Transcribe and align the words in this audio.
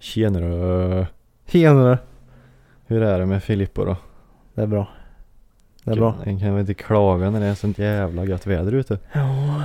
Tjenare. 0.00 1.06
Tjenare. 1.46 1.98
Hur 2.86 3.02
är 3.02 3.18
det 3.18 3.26
med 3.26 3.42
Filippo 3.42 3.84
då? 3.84 3.96
Det 4.54 4.62
är 4.62 4.66
bra. 4.66 4.88
Det 5.84 5.90
är 5.90 5.96
bra. 5.96 6.14
En 6.24 6.40
kan 6.40 6.52
väl 6.52 6.60
inte 6.60 6.74
klaga 6.74 7.30
när 7.30 7.40
det 7.40 7.46
är 7.46 7.54
sånt 7.54 7.78
jävla 7.78 8.24
gött 8.24 8.46
väder 8.46 8.72
ute. 8.72 8.98
Ja. 9.12 9.62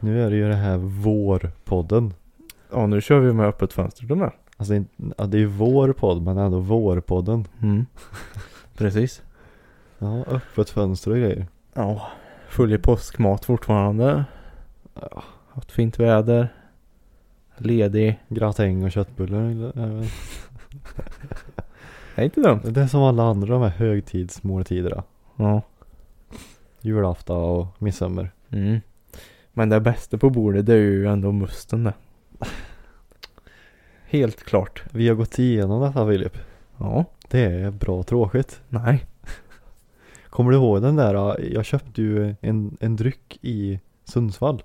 Nu 0.00 0.24
är 0.24 0.30
det 0.30 0.36
ju 0.36 0.48
det 0.48 0.54
här 0.54 0.76
vårpodden. 0.76 2.14
Ja, 2.72 2.86
nu 2.86 3.00
kör 3.00 3.18
vi 3.18 3.32
med 3.32 3.46
öppet 3.46 3.72
fönster 3.72 4.04
den 4.06 4.18
där. 4.18 4.32
Alltså 4.56 4.74
det 5.26 5.36
är 5.36 5.40
ju 5.40 5.46
vår 5.46 5.92
podd 5.92 6.22
men 6.22 6.38
ändå 6.38 6.58
vårpodden. 6.58 7.44
Mm. 7.62 7.86
Precis. 8.76 9.22
Ja, 9.98 10.24
öppet 10.28 10.70
fönster 10.70 11.10
och 11.10 11.16
grejer. 11.16 11.46
Ja. 11.74 12.08
Full 12.48 12.72
i 12.72 12.78
påskmat 12.78 13.44
fortfarande. 13.44 14.24
Ja, 14.94 15.22
Haft 15.52 15.72
fint 15.72 15.98
väder. 15.98 16.48
Ledig. 17.58 18.20
gratäng 18.28 18.84
och 18.84 18.92
köttbullar. 18.92 19.72
Det 19.74 20.08
är 22.22 22.24
inte 22.24 22.40
dumt. 22.40 22.60
Det 22.64 22.80
är 22.80 22.86
som 22.86 23.02
alla 23.02 23.22
andra 23.22 23.54
de 23.54 23.62
här 23.62 23.68
högtidsmåltiderna. 23.68 25.02
Ja. 25.36 25.62
Julafton 26.80 27.36
och 27.36 27.82
midsommar. 27.82 28.30
Mm. 28.50 28.80
Men 29.52 29.68
det 29.68 29.80
bästa 29.80 30.18
på 30.18 30.30
bordet 30.30 30.66
det 30.66 30.72
är 30.72 30.78
ju 30.78 31.06
ändå 31.06 31.32
musten 31.32 31.84
det. 31.84 31.94
Helt 34.04 34.44
klart. 34.44 34.84
Vi 34.92 35.08
har 35.08 35.14
gått 35.14 35.38
igenom 35.38 35.82
detta 35.82 36.08
Filip. 36.08 36.38
Ja. 36.78 37.04
Det 37.28 37.40
är 37.40 37.70
bra 37.70 38.02
tråkigt. 38.02 38.60
Nej. 38.68 39.06
Kommer 40.30 40.50
du 40.50 40.56
ihåg 40.56 40.82
den 40.82 40.96
där, 40.96 41.40
jag 41.54 41.64
köpte 41.64 42.02
ju 42.02 42.34
en, 42.40 42.76
en 42.80 42.96
dryck 42.96 43.38
i 43.42 43.80
Sundsvall. 44.04 44.62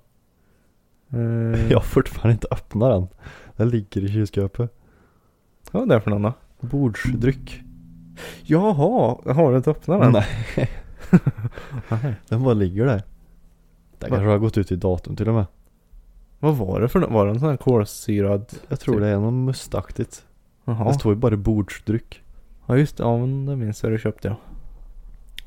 Eh, 1.14 1.72
Jag 1.72 1.78
har 1.78 1.84
fortfarande 1.84 2.34
inte 2.34 2.48
öppnat 2.52 2.90
den. 2.92 3.08
Den 3.56 3.70
ligger 3.70 4.02
i 4.04 4.08
kylskåpet. 4.08 4.74
Vad 5.72 5.84
är 5.92 5.96
det 5.96 6.02
för 6.02 6.12
någon 6.12 6.22
då? 6.22 6.34
Bordsdryck. 6.60 7.62
Jaha, 8.44 9.18
har 9.34 9.52
du 9.52 9.58
inte 9.58 9.70
öppnat 9.72 10.02
den? 10.02 10.12
Nej, 10.12 10.26
Nej. 11.90 12.16
den 12.30 12.44
bara 12.44 12.54
ligger 12.54 12.86
där. 12.86 13.04
Den 14.00 14.10
kanske 14.10 14.28
har 14.28 14.38
gått 14.38 14.58
ut 14.58 14.72
i 14.72 14.76
datum 14.76 15.16
till 15.16 15.28
och 15.30 15.34
med. 15.36 15.46
Vad 16.40 16.58
var 16.58 16.82
det 16.82 16.90
för 16.90 17.00
något? 17.00 17.12
Var 17.12 17.26
det 17.26 17.32
en 17.32 17.40
sån 17.40 17.50
här 17.50 17.58
kolsyrad? 17.58 18.46
Jag 18.68 18.80
tror 18.80 19.00
det 19.00 19.08
är 19.08 19.20
något 19.20 19.34
mustaktigt. 19.34 20.26
Det 20.66 20.72
Jaha. 20.72 20.94
står 20.94 21.14
ju 21.14 21.20
bara 21.20 21.38
bordsdryck. 21.38 22.22
Ja 22.66 22.78
just 22.78 22.98
det, 22.98 23.04
ja 23.04 23.18
men 23.18 23.46
det 23.46 23.56
minns 23.56 23.84
jag 23.84 23.92
du 23.92 23.98
köpte 24.00 24.28
jag. 24.28 24.38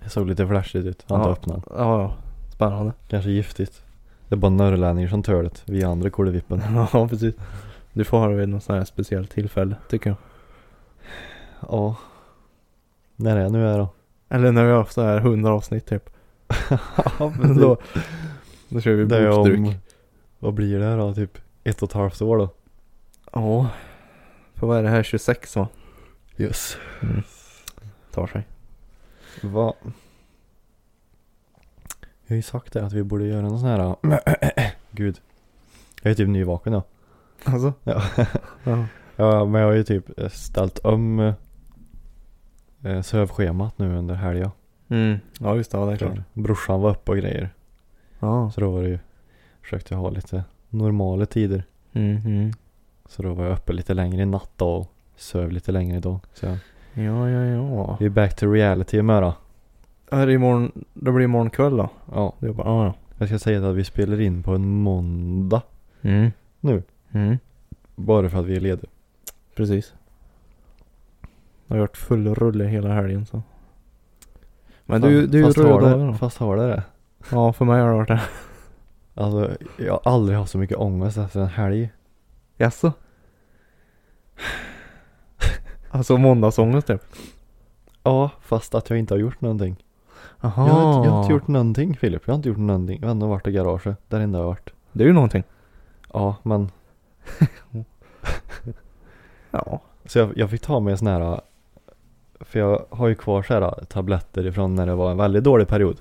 Det 0.04 0.10
såg 0.10 0.28
lite 0.28 0.46
flashigt 0.46 0.86
ut. 0.86 1.04
Har 1.08 1.18
Ja. 1.18 1.30
öppnat 1.32 1.64
den. 1.64 1.76
Ja, 1.78 2.02
ja. 2.02 2.14
Spännande. 2.52 2.92
Kanske 3.08 3.30
giftigt. 3.30 3.84
Det 4.28 4.34
är 4.34 4.36
bara 4.36 4.50
norrlänningar 4.50 5.08
som 5.08 5.22
tör 5.22 5.42
det. 5.42 5.62
Vi 5.64 5.84
andra 5.84 6.10
kollevippen. 6.10 6.62
Ja, 6.92 7.08
precis. 7.08 7.34
Du 7.92 8.04
får 8.04 8.18
ha 8.18 8.28
det 8.28 8.34
vid 8.34 8.48
något 8.48 8.62
sånt 8.62 8.78
här 8.78 8.84
speciellt 8.84 9.30
tillfälle, 9.30 9.76
tycker 9.88 10.10
jag. 10.10 10.16
Ja. 11.60 11.96
När 13.16 13.36
är 13.36 13.48
nu 13.48 13.68
är 13.68 13.78
då? 13.78 13.88
Eller 14.28 14.52
när 14.52 14.64
vi 14.64 14.70
har 14.70 14.78
haft 14.78 14.92
så 14.92 15.02
här 15.02 15.16
100 15.16 15.52
avsnitt 15.52 15.86
typ. 15.86 16.10
ja, 17.18 17.32
då, 17.58 17.76
då 18.68 18.80
kör 18.80 18.92
vi 18.92 19.26
om, 19.28 19.74
vad 20.38 20.54
blir 20.54 20.78
det 20.78 20.96
då? 20.96 21.14
Typ 21.14 21.38
ett 21.64 21.82
och 21.82 21.88
ett 21.88 21.94
halvt 21.94 22.22
år 22.22 22.38
då? 22.38 22.48
Ja. 23.32 23.68
För 24.54 24.66
vad 24.66 24.78
är 24.78 24.82
det 24.82 24.88
här? 24.88 25.02
26 25.02 25.56
va? 25.56 25.68
Yes. 26.36 26.76
Mm. 27.02 27.22
Tar 28.10 28.26
sig. 28.26 28.46
Va? 29.42 29.74
Jag 32.26 32.34
har 32.34 32.36
ju 32.36 32.42
sagt 32.42 32.72
det 32.72 32.84
att 32.84 32.92
vi 32.92 33.02
borde 33.02 33.24
göra 33.26 33.42
någon 33.42 33.60
sån 33.60 33.68
här 33.68 33.96
Gud 34.90 35.20
Jag 36.02 36.10
är 36.10 36.14
typ 36.14 36.28
nyvaken 36.28 36.72
ja 36.72 36.82
Alltså? 37.44 37.72
Ja. 37.84 38.02
ja. 38.64 38.84
Ja 39.16 39.44
men 39.44 39.60
jag 39.60 39.68
har 39.68 39.74
ju 39.74 39.84
typ 39.84 40.10
ställt 40.30 40.78
om 40.78 41.34
eh, 42.82 43.02
sövschemat 43.02 43.78
nu 43.78 43.96
under 43.96 44.14
helgen 44.14 44.50
Mm. 44.88 45.18
Ja 45.40 45.56
just 45.56 45.70
det, 45.70 45.78
ja, 45.78 45.86
det 45.86 45.92
är 45.92 45.96
klart. 45.96 46.18
Brorsan 46.32 46.80
var 46.80 46.90
uppe 46.90 47.10
och 47.10 47.16
grejer 47.18 47.50
Ja. 48.18 48.50
Så 48.50 48.60
då 48.60 48.70
var 48.70 48.82
det 48.82 48.88
ju 48.88 48.98
Försökte 49.62 49.94
jag 49.94 50.00
ha 50.00 50.10
lite 50.10 50.44
normala 50.68 51.26
tider 51.26 51.64
Mm, 51.92 52.16
mm. 52.16 52.52
Så 53.06 53.22
då 53.22 53.34
var 53.34 53.44
jag 53.44 53.52
uppe 53.52 53.72
lite 53.72 53.94
längre 53.94 54.22
i 54.22 54.26
natt 54.26 54.50
då 54.56 54.68
och 54.68 54.92
söv 55.16 55.52
lite 55.52 55.72
längre 55.72 56.00
Så 56.34 56.46
jag, 56.46 56.58
Ja, 56.94 57.30
ja, 57.30 57.44
ja. 57.44 57.96
vi 58.00 58.06
är 58.06 58.10
back 58.10 58.36
to 58.36 58.46
reality 58.46 59.02
med 59.02 59.22
då 59.22 59.34
Är 60.14 60.26
det 60.26 60.32
imorgon, 60.32 60.84
det 60.94 61.12
blir 61.12 61.24
imorgon 61.24 61.50
kväll 61.50 61.76
då? 61.76 61.90
Ja 62.12 62.34
Det 62.38 62.46
är 62.46 62.52
bara, 62.52 62.68
ja. 62.68 62.94
Jag 63.18 63.28
ska 63.28 63.38
säga 63.38 63.70
att 63.70 63.76
vi 63.76 63.84
spelar 63.84 64.20
in 64.20 64.42
på 64.42 64.54
en 64.54 64.68
måndag 64.82 65.62
Mm. 66.02 66.30
nu 66.60 66.82
Mm. 67.12 67.38
Bara 67.94 68.28
för 68.28 68.38
att 68.38 68.46
vi 68.46 68.56
är 68.56 68.60
lediga 68.60 68.90
Precis. 69.54 69.94
Jag 71.66 71.76
har 71.76 71.80
varit 71.80 71.96
full 71.96 72.34
rulle 72.34 72.64
hela 72.64 72.92
helgen 72.94 73.26
så. 73.26 73.42
Men 74.86 75.00
du, 75.00 75.26
du 75.26 75.44
är 75.44 75.58
ju 75.58 76.06
då. 76.06 76.14
fast 76.14 76.38
har 76.38 76.56
det 76.56 76.66
det? 76.66 76.82
Ja, 77.30 77.52
för 77.52 77.64
mig 77.64 77.80
har 77.80 77.88
det 77.88 77.94
varit 77.94 78.08
det. 78.08 78.22
Alltså 79.14 79.50
jag 79.78 79.92
har 79.92 80.12
aldrig 80.12 80.38
haft 80.38 80.52
så 80.52 80.58
mycket 80.58 80.76
ångest 80.76 81.18
efter 81.18 81.40
en 81.40 81.46
helg. 81.46 81.90
Jaså? 82.56 82.92
Alltså 85.90 86.16
måndagsångest 86.16 86.86
typ? 86.86 87.02
Ja, 88.02 88.30
fast 88.40 88.74
att 88.74 88.90
jag 88.90 88.98
inte 88.98 89.14
har 89.14 89.18
gjort 89.18 89.40
någonting. 89.40 89.83
Jag 90.44 90.50
har, 90.50 90.96
inte, 90.96 91.08
jag 91.08 91.12
har 91.12 91.22
inte 91.22 91.32
gjort 91.32 91.48
någonting 91.48 91.96
Filip. 91.96 92.22
Jag 92.24 92.32
har 92.32 92.36
inte 92.36 92.48
gjort 92.48 92.58
någonting. 92.58 92.98
Jag 93.00 93.06
har 93.06 93.10
ändå 93.10 93.26
varit 93.26 93.46
i 93.46 93.52
garaget. 93.52 93.98
Där 94.08 94.20
enda 94.20 94.38
jag 94.38 94.44
har 94.44 94.50
varit. 94.50 94.70
Det 94.92 95.04
är 95.04 95.06
ju 95.06 95.12
någonting. 95.12 95.44
Ja, 96.12 96.36
men. 96.42 96.70
Ja. 99.50 99.80
Så 100.04 100.18
jag, 100.18 100.38
jag 100.38 100.50
fick 100.50 100.60
ta 100.60 100.80
med 100.80 100.98
sån 100.98 101.08
här. 101.08 101.40
För 102.40 102.58
jag 102.58 102.84
har 102.90 103.08
ju 103.08 103.14
kvar 103.14 103.42
så 103.42 103.54
här 103.54 103.84
tabletter 103.88 104.46
ifrån 104.46 104.74
när 104.74 104.86
det 104.86 104.94
var 104.94 105.10
en 105.10 105.16
väldigt 105.16 105.44
dålig 105.44 105.68
period. 105.68 105.96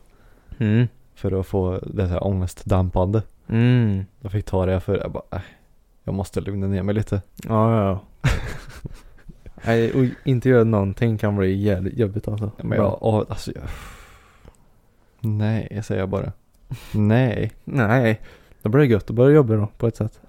Mm. 0.57 0.87
För 1.15 1.39
att 1.39 1.47
få 1.47 1.79
det 1.85 2.05
här 2.05 2.23
ångestdämpande. 2.23 3.21
Mm. 3.47 4.05
Jag 4.19 4.31
fick 4.31 4.45
ta 4.45 4.65
det 4.65 4.79
för 4.79 4.97
jag 4.97 5.11
bara, 5.11 5.23
äh, 5.31 5.41
jag 6.03 6.15
måste 6.15 6.41
lugna 6.41 6.67
ner 6.67 6.83
mig 6.83 6.95
lite. 6.95 7.21
Ja, 7.47 7.75
ja, 7.75 7.83
ja. 7.89 8.29
Nej, 9.65 9.93
och 9.93 10.05
inte 10.23 10.49
göra 10.49 10.63
någonting 10.63 11.17
kan 11.17 11.35
bli 11.35 11.53
jävligt 11.53 11.97
jobbigt 11.97 12.27
alltså. 12.27 12.51
Men 12.57 12.77
jag, 12.77 12.97
åh, 13.01 13.23
alltså 13.29 13.51
jag, 13.55 13.63
Nej, 15.23 15.81
säger 15.83 16.01
jag 16.01 16.09
bara. 16.09 16.31
Nej. 16.93 17.51
Nej. 17.63 18.21
Det 18.61 18.69
blir 18.69 18.83
gött 18.83 19.09
att 19.09 19.15
börja 19.15 19.35
jobba 19.35 19.55
då 19.55 19.67
på 19.77 19.87
ett 19.87 19.95
sätt. 19.95 20.21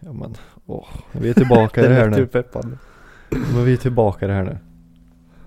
Ja 0.00 0.12
men, 0.12 0.34
åh. 0.66 0.86
Vi 1.12 1.28
är 1.30 1.34
tillbaka 1.34 1.84
i 1.84 1.88
det 1.88 1.94
här 1.94 2.08
nu. 2.10 2.16
ju 2.16 2.26
peppande. 2.26 2.78
Men 3.30 3.64
vi 3.64 3.72
är 3.72 3.76
tillbaka 3.76 4.24
i 4.24 4.28
det 4.28 4.34
här 4.34 4.44
nu. 4.44 4.58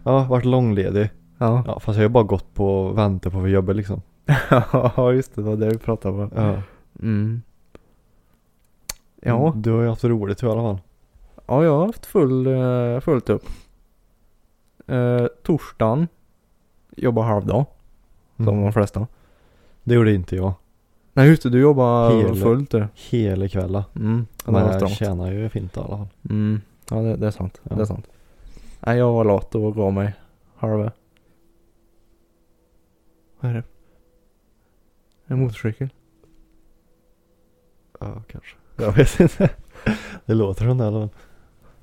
Ja, 0.03 0.23
varit 0.23 0.45
långledig. 0.45 1.09
Ja. 1.37 1.63
Ja, 1.67 1.79
fast 1.79 1.87
jag 1.87 1.93
har 1.95 2.01
ju 2.03 2.09
bara 2.09 2.23
gått 2.23 2.53
på 2.53 2.79
och 2.85 2.97
väntat 2.97 3.31
på 3.33 3.37
att 3.37 3.43
få 3.43 3.47
jobba 3.47 3.73
liksom. 3.73 4.01
Ja, 4.71 5.13
just 5.13 5.35
det. 5.35 5.41
Det 5.41 5.49
var 5.49 5.55
det 5.55 5.69
vi 5.69 5.77
pratade 5.77 6.23
om. 6.23 6.31
Ja. 6.35 6.61
Mm. 7.01 7.41
Ja. 9.21 9.53
Du 9.55 9.71
har 9.71 9.81
ju 9.81 9.87
haft 9.89 10.03
roligt 10.03 10.43
i 10.43 10.45
alla 10.45 10.61
fall. 10.61 10.79
Ja, 11.47 11.63
jag 11.63 11.77
har 11.77 11.85
haft 11.85 12.05
full, 12.05 12.47
eh, 12.47 12.99
fullt 12.99 13.29
upp. 13.29 13.45
Eh, 14.87 15.25
torsdagen. 15.43 16.07
Jobbar 16.97 17.23
halvdag. 17.23 17.65
Som 18.37 18.47
Mm. 18.47 18.61
de 18.63 18.73
flesta. 18.73 19.07
Det 19.83 19.95
gjorde 19.95 20.13
inte 20.13 20.35
jag. 20.35 20.53
Nej 21.13 21.27
just 21.29 21.43
det, 21.43 21.49
du 21.49 21.59
jobbar 21.59 22.09
Hela- 22.17 22.35
fullt 22.35 22.71
du. 22.71 22.87
Hela 22.93 23.47
kvällen. 23.47 23.83
Mm. 23.95 24.25
Men 24.45 24.55
jag 24.55 24.75
strångt. 24.75 24.93
tjänar 24.93 25.31
ju 25.31 25.49
fint 25.49 25.77
i 25.77 25.79
alla 25.79 25.97
fall. 25.97 26.07
Mm. 26.29 26.61
Ja 26.89 26.95
det, 26.97 27.15
det 27.15 27.27
är 27.27 27.31
sant. 27.31 27.61
Ja. 27.63 27.75
Det 27.75 27.81
är 27.81 27.85
sant. 27.85 28.07
Nej 28.79 28.97
jag 28.97 29.11
var 29.13 29.23
lat 29.23 29.55
och 29.55 29.75
gav 29.75 29.93
mig 29.93 30.13
halva. 30.55 30.91
Vad 33.39 33.51
är 33.51 33.55
det? 33.55 33.63
En 35.27 35.39
motorcykel? 35.39 35.89
Ja, 37.99 38.21
kanske. 38.31 38.55
Jag 38.77 38.91
vet 38.91 39.19
inte. 39.19 39.49
Det 40.25 40.33
låter 40.33 40.65
som 40.65 40.77
det 40.77 40.83
i 40.83 40.87
alla 40.87 40.99
fall. 40.99 41.09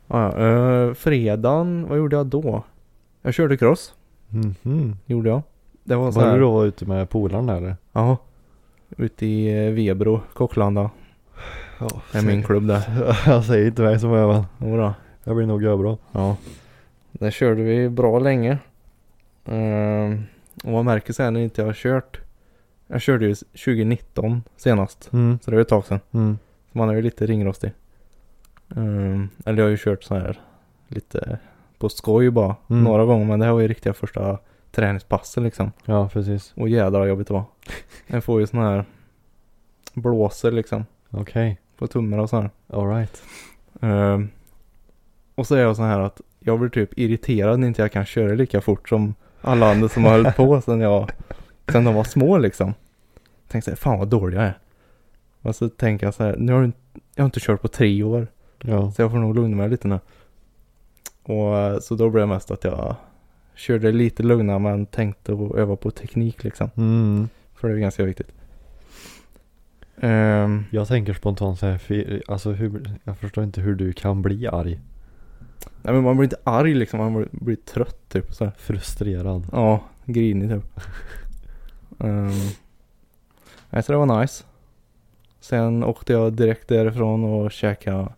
Ja, 0.07 0.39
ja. 0.43 0.87
Uh, 0.87 0.95
fredagen, 0.95 1.87
vad 1.89 1.99
gjorde 1.99 2.17
jag 2.17 2.27
då? 2.27 2.65
Jag 3.23 3.35
körde 3.35 3.57
cross. 3.57 3.95
Mhm. 4.29 4.97
Gjorde 5.07 5.29
jag. 5.29 5.43
Det 5.85 5.97
var 5.97 6.13
så 6.13 6.21
Var 6.21 6.27
här. 6.27 6.35
du 6.35 6.41
då 6.41 6.67
ute 6.67 6.87
med 6.87 7.11
polaren 7.11 7.47
där 7.47 7.57
eller? 7.57 7.77
Ja. 7.93 8.17
Ute 8.97 9.27
i 9.27 9.67
eh, 9.67 9.73
Vebro, 9.73 10.21
Kocklanda. 10.35 10.91
Ja, 11.81 11.89
Det 12.13 12.19
är 12.19 12.23
min 12.23 12.43
klubb 12.43 12.67
där. 12.67 12.83
Jag 13.27 13.45
säger 13.45 13.67
inte 13.67 13.83
mig 13.83 14.01
som 14.01 14.11
men 14.11 14.71
Jodå. 14.71 14.95
jag 15.25 15.37
blir 15.37 15.47
nog 15.47 15.79
bra. 15.79 15.99
Ja. 16.13 16.37
Där 17.13 17.31
körde 17.31 17.63
vi 17.63 17.89
bra 17.89 18.19
länge. 18.19 18.59
Ehm, 19.45 20.23
och 20.65 20.71
man 20.73 20.85
märker 20.85 21.13
sen 21.13 21.35
när 21.35 21.41
inte 21.41 21.61
jag 21.61 21.67
har 21.67 21.75
kört. 21.75 22.21
Jag 22.87 23.01
körde 23.01 23.27
ju 23.27 23.35
2019 23.35 24.43
senast. 24.57 25.13
Mm. 25.13 25.39
Så 25.43 25.51
det 25.51 25.57
var 25.57 25.63
ett 25.63 25.69
tag 25.69 25.85
sedan. 25.85 26.01
Mm. 26.13 26.39
Så 26.73 26.79
man 26.79 26.89
är 26.89 26.95
ju 26.95 27.03
lite 27.03 27.27
ringrostig. 27.27 27.73
Ehm, 28.77 29.29
eller 29.45 29.59
jag 29.59 29.65
har 29.65 29.71
ju 29.71 29.77
kört 29.77 30.03
så 30.03 30.15
här 30.15 30.41
lite 30.89 31.39
på 31.79 31.89
skoj 31.89 32.31
bara. 32.31 32.57
Mm. 32.71 32.85
Några 32.85 33.05
gånger. 33.05 33.25
Men 33.27 33.39
det 33.39 33.47
här 33.47 33.53
var 33.53 33.61
ju 33.61 33.69
riktiga 33.69 33.93
första 33.93 34.39
träningspassen 34.75 35.45
liksom. 35.45 35.73
Ja 35.85 36.09
precis. 36.09 36.53
Och 36.57 36.69
jädrar 36.69 36.99
vad 36.99 37.09
jobbigt 37.09 37.29
det 37.29 37.35
var. 37.35 37.45
Jag 38.07 38.25
får 38.25 38.41
ju 38.41 38.47
sån 38.47 38.61
här 38.61 38.85
blåser 39.95 40.51
liksom. 40.51 40.87
Okej. 41.11 41.61
På 41.79 41.87
tummarna 41.87 42.23
och 42.23 42.31
så 42.31 42.41
här. 42.41 42.51
Alright. 42.69 43.23
Ehm, 43.81 44.29
och 45.35 45.47
så 45.47 45.55
är 45.55 45.61
jag 45.61 45.77
så 45.77 45.83
här 45.83 46.01
att 46.01 46.21
jag 46.41 46.59
blir 46.59 46.69
typ 46.69 46.99
irriterad 46.99 47.61
när 47.61 47.69
inte 47.69 47.83
jag 47.83 47.93
kan 47.93 48.05
köra 48.05 48.35
lika 48.35 48.61
fort 48.61 48.89
som 48.89 49.15
alla 49.41 49.71
andra 49.71 49.89
som 49.89 50.05
har 50.05 50.13
hållit 50.13 50.37
på 50.37 50.61
sen 50.65 50.81
jag, 50.81 51.11
sen 51.69 51.85
de 51.85 51.95
var 51.95 52.05
små 52.05 52.39
liksom. 52.39 52.75
Tänkte 53.49 53.71
så 53.71 53.71
här, 53.71 53.77
fan 53.77 53.99
vad 53.99 54.09
dålig 54.09 54.37
jag 54.37 54.45
är. 54.45 54.59
Och 55.43 55.57
så 55.57 55.69
tänker 55.69 56.07
jag 56.07 56.15
så 56.15 56.25
här, 56.25 56.37
nu 56.39 56.53
har 56.53 56.63
du, 56.63 56.73
jag 57.15 57.23
har 57.23 57.27
inte 57.27 57.41
kört 57.41 57.63
på 57.63 57.69
tre 57.69 58.03
år. 58.03 58.27
Ja. 58.61 58.91
Så 58.91 59.03
jag 59.03 59.11
får 59.11 59.19
nog 59.19 59.35
lugna 59.35 59.57
mig 59.57 59.69
lite 59.69 59.89
nu. 59.89 59.99
Och 61.23 61.59
eh, 61.59 61.79
så 61.79 61.95
då 61.95 62.11
blev 62.11 62.21
det 62.21 62.35
mest 62.35 62.51
att 62.51 62.65
jag 62.65 62.97
körde 63.55 63.93
lite 63.93 64.23
lugnare 64.23 64.59
men 64.59 64.87
tänkte 64.87 65.33
att 65.33 65.55
öva 65.55 65.77
på 65.77 65.91
teknik 65.91 66.45
liksom. 66.45 66.71
Mm. 66.77 67.29
För 67.55 67.69
det 67.69 67.75
är 67.75 67.79
ganska 67.79 68.05
viktigt. 68.05 68.33
Ehm, 70.01 70.65
Jag 70.71 70.89
tänker 70.89 71.15
spontant 71.15 71.59
så 71.59 71.67
här, 71.67 71.79
för, 71.79 72.23
alltså 72.29 72.53
hur, 72.53 72.99
jag 73.05 73.19
förstår 73.19 73.45
inte 73.45 73.61
hur 73.61 73.75
du 73.75 73.93
kan 73.93 74.23
bli 74.23 74.47
arg. 74.47 74.81
nej 75.83 75.95
men 75.95 76.03
man 76.03 76.17
blir 76.17 76.25
inte 76.25 76.41
arg 76.45 76.75
liksom, 76.75 76.99
man 76.99 77.15
blir, 77.15 77.29
blir 77.31 77.57
trött 77.57 78.09
typ 78.09 78.35
så 78.35 78.45
här. 78.45 78.53
Frustrerad. 78.59 79.47
Ja, 79.53 79.85
grinig 80.05 80.51
typ. 80.51 80.81
um, 81.99 82.31
nej, 83.71 83.83
så 83.83 83.93
det 83.93 83.99
var 83.99 84.21
nice. 84.21 84.45
Sen 85.41 85.85
åkte 85.85 86.13
jag 86.13 86.33
direkt 86.33 86.69
därifrån 86.69 87.25
och 87.25 87.53
käkade 87.53 88.09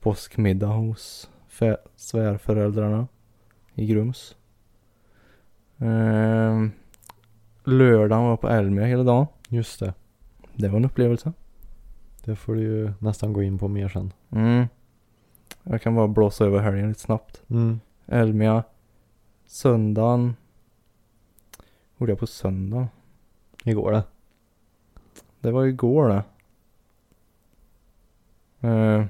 påskmiddag 0.00 0.66
hos 0.66 1.30
svärföräldrarna 1.96 3.06
i 3.74 3.86
Grums. 3.86 4.34
Um, 5.82 6.72
lördagen 7.64 8.22
var 8.22 8.30
jag 8.30 8.40
på 8.40 8.48
Elmia 8.48 8.84
hela 8.84 9.02
dagen. 9.02 9.26
Just 9.48 9.80
det. 9.80 9.94
Det 10.54 10.68
var 10.68 10.76
en 10.76 10.84
upplevelse. 10.84 11.32
Det 12.24 12.36
får 12.36 12.54
du 12.54 12.60
ju 12.60 12.92
nästan 12.98 13.32
gå 13.32 13.42
in 13.42 13.58
på 13.58 13.68
mer 13.68 13.88
sen. 13.88 14.12
Mm. 14.30 14.66
Jag 15.62 15.82
kan 15.82 15.94
bara 15.94 16.08
blåsa 16.08 16.44
över 16.44 16.60
helgen 16.60 16.88
lite 16.88 17.00
snabbt. 17.00 17.42
Mm. 17.48 17.80
Elmia. 18.06 18.64
Söndagen. 19.46 20.36
Gjorde 21.98 22.12
jag 22.12 22.18
på 22.18 22.26
söndag? 22.26 22.88
Igår 23.64 23.92
det. 23.92 24.02
Det 25.40 25.50
var 25.50 25.64
igår 25.64 26.08
det. 26.08 26.24
Eh, 28.68 29.04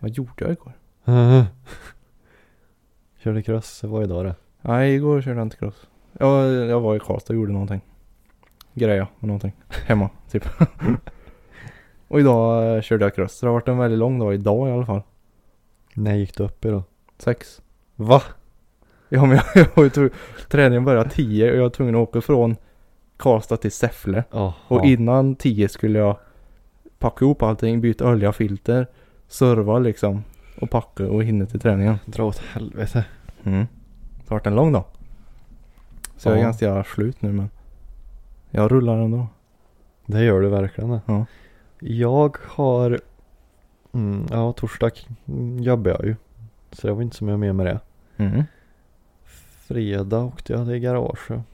vad 0.00 0.10
gjorde 0.10 0.32
jag 0.36 0.52
igår? 0.52 0.72
Körde 3.18 3.42
cross, 3.42 3.80
det 3.80 3.86
var 3.86 4.02
idag 4.02 4.24
det. 4.26 4.34
Nej, 4.62 4.94
igår 4.94 5.22
körde 5.22 5.36
jag 5.36 5.46
inte 5.46 5.56
cross. 5.56 5.86
Ja, 6.18 6.46
jag 6.46 6.80
var 6.80 6.96
i 6.96 7.00
Karlstad 7.00 7.32
och 7.32 7.36
gjorde 7.36 7.52
någonting. 7.52 7.80
Greja 8.74 9.08
med 9.18 9.28
någonting. 9.28 9.52
Hemma, 9.86 10.10
typ. 10.30 10.48
och 12.08 12.20
idag 12.20 12.76
eh, 12.76 12.82
körde 12.82 13.04
jag 13.04 13.14
cross. 13.14 13.32
Så 13.32 13.46
det 13.46 13.50
har 13.50 13.54
varit 13.54 13.68
en 13.68 13.78
väldigt 13.78 13.98
lång 13.98 14.18
dag 14.18 14.34
idag 14.34 14.68
i 14.68 14.72
alla 14.72 14.86
fall. 14.86 15.02
När 15.94 16.14
gick 16.14 16.36
du 16.36 16.42
upp 16.44 16.64
idag? 16.64 16.82
Sex. 17.18 17.62
Va? 17.96 18.22
Ja, 19.08 19.24
men 19.26 19.40
jag, 19.54 19.66
jag 19.76 19.92
tvungen- 19.94 20.10
Träningen 20.48 20.84
började 20.84 21.10
tio 21.10 21.50
och 21.50 21.56
jag 21.56 21.62
var 21.62 21.70
tvungen 21.70 21.94
att 21.94 22.00
åka 22.08 22.20
från 22.20 22.56
Karlstad 23.16 23.56
till 23.56 23.72
Säffle. 23.72 24.24
Ja. 24.30 24.54
Och 24.68 24.84
innan 24.84 25.34
10 25.36 25.68
skulle 25.68 25.98
jag 25.98 26.16
packa 26.98 27.24
ihop 27.24 27.42
allting, 27.42 27.80
byta 27.80 28.08
olja, 28.08 28.32
filter, 28.32 28.86
serva 29.28 29.78
liksom. 29.78 30.24
Och 30.60 30.70
packa 30.70 31.10
och 31.10 31.24
hinna 31.24 31.46
till 31.46 31.60
träningen. 31.60 31.96
Dra 32.06 32.24
åt 32.24 32.38
helvete. 32.38 33.04
Mm. 33.44 33.66
Det 34.30 34.34
har 34.34 34.38
varit 34.38 34.46
en 34.46 34.54
lång 34.54 34.72
dag. 34.72 34.84
Så 36.16 36.28
jag 36.28 36.34
är 36.36 36.38
Ja. 36.40 36.44
ganska 36.44 36.84
slut 36.84 37.22
nu 37.22 37.32
men 37.32 37.50
jag 38.50 38.72
rullar 38.72 38.98
ändå. 38.98 39.26
Det 40.06 40.24
gör 40.24 40.40
du 40.40 40.48
verkligen 40.48 40.90
det. 40.90 41.00
Ja. 41.06 41.26
Jag 41.80 42.36
har, 42.48 43.00
mm, 43.92 44.26
ja 44.30 44.52
torsdag 44.52 44.90
mm, 45.28 45.58
jobbar 45.58 45.90
jag 45.90 46.04
ju. 46.04 46.16
Så 46.72 46.86
det 46.86 46.92
var 46.92 47.02
inte 47.02 47.16
så 47.16 47.24
mycket 47.24 47.38
mer 47.38 47.52
med 47.52 47.66
det. 47.66 47.80
Mm. 48.16 48.44
Fredag 49.66 50.18
åkte 50.24 50.52
jag 50.52 50.66
till 50.66 50.78
garaget. 50.78 51.44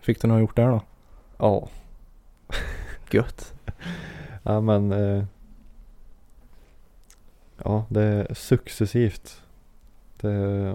Fick 0.00 0.22
du 0.22 0.28
något 0.28 0.40
gjort 0.40 0.56
där 0.56 0.68
då? 0.68 0.80
Ja. 1.38 1.68
Gött. 3.10 3.54
Ja 4.42 4.60
men. 4.60 4.92
Eh, 4.92 5.24
ja 7.64 7.84
det 7.88 8.02
är 8.02 8.34
successivt. 8.34 9.42
Det 10.20 10.74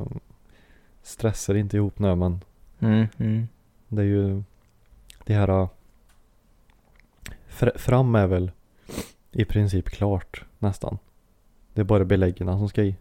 stressar 1.04 1.56
inte 1.56 1.78
ihop 1.78 2.00
nu 2.00 2.16
men 2.16 2.44
Mm. 2.80 3.08
Mm. 3.18 3.48
det 3.88 4.02
är 4.02 4.06
ju 4.06 4.44
det 5.26 5.34
här. 5.34 5.50
eh, 5.50 5.70
Fr- 7.50 7.78
fram 7.78 8.16
är 8.16 8.28
väl 8.28 8.52
i 9.32 9.46
princip 9.46 9.90
klart 9.90 10.46
nästan. 10.60 10.98
Det 11.74 11.82
är 11.82 11.86
bara 11.86 12.06
beläggen 12.06 12.48
som 12.48 12.70
ska 12.70 12.84
i. 12.84 12.96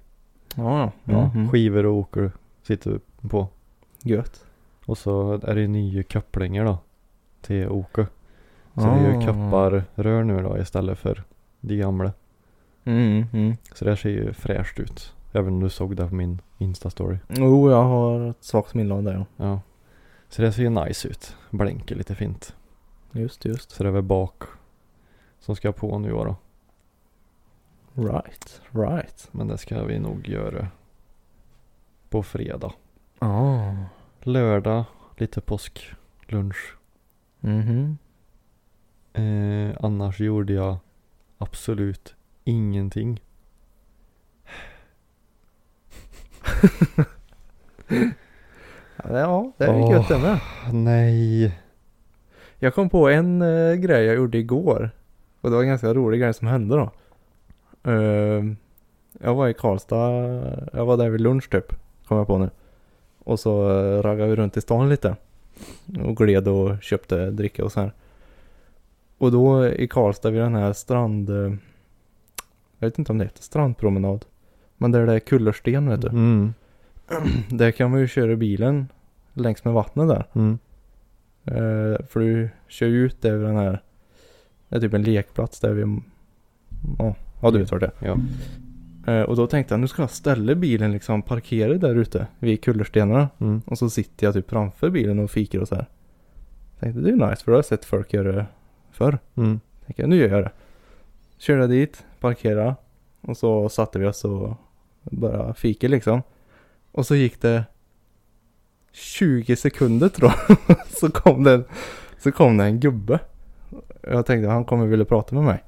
Ja, 0.56 0.80
ja. 0.80 0.92
Ja, 1.04 1.30
Mm. 1.34 1.48
Skivor 1.48 1.86
och 1.86 1.94
åker 1.94 2.32
sitter 2.62 3.00
på. 3.28 3.48
Gött. 4.02 4.44
Och 4.86 4.98
så 4.98 5.32
är 5.32 5.54
det 5.54 5.66
nya 5.68 6.02
kopplingar 6.02 6.64
då. 6.64 6.78
Till 7.40 7.68
Oke. 7.68 8.06
Så 8.74 8.80
det 8.80 8.86
är 8.86 9.12
ju 9.12 9.16
Ah. 9.18 9.26
kopparrör 9.26 10.24
nu 10.24 10.42
då 10.42 10.58
istället 10.58 10.98
för 10.98 11.24
de 11.60 11.76
gamla. 11.76 12.12
Mm. 12.84 13.26
Mm. 13.32 13.56
Så 13.74 13.84
det 13.84 13.96
ser 13.96 14.10
ju 14.10 14.32
fräscht 14.32 14.78
ut. 14.80 15.14
Även 15.32 15.54
om 15.54 15.60
du 15.60 15.70
såg 15.70 15.96
det 15.96 16.08
på 16.08 16.14
min 16.14 16.40
Insta-story. 16.58 17.18
Jo, 17.28 17.70
jag 17.70 17.82
har 17.82 18.30
ett 18.30 18.44
svagt 18.44 18.74
minne 18.74 18.94
av 18.94 19.02
det 19.02 19.12
ja. 19.12 19.26
Ja. 19.36 19.60
Så 20.28 20.42
det 20.42 20.52
ser 20.52 20.62
ju 20.62 20.70
nice 20.70 21.08
ut. 21.08 21.36
Blänker 21.50 21.94
lite 21.96 22.14
fint. 22.14 22.56
Just, 23.12 23.44
just. 23.44 23.70
Så 23.70 23.82
det 23.82 23.88
är 23.88 23.92
väl 23.92 24.02
bak 24.02 24.42
som 25.40 25.56
ska 25.56 25.72
på 25.72 25.98
nu 25.98 26.10
då. 26.10 26.36
Right, 27.94 28.62
right. 28.70 29.28
Men 29.32 29.48
det 29.48 29.58
ska 29.58 29.84
vi 29.84 29.98
nog 29.98 30.28
göra 30.28 30.68
på 32.08 32.22
fredag. 32.22 32.72
Ah. 33.18 33.74
Lördag 34.20 34.84
lite 35.16 35.40
påsklunch. 35.40 36.76
Mhm. 37.40 37.98
Eh, 39.12 39.76
annars 39.80 40.20
gjorde 40.20 40.52
jag 40.52 40.78
absolut 41.38 42.14
ingenting. 42.44 43.20
Ja, 49.04 49.52
det 49.56 49.64
är 49.64 49.92
gött 49.92 50.08
det 50.08 50.18
med. 50.18 50.38
Nej. 50.72 51.58
Jag 52.58 52.74
kom 52.74 52.90
på 52.90 53.08
en 53.08 53.42
eh, 53.42 53.74
grej 53.74 54.04
jag 54.04 54.16
gjorde 54.16 54.38
igår. 54.38 54.90
Och 55.40 55.50
det 55.50 55.56
var 55.56 55.62
en 55.62 55.68
ganska 55.68 55.94
rolig 55.94 56.20
grej 56.20 56.34
som 56.34 56.46
hände 56.46 56.76
då. 56.76 56.90
Ehm, 57.90 58.56
jag 59.20 59.34
var 59.34 59.48
i 59.48 59.54
Karlstad, 59.54 60.10
jag 60.72 60.86
var 60.86 60.96
där 60.96 61.08
vid 61.08 61.20
lunch 61.20 61.50
typ. 61.50 61.72
Kom 62.06 62.18
jag 62.18 62.26
på 62.26 62.38
nu. 62.38 62.50
Och 63.18 63.40
så 63.40 63.70
uh, 63.70 64.02
raggade 64.02 64.30
vi 64.30 64.36
runt 64.36 64.56
i 64.56 64.60
stan 64.60 64.88
lite. 64.88 65.16
Och 66.04 66.16
gled 66.16 66.48
och 66.48 66.82
köpte 66.82 67.30
dricka 67.30 67.64
och 67.64 67.72
så 67.72 67.80
här. 67.80 67.92
Och 69.18 69.32
då 69.32 69.66
i 69.66 69.88
Karlstad 69.88 70.30
vid 70.30 70.40
den 70.40 70.54
här 70.54 70.72
strand... 70.72 71.30
eh, 71.30 71.54
jag 72.78 72.88
vet 72.88 72.98
inte 72.98 73.12
om 73.12 73.18
det 73.18 73.24
heter 73.24 73.42
strandpromenad. 73.42 74.24
Men 74.82 74.92
där 74.92 75.06
det 75.06 75.12
är 75.14 75.18
kullersten 75.18 75.88
vet 75.88 76.00
du. 76.00 76.08
Mm. 76.08 76.54
Där 77.48 77.70
kan 77.70 77.90
man 77.90 78.00
ju 78.00 78.08
köra 78.08 78.36
bilen 78.36 78.88
längs 79.32 79.64
med 79.64 79.74
vattnet 79.74 80.08
där. 80.08 80.24
Mm. 80.32 80.58
Eh, 81.44 82.06
för 82.08 82.20
du 82.20 82.48
kör 82.68 82.86
ju 82.86 83.06
ut 83.06 83.24
över 83.24 83.46
den 83.46 83.56
här, 83.56 83.82
det 84.68 84.76
är 84.76 84.80
typ 84.80 84.94
en 84.94 85.02
lekplats 85.02 85.60
där 85.60 85.72
vi, 85.72 86.00
ja, 86.98 87.14
ja 87.42 87.50
du 87.50 87.58
vet 87.58 87.72
vart 87.72 87.80
det 87.80 87.90
Ja. 87.98 88.16
är. 89.06 89.20
Eh, 89.20 89.22
och 89.24 89.36
då 89.36 89.46
tänkte 89.46 89.74
jag 89.74 89.80
nu 89.80 89.88
ska 89.88 90.02
jag 90.02 90.10
ställa 90.10 90.54
bilen 90.54 90.92
liksom 90.92 91.22
parkerad 91.22 91.80
där 91.80 91.94
ute 91.94 92.26
vid 92.38 92.64
kullerstenarna. 92.64 93.28
Mm. 93.38 93.62
Och 93.66 93.78
så 93.78 93.90
sitter 93.90 94.26
jag 94.26 94.34
typ 94.34 94.50
framför 94.50 94.90
bilen 94.90 95.18
och 95.18 95.30
fikar 95.30 95.58
och 95.58 95.68
så 95.68 95.74
här. 95.74 95.86
Tänkte 96.80 97.00
det 97.00 97.10
är 97.10 97.30
nice 97.30 97.44
för 97.44 97.52
då 97.52 97.52
har 97.52 97.58
jag 97.58 97.64
sett 97.64 97.84
folk 97.84 98.12
göra 98.12 98.32
det 98.32 98.46
förr. 98.90 99.18
Mm. 99.34 99.60
Tänkte 99.86 100.02
jag, 100.02 100.08
nu 100.08 100.16
gör 100.16 100.28
jag 100.28 100.44
det. 100.44 100.50
Körde 101.38 101.66
dit, 101.66 102.04
parkerade 102.20 102.74
och 103.20 103.36
så 103.36 103.68
satte 103.68 103.98
vi 103.98 104.06
oss 104.06 104.24
och 104.24 104.56
bara 105.02 105.54
fika 105.54 105.88
liksom. 105.88 106.22
Och 106.92 107.06
så 107.06 107.14
gick 107.14 107.42
det 107.42 107.64
20 108.92 109.56
sekunder 109.56 110.08
tror 110.08 110.32
jag. 110.48 110.58
så 111.00 111.10
kom 111.10 111.44
det, 111.44 111.64
så 112.18 112.32
kom 112.32 112.56
det 112.56 112.64
en 112.64 112.80
gubbe. 112.80 113.18
Jag 114.02 114.26
tänkte 114.26 114.48
han 114.48 114.64
kommer 114.64 114.86
vilja 114.86 115.04
prata 115.04 115.34
med 115.34 115.44
mig. 115.44 115.64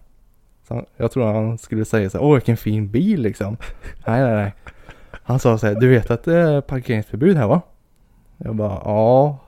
Så 0.68 0.74
han, 0.74 0.84
jag 0.96 1.12
tror 1.12 1.32
han 1.32 1.58
skulle 1.58 1.84
säga 1.84 2.10
så 2.10 2.18
här, 2.18 2.24
åh 2.24 2.34
vilken 2.34 2.56
fin 2.56 2.90
bil 2.90 3.22
liksom. 3.22 3.56
nej, 4.06 4.20
nej, 4.20 4.34
nej. 4.34 4.54
Han 5.10 5.38
sa 5.38 5.58
så 5.58 5.66
här, 5.66 5.74
du 5.74 5.88
vet 5.88 6.10
att 6.10 6.24
det 6.24 6.36
är 6.36 6.60
parkeringsförbud 6.60 7.36
här 7.36 7.46
va? 7.46 7.60
Jag 8.36 8.56
bara, 8.56 8.82
ja. 8.84 9.38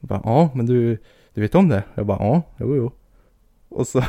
Jag 0.00 0.08
bara, 0.08 0.20
ja, 0.24 0.50
men 0.54 0.66
du, 0.66 0.98
du 1.34 1.40
vet 1.40 1.54
om 1.54 1.68
det? 1.68 1.82
Jag 1.94 2.06
bara, 2.06 2.18
ja, 2.18 2.42
jo, 2.56 2.76
jo. 2.76 2.92
Och 3.68 3.86
så 3.86 4.02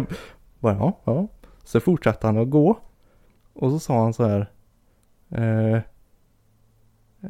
bara, 0.60 0.76
ja, 0.76 0.98
ja. 1.04 1.28
Så 1.64 1.80
fortsatte 1.80 2.26
han 2.26 2.38
att 2.38 2.50
gå. 2.50 2.78
Och 3.54 3.70
så 3.70 3.78
sa 3.78 4.02
han 4.02 4.14
så 4.14 4.24
här, 4.24 4.50
eh, 5.30 5.76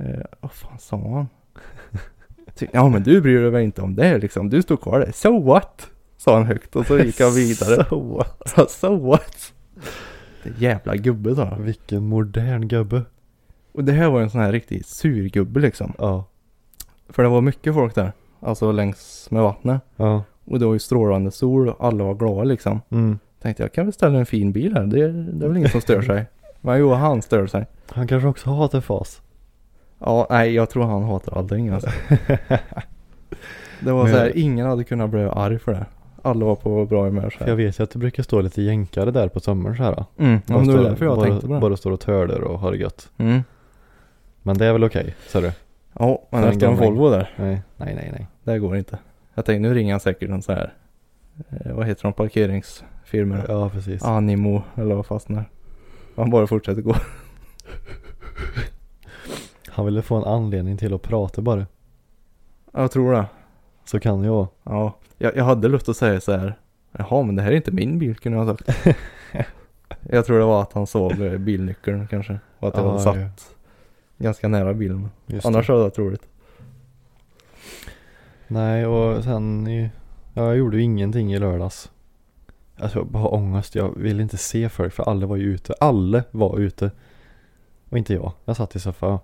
eh, 0.00 0.24
vad 0.40 0.52
fan 0.52 0.78
sa 0.78 0.96
han? 0.96 1.28
Ja 2.72 2.88
men 2.88 3.02
du 3.02 3.20
bryr 3.20 3.40
dig 3.40 3.50
väl 3.50 3.62
inte 3.62 3.82
om 3.82 3.94
det 3.94 4.18
liksom, 4.18 4.50
du 4.50 4.62
står 4.62 4.76
kvar 4.76 5.00
där. 5.00 5.12
So 5.12 5.42
what? 5.42 5.88
Sa 6.16 6.34
han 6.34 6.46
högt 6.46 6.76
och 6.76 6.86
så 6.86 6.98
gick 6.98 7.20
han 7.20 7.34
vidare. 7.34 7.84
So 7.88 8.16
what? 8.16 8.70
so 8.70 8.96
what? 8.96 9.52
Det 10.42 10.58
jävla 10.58 10.96
gubbe 10.96 11.34
sa 11.34 11.44
han. 11.44 11.64
Vilken 11.64 12.06
modern 12.06 12.68
gubbe. 12.68 13.02
Och 13.72 13.84
det 13.84 13.92
här 13.92 14.10
var 14.10 14.20
en 14.20 14.30
sån 14.30 14.40
här 14.40 14.52
riktig 14.52 14.84
surgubbe 14.84 15.60
liksom. 15.60 15.92
Ja. 15.98 16.24
För 17.08 17.22
det 17.22 17.28
var 17.28 17.40
mycket 17.40 17.74
folk 17.74 17.94
där. 17.94 18.12
Alltså 18.40 18.72
längs 18.72 19.28
med 19.30 19.42
vattnet. 19.42 19.82
Ja. 19.96 20.24
Och 20.44 20.58
det 20.58 20.66
var 20.66 20.72
ju 20.72 20.78
strålande 20.78 21.30
sol 21.30 21.68
och 21.68 21.86
alla 21.86 22.04
var 22.04 22.14
glada 22.14 22.44
liksom. 22.44 22.80
Mm. 22.90 23.18
Tänkte 23.42 23.62
jag 23.62 23.72
kan 23.72 23.86
väl 23.86 23.92
ställa 23.92 24.18
en 24.18 24.26
fin 24.26 24.52
bil 24.52 24.74
här. 24.74 24.86
Det, 24.86 25.12
det 25.12 25.44
är 25.44 25.48
väl 25.48 25.56
ingen 25.56 25.70
som 25.70 25.80
stör 25.80 26.02
sig. 26.02 26.26
Men 26.60 26.78
jo, 26.78 26.92
han 26.92 27.22
stör 27.22 27.46
sig. 27.46 27.66
Han 27.90 28.06
kanske 28.06 28.28
också 28.28 28.50
hatar 28.50 28.80
fas. 28.80 29.22
Ja, 29.98 30.26
nej 30.30 30.54
jag 30.54 30.70
tror 30.70 30.84
han 30.84 31.02
hatar 31.02 31.38
allting 31.38 31.68
alltså. 31.68 31.90
Det 33.80 33.92
var 33.92 34.08
så 34.08 34.16
här, 34.16 34.38
ingen 34.38 34.66
hade 34.66 34.84
kunnat 34.84 35.10
bli 35.10 35.20
arg 35.20 35.58
för 35.58 35.72
det. 35.72 35.86
Alla 36.22 36.44
var 36.44 36.56
på 36.56 36.86
bra 36.86 37.04
humör 37.04 37.30
så 37.30 37.38
här. 37.38 37.48
jag 37.48 37.56
vet 37.56 37.78
ju 37.78 37.84
att 37.84 37.90
det 37.90 37.98
brukar 37.98 38.22
stå 38.22 38.40
lite 38.40 38.62
jänkare 38.62 39.10
där 39.10 39.28
på 39.28 39.40
sommaren 39.40 39.76
så 39.76 39.82
här. 39.82 40.04
Mm, 40.18 40.40
ja, 40.46 40.58
men 40.58 40.66
det 40.66 40.76
var 40.76 40.82
därför 40.82 41.04
jag 41.04 41.16
bara, 41.16 41.26
tänkte 41.26 41.46
på 41.46 41.52
det. 41.52 41.60
Bara 41.60 41.76
står 41.76 41.90
och 41.90 42.00
töler 42.00 42.40
och 42.40 42.58
har 42.58 42.72
det 42.72 42.78
gött. 42.78 43.10
Mm. 43.18 43.42
Men 44.42 44.58
det 44.58 44.66
är 44.66 44.72
väl 44.72 44.84
okej, 44.84 45.14
sa 45.26 45.40
du? 45.40 45.52
Ja, 45.98 46.22
men 46.30 46.44
efter 46.44 46.66
en. 46.66 46.76
Volvo 46.76 47.10
där. 47.10 47.30
Nej, 47.36 47.62
nej, 47.76 47.94
nej, 47.94 48.10
nej. 48.12 48.26
Det 48.44 48.58
går 48.58 48.76
inte. 48.76 48.98
Jag 49.34 49.44
tänkte 49.44 49.68
nu 49.68 49.74
ringer 49.74 49.92
han 49.92 50.00
säkert 50.00 50.30
en 50.30 50.42
så 50.42 50.52
här. 50.52 50.72
Eh, 51.50 51.72
vad 51.72 51.86
heter 51.86 52.02
de 52.02 52.12
parkeringsfirmor? 53.12 53.44
Ja, 53.48 53.68
precis. 53.70 54.02
Animo 54.02 54.62
eller 54.74 54.94
vad 54.94 55.06
fastnar. 55.06 55.44
Han 56.16 56.30
bara 56.30 56.46
fortsätter 56.46 56.82
gå. 56.82 56.94
Han 59.68 59.84
ville 59.84 60.02
få 60.02 60.16
en 60.16 60.24
anledning 60.24 60.76
till 60.76 60.94
att 60.94 61.02
prata 61.02 61.42
bara. 61.42 61.66
Jag 62.72 62.90
tror 62.90 63.12
det. 63.12 63.26
Så 63.84 64.00
kan 64.00 64.28
vara. 64.28 64.48
Ja. 64.64 64.94
Jag, 65.18 65.36
jag 65.36 65.44
hade 65.44 65.68
lust 65.68 65.88
att 65.88 65.96
säga 65.96 66.20
så 66.20 66.32
här. 66.32 66.58
Jaha 66.92 67.22
men 67.22 67.36
det 67.36 67.42
här 67.42 67.52
är 67.52 67.56
inte 67.56 67.72
min 67.72 67.98
bil 67.98 68.16
kunde 68.16 68.38
jag 68.38 68.44
ha 68.44 68.56
sagt. 68.56 68.96
jag 70.10 70.26
tror 70.26 70.38
det 70.38 70.44
var 70.44 70.62
att 70.62 70.72
han 70.72 70.86
såg 70.86 71.40
bilnyckeln 71.40 72.06
kanske. 72.06 72.38
Och 72.58 72.68
att 72.68 72.76
jag 72.76 72.84
Ja, 72.84 72.90
hade 72.90 73.02
satt 73.02 73.16
ja. 73.16 73.28
ganska 74.24 74.48
nära 74.48 74.74
bilen. 74.74 75.08
Just 75.26 75.46
Annars 75.46 75.66
det. 75.66 75.72
hade 75.72 75.82
det 75.84 75.88
varit 75.88 75.98
roligt. 75.98 76.26
Nej, 78.48 78.86
och 78.86 79.24
sen 79.24 79.66
ja, 80.34 80.44
jag 80.46 80.56
gjorde 80.56 80.76
ju 80.76 80.82
ingenting 80.82 81.34
i 81.34 81.38
lördags. 81.38 81.90
Alltså 82.76 82.98
jag 82.98 83.06
bara 83.06 83.28
ångest. 83.28 83.74
Jag 83.74 83.98
ville 83.98 84.22
inte 84.22 84.36
se 84.36 84.68
folk 84.68 84.92
för 84.92 85.02
alla 85.02 85.26
var 85.26 85.36
ju 85.36 85.54
ute. 85.54 85.74
Alla 85.80 86.24
var 86.30 86.58
ute. 86.58 86.90
Och 87.90 87.98
inte 87.98 88.14
jag. 88.14 88.32
Jag 88.44 88.56
satt 88.56 88.76
i 88.76 88.80
soffan. 88.80 89.18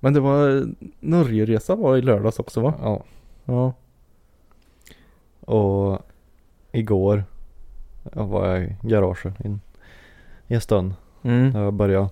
Men 0.00 0.12
det 0.12 0.20
var 0.20 0.66
Norgeresa 1.00 1.74
var 1.74 1.96
i 1.96 2.02
lördags 2.02 2.38
också 2.38 2.60
va? 2.60 2.74
Ja. 2.82 3.04
Ja. 3.44 3.74
Och 5.40 5.98
igår 6.72 7.24
jag 8.12 8.26
var 8.26 8.46
jag 8.46 8.62
i 8.62 8.76
garaget 8.82 9.44
in, 9.44 9.60
i 10.46 10.54
en 10.54 10.60
stund. 10.60 10.94
Mm. 11.22 11.52
Där 11.52 11.62
jag 11.62 11.72
började 11.72 12.08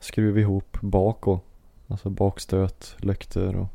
skruva 0.00 0.40
ihop 0.40 0.78
bak 0.80 1.26
och 1.26 1.44
alltså 1.86 2.10
bakstöt, 2.10 2.96
lyktor 2.98 3.56
och 3.56 3.68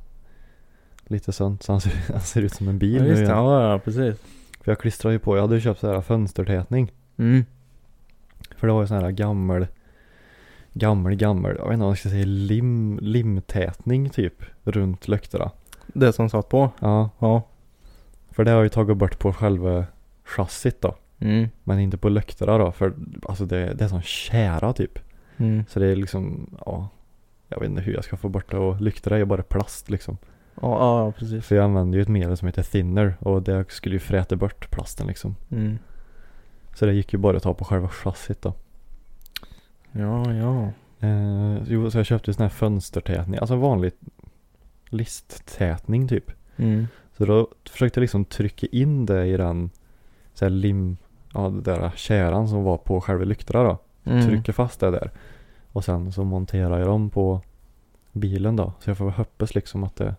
lite 1.13 1.31
sånt. 1.31 1.63
Så 1.63 1.71
han 1.71 1.81
ser, 1.81 1.91
han 2.11 2.21
ser 2.21 2.41
ut 2.41 2.53
som 2.53 2.67
en 2.67 2.79
bil 2.79 2.95
Ja, 2.95 3.01
nu 3.01 3.07
just 3.09 3.19
det. 3.19 3.23
igen. 3.25 3.37
Ja, 3.37 3.71
ja 3.71 3.79
precis. 3.79 4.15
För 4.61 4.71
jag 4.71 4.79
klistrade 4.79 5.13
ju 5.15 5.19
på, 5.19 5.35
jag 5.37 5.41
hade 5.41 5.55
ju 5.55 5.61
köpt 5.61 5.79
så 5.79 5.93
här 5.93 6.01
fönstertätning. 6.01 6.91
Mm. 7.17 7.45
För 8.55 8.67
det 8.67 8.73
var 8.73 8.81
ju 8.81 8.87
sån 8.87 8.97
här 9.03 9.11
gammal, 9.11 9.67
gammal, 10.73 11.15
gammal, 11.15 11.55
jag 11.57 11.63
vet 11.65 11.73
inte 11.73 11.83
vad 11.83 11.89
jag 11.91 11.97
ska 11.97 12.09
säga, 12.09 12.25
lim, 12.25 12.99
limtätning 13.01 14.09
typ 14.09 14.43
runt 14.63 15.07
lyktorna. 15.07 15.51
Det 15.87 16.13
som 16.13 16.29
satt 16.29 16.49
på. 16.49 16.71
Ja, 16.79 17.09
Ja. 17.19 17.41
för 18.31 18.43
det 18.43 18.51
har 18.51 18.57
jag 18.57 18.65
ju 18.65 18.69
tagit 18.69 18.97
bort 18.97 19.19
på 19.19 19.33
själva 19.33 19.85
chassit 20.23 20.81
då. 20.81 20.95
Mm. 21.19 21.49
Men 21.63 21.79
inte 21.79 21.97
på 21.97 22.09
lyktorna 22.09 22.57
då, 22.57 22.71
för 22.71 22.93
alltså 23.29 23.45
det, 23.45 23.73
det 23.73 23.83
är 23.83 23.87
sån 23.87 24.01
kära 24.01 24.73
typ. 24.73 24.99
Mm. 25.37 25.63
Så 25.69 25.79
det 25.79 25.87
är 25.87 25.95
liksom, 25.95 26.49
ja, 26.65 26.89
jag 27.47 27.59
vet 27.59 27.69
inte 27.69 27.81
hur 27.81 27.93
jag 27.93 28.03
ska 28.03 28.17
få 28.17 28.29
bort 28.29 28.51
det 28.51 28.57
och 28.57 28.81
lyktorna 28.81 29.15
är 29.15 29.19
ju 29.19 29.25
bara 29.25 29.43
plast 29.43 29.89
liksom. 29.89 30.17
Ja, 30.61 31.05
ja, 31.05 31.11
precis. 31.11 31.45
För 31.45 31.55
jag 31.55 31.65
använder 31.65 31.97
ju 31.97 32.01
ett 32.01 32.07
medel 32.07 32.37
som 32.37 32.45
heter 32.45 32.63
thinner 32.63 33.15
och 33.19 33.41
det 33.41 33.71
skulle 33.71 33.95
ju 33.95 33.99
fräta 33.99 34.35
bort 34.35 34.69
plasten 34.69 35.07
liksom. 35.07 35.35
Mm. 35.51 35.77
Så 36.75 36.85
det 36.85 36.93
gick 36.93 37.13
ju 37.13 37.19
bara 37.19 37.37
att 37.37 37.43
ta 37.43 37.53
på 37.53 37.65
själva 37.65 37.87
chassit 37.87 38.41
då. 38.41 38.53
Ja, 39.91 40.33
ja. 40.33 40.71
Eh, 41.07 41.57
jo, 41.67 41.91
så 41.91 41.97
jag 41.97 42.05
köpte 42.05 42.29
ju 42.29 42.33
sån 42.33 42.43
här 42.43 42.49
fönstertätning, 42.49 43.39
alltså 43.39 43.55
vanlig 43.55 43.91
listtätning 44.89 46.07
typ. 46.07 46.31
Mm. 46.57 46.87
Så 47.17 47.25
då 47.25 47.47
försökte 47.69 47.99
jag 47.99 48.01
liksom 48.01 48.25
trycka 48.25 48.67
in 48.71 49.05
det 49.05 49.25
i 49.25 49.37
den 49.37 49.69
så 50.33 50.45
här 50.45 50.49
lim, 50.49 50.97
ja 51.33 51.49
det 51.49 51.61
där 51.61 51.91
käran 51.95 52.47
som 52.47 52.63
var 52.63 52.77
på 52.77 53.01
själva 53.01 53.25
lyktorna 53.25 53.63
då. 53.63 53.77
Mm. 54.11 54.27
Trycker 54.27 54.53
fast 54.53 54.79
det 54.79 54.91
där. 54.91 55.11
Och 55.71 55.85
sen 55.85 56.11
så 56.11 56.23
monterar 56.23 56.79
jag 56.79 56.87
dem 56.87 57.09
på 57.09 57.41
bilen 58.11 58.55
då. 58.55 58.73
Så 58.79 58.89
jag 58.89 58.97
får 58.97 59.11
hoppas 59.11 59.55
liksom 59.55 59.83
att 59.83 59.95
det 59.95 60.15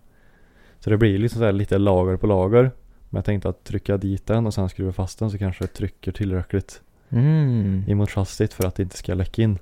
Så 0.85 0.91
det 0.91 0.97
blir 0.97 1.19
liksom 1.19 1.39
så 1.39 1.45
här 1.45 1.53
lite 1.53 1.79
lager 1.79 2.17
på 2.17 2.27
lager. 2.27 2.63
Men 3.11 3.19
jag 3.19 3.25
tänkte 3.25 3.49
att 3.49 3.65
trycka 3.65 3.97
dit 3.97 4.27
den 4.27 4.47
och 4.47 4.55
sen 4.55 4.69
skruva 4.69 4.93
fast 4.93 5.19
den 5.19 5.31
så 5.31 5.39
kanske 5.39 5.65
det 5.65 5.69
trycker 5.69 6.13
tillräckligt 6.13 6.81
Mm. 7.09 7.85
emot 7.89 8.11
chassit 8.11 8.53
för 8.53 8.67
att 8.67 8.75
det 8.75 8.83
inte 8.83 8.97
ska 8.97 9.15
läcka 9.15 9.43
in. 9.43 9.59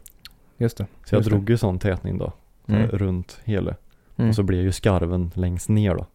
Just 0.58 0.76
det. 0.76 0.86
Så 1.04 1.14
jag 1.14 1.18
Just 1.18 1.30
det. 1.30 1.36
drog 1.36 1.50
ju 1.50 1.56
sån 1.56 1.78
tätning 1.78 2.18
då. 2.18 2.32
så 2.66 2.72
Mm. 2.72 2.88
Runt 2.88 3.40
hela. 3.44 3.74
Mm. 4.16 4.28
Och 4.28 4.34
så 4.34 4.42
blir 4.42 4.62
ju 4.62 4.72
skarven 4.72 5.30
längst 5.34 5.68
ner 5.68 5.94
då. 5.94 6.06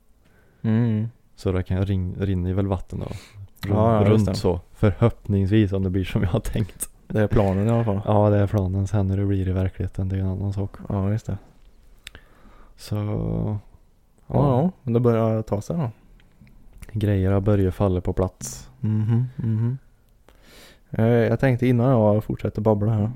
Mm. 0.61 1.07
Så 1.35 1.51
där 1.51 1.61
kan 1.61 1.77
jag 1.77 1.89
rin, 1.89 2.15
rinna 2.19 2.49
i 2.49 2.53
väl 2.53 2.67
vatten 2.67 2.99
då. 2.99 3.05
Run, 3.05 3.77
Ja, 3.77 3.93
ja, 3.93 4.03
det. 4.03 4.09
runt 4.09 4.37
så. 4.37 4.59
Förhoppningsvis 4.73 5.71
om 5.73 5.83
det 5.83 5.89
blir 5.89 6.05
som 6.05 6.21
jag 6.23 6.29
har 6.29 6.39
tänkt. 6.39 6.89
Det 7.07 7.21
är 7.21 7.27
planen 7.27 7.67
i 7.67 7.69
alla 7.69 7.83
fall. 7.85 8.01
Ja 8.05 8.29
det 8.29 8.37
är 8.37 8.47
planen. 8.47 8.87
Sen 8.87 9.09
hur 9.09 9.17
det 9.17 9.25
blir 9.25 9.47
i 9.47 9.51
verkligheten 9.51 10.09
det 10.09 10.15
är 10.15 10.19
en 10.19 10.27
annan 10.27 10.53
sak. 10.53 10.71
Ja, 10.89 11.11
just 11.11 11.25
det. 11.25 11.37
Så 12.77 13.57
Ja, 14.27 14.61
ja. 14.61 14.71
Men 14.83 14.93
det 14.93 14.99
börjar 14.99 15.41
ta 15.41 15.61
sig 15.61 15.75
då. 15.77 15.89
grejer 16.91 17.31
har 17.31 17.41
börjat 17.41 17.75
falla 17.75 18.01
på 18.01 18.13
plats. 18.13 18.69
Mhm, 18.79 19.25
mhm. 19.35 19.77
Eh, 20.91 21.05
Jag 21.05 21.39
tänkte 21.39 21.67
innan 21.67 21.89
jag 21.89 22.23
fortsätter 22.23 22.61
babbla 22.61 22.91
här. 22.91 23.11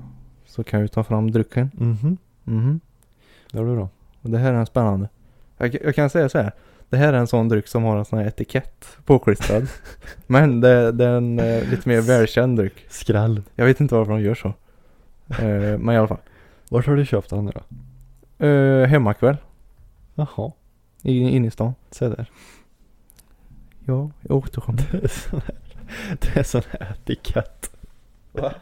Så 0.46 0.64
kan 0.64 0.80
jag 0.80 0.84
ju 0.84 0.88
ta 0.88 1.04
fram 1.04 1.30
drycken. 1.30 1.70
Mhm. 1.74 2.16
Mhm. 2.44 2.80
Det 3.52 3.58
har 3.58 3.66
du 3.66 3.76
då. 3.76 3.88
Och 4.22 4.30
det 4.30 4.38
här 4.38 4.52
är 4.52 4.56
en 4.58 4.66
spännande. 4.66 5.08
Jag, 5.58 5.74
jag 5.84 5.94
kan 5.94 6.10
säga 6.10 6.28
så 6.28 6.38
här. 6.38 6.52
Det 6.88 6.96
här 6.96 7.12
är 7.12 7.18
en 7.18 7.26
sån 7.26 7.48
dryck 7.48 7.68
som 7.68 7.82
har 7.84 7.96
en 7.96 8.04
sån 8.04 8.18
här 8.18 8.26
etikett 8.26 8.86
påklistrad. 9.04 9.68
Men 10.26 10.60
det, 10.60 10.92
det 10.92 11.04
är 11.04 11.16
en 11.16 11.38
eh, 11.38 11.68
lite 11.70 11.88
mer 11.88 12.00
välkänd 12.00 12.58
dryck. 12.58 12.86
Skräll. 12.88 13.42
Jag 13.54 13.66
vet 13.66 13.80
inte 13.80 13.94
varför 13.94 14.12
de 14.12 14.20
gör 14.22 14.34
så. 14.34 14.48
Eh, 15.28 15.78
men 15.78 15.90
i 15.94 15.98
alla 15.98 16.08
fall. 16.08 16.18
Vart 16.68 16.86
har 16.86 16.96
du 16.96 17.06
köpt 17.06 17.30
den 17.30 17.44
nu 17.44 17.52
då? 17.54 17.60
Uh, 18.46 18.86
hemmakväll. 18.86 19.36
Jaha. 20.14 20.52
I, 21.02 21.18
inne 21.18 21.46
i 21.46 21.50
stan. 21.50 21.74
Se 21.90 22.08
där. 22.08 22.30
Ja, 23.84 24.10
jag. 24.20 24.48
Det 24.54 25.04
är 25.04 25.08
sån 25.08 25.40
här, 25.40 25.56
det 26.20 26.36
är 26.36 26.42
sån 26.42 26.62
här 26.70 26.92
etikett. 26.92 27.76
Va? 28.32 28.54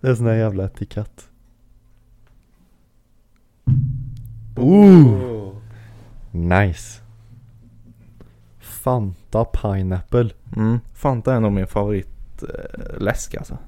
Det 0.00 0.08
är 0.08 0.14
sån 0.14 0.26
här 0.26 0.34
jävla 0.34 0.64
etikett. 0.64 1.28
Ooh. 4.56 5.54
Nice. 6.30 7.00
Fanta 8.58 9.44
pineapple. 9.44 10.30
Mm. 10.56 10.78
Fanta 10.94 11.34
är 11.34 11.40
nog 11.40 11.52
min 11.52 11.66
favoritläsk 11.66 13.34
alltså. 13.34 13.58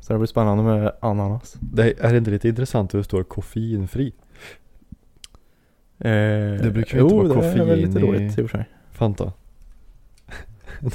Så 0.00 0.12
det 0.12 0.18
blir 0.18 0.26
spännande 0.26 0.62
med 0.62 0.92
ananas. 1.00 1.56
Det 1.60 2.00
är 2.00 2.14
inte 2.14 2.30
lite 2.30 2.48
intressant 2.48 2.94
hur 2.94 2.98
det 2.98 3.04
står 3.04 3.22
koffeinfri? 3.22 4.12
Eh, 5.98 6.62
Det 6.62 6.70
brukar 6.72 6.98
ju 6.98 7.04
inte 7.04 7.14
vara 7.14 7.26
jo, 7.26 7.34
det 7.34 7.46
är 7.46 7.52
koffein 7.64 7.80
lite 7.80 7.98
i- 7.98 8.02
roligt 8.02 8.38
i 8.38 8.42
och 8.42 8.50
för 8.50 8.58
sig. 8.58 8.68
Fanta. 8.90 9.32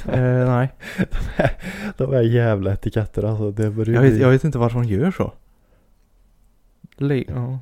Eh, 0.08 0.48
nej. 0.48 0.72
De 1.96 2.12
här 2.14 2.22
jävla 2.22 2.72
etiketter 2.72 3.22
alltså. 3.22 3.50
Det 3.50 3.70
börjar 3.70 3.94
Jag 3.94 4.02
vet, 4.02 4.12
bli- 4.12 4.22
jag 4.22 4.30
vet 4.30 4.44
inte 4.44 4.58
varför 4.58 4.78
de 4.80 4.84
gör 4.88 5.10
så. 5.10 5.32
Le- 6.96 7.24
ja. 7.28 7.58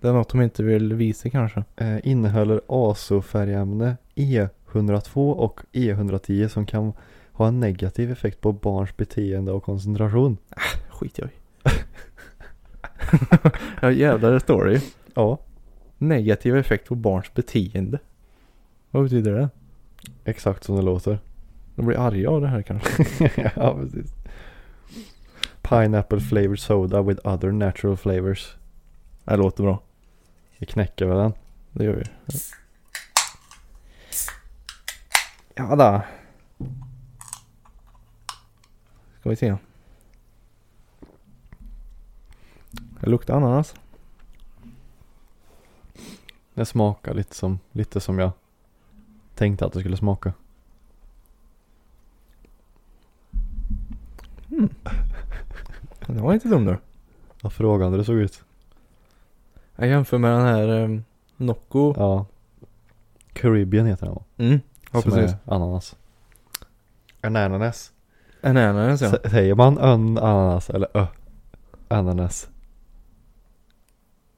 Det 0.00 0.08
är 0.08 0.12
något 0.12 0.28
de 0.28 0.42
inte 0.42 0.62
vill 0.62 0.94
visa 0.94 1.30
kanske. 1.30 1.64
Eh, 1.76 1.96
innehåller 2.08 2.60
azofärgämne 2.68 3.96
E102 4.14 5.32
och 5.32 5.60
E110 5.72 6.48
som 6.48 6.66
kan 6.66 6.92
ha 7.32 7.48
en 7.48 7.60
negativ 7.60 8.12
effekt 8.12 8.40
på 8.40 8.52
barns 8.52 8.96
beteende 8.96 9.52
och 9.52 9.62
koncentration. 9.64 10.36
Skit 10.88 11.18
jag 11.18 11.28
i. 11.28 11.32
ja 13.82 13.90
jävlar 13.90 14.32
det 14.32 14.40
står 14.40 14.64
det 14.64 14.72
ju. 14.72 14.80
Ja, 15.14 15.38
Negativ 16.08 16.56
effekt 16.56 16.88
på 16.88 16.94
barns 16.94 17.34
beteende. 17.34 17.98
Vad 18.90 19.02
betyder 19.02 19.32
det? 19.32 19.48
exakt 20.24 20.64
som 20.64 20.76
det 20.76 20.82
låter. 20.82 21.18
De 21.74 21.86
blir 21.86 21.98
arga 21.98 22.30
av 22.30 22.40
det 22.40 22.48
här 22.48 22.62
kanske. 22.62 23.02
ja, 23.56 23.74
precis. 23.74 24.12
Pineapple 25.62 26.20
flavored 26.20 26.58
soda 26.58 27.02
with 27.02 27.26
other 27.26 27.52
natural 27.52 27.96
flavors. 27.96 28.56
Det 29.24 29.36
låter 29.36 29.62
bra. 29.62 29.82
Vi 30.58 30.66
knäcker 30.66 31.06
väl 31.06 31.16
den. 31.16 31.32
Det 31.72 31.84
gör 31.84 31.94
vi. 31.94 32.04
Ja 35.54 35.76
då. 35.76 36.02
Ska 39.20 39.30
vi 39.30 39.36
se. 39.36 39.56
Det 43.00 43.10
luktar 43.10 43.36
ananas. 43.36 43.74
Det 46.54 46.64
smakar 46.64 47.14
lite 47.14 47.34
som, 47.34 47.58
lite 47.72 48.00
som 48.00 48.18
jag 48.18 48.30
tänkte 49.34 49.66
att 49.66 49.72
det 49.72 49.80
skulle 49.80 49.96
smaka. 49.96 50.32
Det 56.06 56.20
var 56.22 56.34
inte 56.34 56.48
dum 56.48 56.64
du. 56.64 56.76
Vad 57.42 57.52
frågande 57.52 57.98
det 57.98 58.04
såg 58.04 58.16
ut. 58.16 58.42
Jag 59.76 59.88
jämför 59.88 60.18
med 60.18 60.30
den 60.30 60.42
här 60.46 60.68
um, 60.68 61.04
Nocco. 61.36 61.94
Ja. 61.96 62.26
Caribbean 63.32 63.86
heter 63.86 64.06
den 64.06 64.14
va? 64.14 64.22
Mm. 64.36 64.60
Ja 64.92 65.02
som 65.02 65.10
precis. 65.12 65.36
är 65.46 65.54
ananas. 65.54 65.96
Ananas. 67.20 67.92
En 68.40 68.56
ananas 68.56 69.00
ja. 69.02 69.08
S- 69.24 69.30
Säger 69.30 69.54
man 69.54 69.78
ön 69.78 70.18
ananas 70.18 70.70
eller 70.70 70.88
ö 70.96 71.06
ananas? 71.88 72.48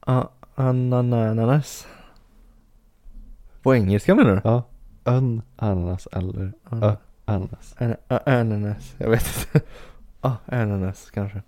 A- 0.00 0.28
Ananas. 0.54 1.86
På 3.66 3.74
engelska 3.74 4.14
menar 4.14 4.34
du? 4.34 4.40
Ja. 4.44 4.62
Ön 5.04 5.42
ananas 5.56 6.08
eller 6.12 6.52
ö 6.72 6.96
ananas. 7.24 7.74
An- 7.78 7.96
a- 8.08 8.20
ananas. 8.26 8.94
Jag 8.98 9.10
vet 9.10 9.26
inte. 9.54 9.66
ah, 10.20 10.32
ananas 10.46 11.10
kanske. 11.10 11.42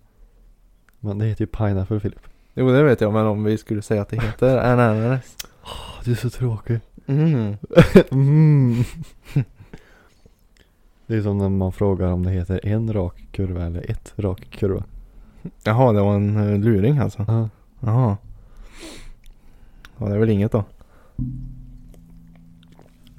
Men 1.01 1.19
det 1.19 1.27
heter 1.27 1.43
ju 1.43 1.47
pineapple 1.47 2.01
Filip. 2.01 2.21
Jo 2.55 2.71
det 2.71 2.83
vet 2.83 3.01
jag 3.01 3.13
men 3.13 3.27
om 3.27 3.45
vi 3.45 3.59
skulle 3.59 3.83
säga 3.83 4.03
att 4.03 4.09
det 4.09 4.21
heter 4.21 4.57
ananas. 4.73 5.37
Du 6.05 6.11
är 6.11 6.15
så 6.17 6.31
tråkig. 6.31 6.81
Mm. 7.07 7.57
Mm. 8.11 8.75
Det 11.07 11.15
är 11.17 11.23
som 11.23 11.39
när 11.39 11.49
man 11.49 11.73
frågar 11.73 12.13
om 12.13 12.23
det 12.25 12.31
heter 12.31 12.67
en 12.67 12.93
rak 12.93 13.29
kurva 13.33 13.67
eller 13.67 13.91
ett 13.91 14.13
rak 14.17 14.49
kurva. 14.51 14.85
Jaha 15.65 15.93
det 15.93 16.01
var 16.01 16.15
en 16.15 16.37
uh, 16.37 16.59
luring 16.59 16.99
alltså. 16.99 17.25
Ja. 17.29 17.49
Jaha. 17.81 18.17
Ja 19.99 20.07
det 20.07 20.15
är 20.15 20.19
väl 20.19 20.31
inget 20.31 20.53
då. 20.53 20.65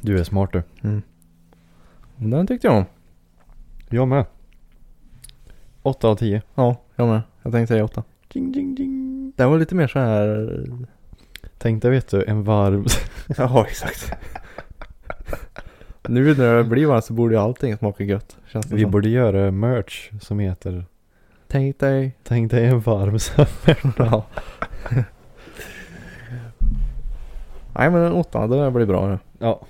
Du 0.02 0.20
är 0.20 0.24
smart 0.24 0.50
du. 0.54 0.64
Mm. 0.84 1.02
Den 2.16 2.48
tyckte 2.48 2.68
jag 2.68 2.78
om. 2.78 2.86
Jag 3.90 4.08
med. 4.08 4.26
8 5.82 6.08
av 6.08 6.16
10. 6.16 6.42
Ja, 6.56 6.76
jag 6.96 7.08
med. 7.08 7.22
Jag 7.44 7.52
tänkte 7.52 7.74
säga 7.74 7.84
åtta. 7.86 8.04
Ding, 8.34 8.52
ding, 8.52 8.76
ding. 8.76 9.34
Den 9.36 9.50
var 9.50 9.58
lite 9.60 9.76
mer 9.76 9.88
så 9.88 10.00
här. 10.00 10.66
Tänk 11.58 11.82
dig 11.82 11.92
vet 11.92 12.08
du 12.08 12.24
en 12.24 12.44
varm. 12.44 12.86
Ja 13.38 13.66
exakt. 13.68 14.12
nu 16.08 16.36
när 16.36 16.56
det 16.58 16.64
blir 16.64 16.86
varmt 16.86 17.06
så 17.06 17.14
borde 17.14 17.34
ju 17.36 17.42
allting 17.42 17.78
smaka 17.78 18.04
gött. 18.04 18.38
Känns 18.48 18.66
det 18.66 18.76
Vi 18.76 18.82
som. 18.82 18.92
borde 18.92 19.10
göra 19.10 19.52
merch 19.52 20.10
som 20.22 20.40
heter 20.40 20.86
Tänk 21.48 21.80
dig. 21.80 22.16
Tänk 22.24 22.52
dig 22.52 22.66
en 22.66 22.80
varm. 22.80 23.18
Ja. 23.98 24.26
Nej 27.76 27.90
men 27.92 28.02
en 28.02 28.14
åtta, 28.14 28.48
det 28.48 28.56
där 28.58 28.72
blir 28.72 28.86
bra 28.86 29.08
nu. 29.08 29.20
Ja. 29.40 29.62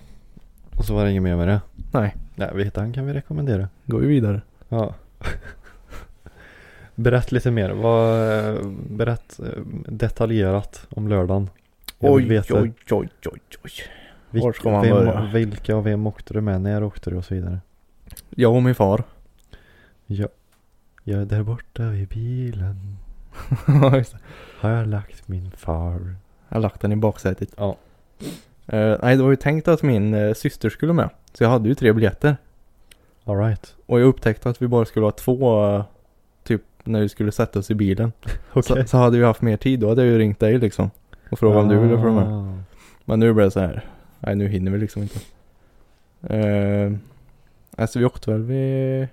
Och 0.80 0.86
så 0.86 0.96
var 0.96 1.04
det 1.06 1.12
inget 1.12 1.24
mer 1.24 1.36
med 1.36 1.48
det. 1.48 1.62
Nej, 1.92 2.16
Nej, 2.36 2.50
Vetan 2.54 2.94
kan 2.94 3.06
vi 3.06 3.14
rekommendera. 3.14 3.68
går 3.86 4.00
vi 4.00 4.08
vidare. 4.08 4.42
Ja. 4.70 4.94
Berätt 6.96 7.32
lite 7.32 7.52
mer. 7.52 7.70
Vad, 7.70 8.16
berätt 8.90 9.40
eh, 9.40 9.64
detaljerat 9.88 10.88
om 10.90 11.08
lördagen. 11.08 11.50
Jag 12.00 12.12
Oj, 12.14 12.28
veta 12.28 12.54
oj, 12.62 12.74
oj, 12.92 13.10
oj, 13.26 13.40
oj. 13.64 13.72
vilk- 14.32 14.44
var 14.44 14.54
ska 14.54 14.70
man 14.72 14.82
vem, 14.82 14.92
börja? 14.96 15.30
Vilka 15.34 15.76
och 15.76 15.86
vem 15.86 16.08
åkte 16.08 16.34
du 16.34 16.42
med? 16.42 16.62
När 16.62 16.84
åkte 16.84 17.10
du 17.10 17.16
och 17.16 17.26
så 17.26 17.34
vidare. 17.34 17.60
Jag 18.30 18.56
och 18.56 18.64
min 18.64 18.76
far. 18.76 19.04
Ja. 20.06 20.28
Jag 21.04 21.22
är 21.22 21.26
där 21.26 21.44
borta 21.44 21.84
vid 21.84 22.08
bilen. 22.08 22.98
Har 24.60 24.70
jag 24.70 24.88
lagt 24.88 25.28
min 25.28 25.52
far. 25.52 26.16
jag 26.50 26.56
har 26.56 26.62
lagt 26.62 26.82
den 26.82 26.92
i 26.92 26.96
baksätet. 26.96 27.50
Ja. 27.58 27.76
Eh, 28.72 28.98
nej, 29.02 29.18
det 29.18 29.24
var 29.24 29.30
ju 29.30 29.36
tänkt 29.36 29.68
att 29.68 29.84
min 29.84 30.14
eh, 30.14 30.34
syster 30.34 30.70
skulle 30.70 30.94
med. 30.94 31.10
Så 31.34 31.44
jag 31.44 31.50
hade 31.50 31.70
ju 31.70 31.76
tre 31.76 31.94
biljetter. 31.94 32.38
Alright. 33.24 33.76
Och 33.86 34.00
jag 34.00 34.08
upptäckte 34.08 34.50
att 34.50 34.62
vi 34.62 34.68
bara 34.68 34.86
skulle 34.86 35.06
ha 35.06 35.12
två, 35.12 35.66
eh, 35.76 35.84
typ 36.44 36.62
när 36.84 37.02
vi 37.02 37.10
skulle 37.10 37.32
sätta 37.32 37.60
oss 37.60 37.72
i 37.72 37.76
bilen. 37.76 38.12
Okej. 38.54 38.64
Så, 38.64 38.88
så 38.88 38.98
hade 38.98 39.18
vi 39.18 39.24
haft 39.24 39.42
mer 39.42 39.58
tid, 39.58 39.80
då 39.80 39.90
hade 39.90 40.02
jag 40.02 40.12
ju 40.12 40.18
ringt 40.18 40.40
dig 40.40 40.58
liksom. 40.58 40.92
Och 41.32 41.40
frågat 41.40 41.64
om 41.64 41.70
du 41.70 41.80
ville 41.80 41.98
följa 41.98 42.14
med. 42.14 42.28
Ah. 42.28 42.54
Men 43.06 43.20
nu 43.20 43.34
blev 43.34 43.46
det 43.46 43.52
så 43.52 43.60
här. 43.60 43.86
Nej 44.20 44.36
nu 44.36 44.48
hinner 44.48 44.72
vi 44.72 44.78
liksom 44.78 45.02
inte. 45.02 45.20
Uh, 46.34 46.98
alltså 47.76 48.00
vi 48.00 48.06
åkte 48.06 48.32
väl 48.32 48.44
vid 48.44 49.08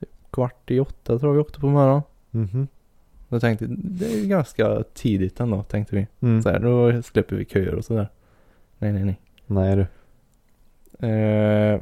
typ 0.00 0.08
kvart 0.30 0.70
i 0.70 0.80
åtta 0.80 1.18
tror 1.18 1.30
jag 1.30 1.34
vi 1.34 1.40
åkte 1.40 1.60
på 1.60 1.66
morgonen. 1.66 2.02
Mhm. 2.30 2.68
Då 3.28 3.40
tänkte 3.40 3.66
det 3.68 4.20
är 4.20 4.26
ganska 4.26 4.82
tidigt 4.94 5.40
ändå 5.40 5.62
tänkte 5.62 5.96
vi. 5.96 6.06
Mm. 6.20 6.42
Så 6.42 6.48
här, 6.48 6.58
då 6.58 7.02
släpper 7.02 7.36
vi 7.36 7.44
köer 7.44 7.74
och 7.74 7.84
sådär. 7.84 8.08
Nej 8.78 8.92
nej 8.92 9.04
nej. 9.04 9.20
Nej 9.46 9.76
du. 9.76 9.86
Uh, 11.06 11.80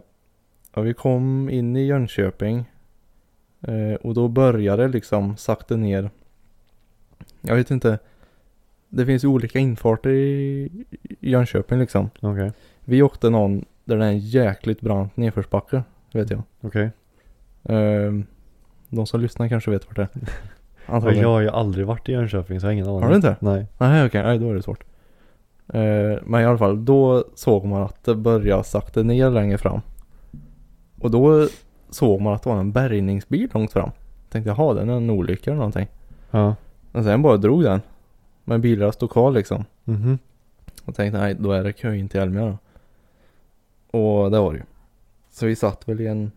ja, 0.74 0.82
vi 0.82 0.94
kom 0.94 1.50
in 1.50 1.76
i 1.76 1.86
Jönköping. 1.86 2.64
Eh, 3.62 3.94
och 3.94 4.14
då 4.14 4.28
började 4.28 4.82
det 4.82 4.88
liksom 4.88 5.36
sakta 5.36 5.76
ner. 5.76 6.10
Jag 7.40 7.56
vet 7.56 7.70
inte. 7.70 7.98
Det 8.88 9.06
finns 9.06 9.24
ju 9.24 9.28
olika 9.28 9.58
infarter 9.58 10.10
i 10.10 10.70
Jönköping 11.20 11.78
liksom. 11.78 12.10
Okej. 12.20 12.52
Vi 12.84 13.02
åkte 13.02 13.30
någon 13.30 13.64
där 13.84 13.96
det 13.96 14.04
är 14.04 14.08
en 14.08 14.18
jäkligt 14.18 14.80
brant 14.80 15.16
nedförsbacke. 15.16 15.82
Vet 16.12 16.30
jag. 16.30 16.42
Okej. 16.60 16.90
Ehm, 17.64 18.26
de 18.88 19.06
som 19.06 19.20
lyssnar 19.20 19.48
kanske 19.48 19.70
vet 19.70 19.86
vart 19.86 19.96
det 19.96 20.02
är. 20.02 20.08
Antagligen. 20.86 21.22
jag 21.22 21.28
har 21.28 21.40
ju 21.40 21.48
aldrig 21.48 21.86
varit 21.86 22.08
i 22.08 22.12
Jönköping 22.12 22.60
så 22.60 22.66
jag 22.66 22.68
har 22.68 22.72
ingen 22.72 22.88
aning. 22.88 23.02
Har 23.02 23.10
du 23.10 23.16
inte? 23.16 23.36
Nej. 23.40 23.66
Nej 23.78 24.06
okej, 24.06 24.22
nej 24.22 24.38
då 24.38 24.50
är 24.50 24.54
det 24.54 24.62
svårt. 24.62 24.84
Ehm, 25.72 26.18
men 26.26 26.40
i 26.40 26.44
alla 26.44 26.58
fall, 26.58 26.84
då 26.84 27.24
såg 27.34 27.64
man 27.64 27.82
att 27.82 28.04
det 28.04 28.14
började 28.14 28.64
sakta 28.64 29.02
ner 29.02 29.30
längre 29.30 29.58
fram. 29.58 29.80
Och 31.00 31.10
då 31.10 31.48
såg 31.90 32.20
man 32.20 32.34
att 32.34 32.42
det 32.42 32.48
var 32.48 32.60
en 32.60 32.72
bärgningsbil 32.72 33.50
långt 33.54 33.72
fram. 33.72 33.90
Tänkte 34.28 34.50
jaha, 34.50 34.74
den 34.74 34.88
är 34.88 34.96
en 34.96 35.10
olycka 35.10 35.50
eller 35.50 35.58
någonting. 35.58 35.86
Ja. 36.30 36.54
Men 36.92 37.04
sen 37.04 37.22
bara 37.22 37.36
drog 37.36 37.62
den. 37.62 37.80
Men 38.44 38.60
bilarna 38.60 38.92
stod 38.92 39.10
kvar 39.10 39.30
liksom. 39.30 39.64
Mhm. 39.84 40.18
Och 40.84 40.94
tänkte 40.94 41.18
nej, 41.18 41.34
då 41.34 41.52
är 41.52 41.64
det 41.64 41.72
kö 41.72 41.94
in 41.94 42.08
till 42.08 42.20
Elmia 42.20 42.44
då. 42.44 42.58
Och 43.98 44.30
det 44.30 44.38
var 44.38 44.52
det 44.52 44.58
ju. 44.58 44.64
Så 45.30 45.46
vi 45.46 45.56
satt 45.56 45.88
väl 45.88 46.00
i 46.00 46.06
en 46.06 46.30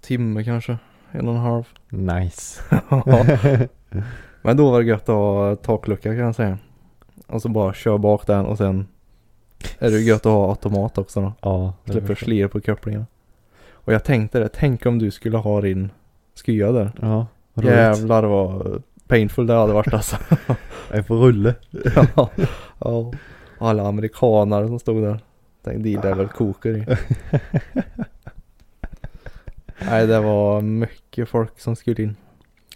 timme 0.00 0.44
kanske. 0.44 0.78
En 1.10 1.28
och 1.28 1.34
en 1.34 1.40
halv. 1.40 1.64
Nice. 1.88 2.62
Men 4.42 4.56
då 4.56 4.70
var 4.70 4.80
det 4.80 4.86
gött 4.86 5.02
att 5.02 5.08
ha 5.08 5.56
taklucka 5.56 6.08
kan 6.08 6.18
jag 6.18 6.34
säga. 6.34 6.58
Och 7.28 7.42
så 7.42 7.48
bara 7.48 7.74
kör 7.74 7.98
bak 7.98 8.26
den 8.26 8.46
och 8.46 8.58
sen 8.58 8.86
är 9.78 9.90
det 9.90 10.00
gött 10.00 10.26
att 10.26 10.32
ha 10.32 10.48
automat 10.50 10.98
också 10.98 11.20
då. 11.20 11.32
ja. 11.40 11.74
förstår- 11.84 12.14
slir 12.14 12.48
på 12.48 12.60
kopplingen. 12.60 13.06
Och 13.70 13.92
jag 13.92 14.04
tänkte 14.04 14.38
det, 14.38 14.48
tänk 14.48 14.86
om 14.86 14.98
du 14.98 15.10
skulle 15.10 15.36
ha 15.36 15.60
din 15.60 15.90
skya 16.44 16.72
där. 16.72 16.92
Ja. 17.00 17.26
roligt. 17.54 17.70
Jävlar 17.70 18.22
vad 18.22 18.82
painful 19.06 19.46
det 19.46 19.54
hade 19.54 19.72
varit 19.72 19.94
alltså. 19.94 20.16
Jag 20.92 21.06
på 21.06 21.14
rulle. 21.16 21.54
ja. 22.16 22.30
ja. 22.78 23.12
Alla 23.58 23.88
amerikanare 23.88 24.66
som 24.66 24.78
stod 24.78 25.02
där. 25.02 25.20
Tänkte 25.62 25.82
de 25.82 25.96
där 25.96 26.14
väl 26.14 26.28
koker 26.28 26.76
i. 26.76 26.86
Nej 29.80 30.06
det 30.06 30.20
var 30.20 30.60
mycket 30.60 31.28
folk 31.28 31.60
som 31.60 31.76
skulle 31.76 32.02
in. 32.02 32.16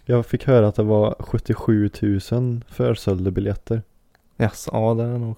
Jag 0.05 0.25
fick 0.25 0.47
höra 0.47 0.67
att 0.67 0.75
det 0.75 0.83
var 0.83 1.15
77 1.19 1.89
000 2.31 2.61
försålda 2.69 3.31
biljetter. 3.31 3.81
Yes, 4.39 4.69
ja 4.71 4.93
det 4.93 5.03
är 5.03 5.17
nog 5.17 5.37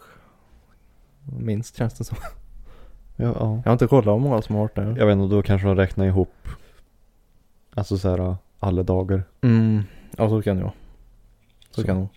minst 1.39 1.75
känns 1.77 1.93
det 1.93 2.03
som. 2.03 2.17
Ja, 3.15 3.25
ja. 3.39 3.55
Jag 3.55 3.65
har 3.65 3.71
inte 3.73 3.87
kollat 3.87 4.15
hur 4.15 4.19
många 4.19 4.41
som 4.41 4.55
har 4.55 4.61
varit 4.63 4.75
där. 4.75 4.95
Jag 4.97 5.05
vet 5.05 5.13
inte, 5.17 5.35
då 5.35 5.41
kanske 5.41 5.67
de 5.67 5.75
räknar 5.75 6.05
ihop. 6.05 6.47
Alltså 7.73 7.97
så 7.97 8.09
här 8.09 8.35
alla 8.59 8.83
dagar. 8.83 9.23
Mm, 9.41 9.83
ja 10.17 10.29
så 10.29 10.41
kan 10.41 10.57
det 10.57 10.63
vara. 10.63 10.73
Så, 11.71 11.81
Så. 11.81 11.87
kan 11.87 11.97
det 12.01 12.07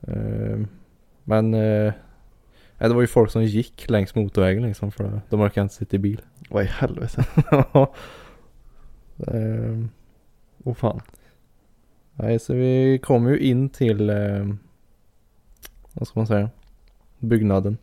Eh, 0.00 0.58
men 1.24 1.54
eh, 1.54 1.92
ja, 2.78 2.88
det 2.88 2.94
var 2.94 3.00
ju 3.00 3.06
folk 3.06 3.30
som 3.30 3.44
gick 3.44 3.90
längs 3.90 4.14
motorvägen 4.14 4.62
liksom 4.62 4.92
för 4.92 5.20
de 5.28 5.40
orkade 5.40 5.62
inte 5.62 5.74
sitta 5.74 5.96
i 5.96 5.98
bil. 5.98 6.20
Vad 6.50 6.64
i 6.64 6.66
helvete? 6.66 7.24
Ja. 7.50 7.94
Ehm, 9.26 9.88
Åh 10.64 10.74
fan. 10.74 11.00
Nej, 12.14 12.38
så 12.38 12.54
vi 12.54 12.98
kom 13.02 13.28
ju 13.28 13.38
in 13.38 13.68
till, 13.68 14.10
eh, 14.10 14.46
vad 15.98 16.08
ska 16.08 16.20
man 16.20 16.26
säga, 16.26 16.50
byggnaden. 17.18 17.78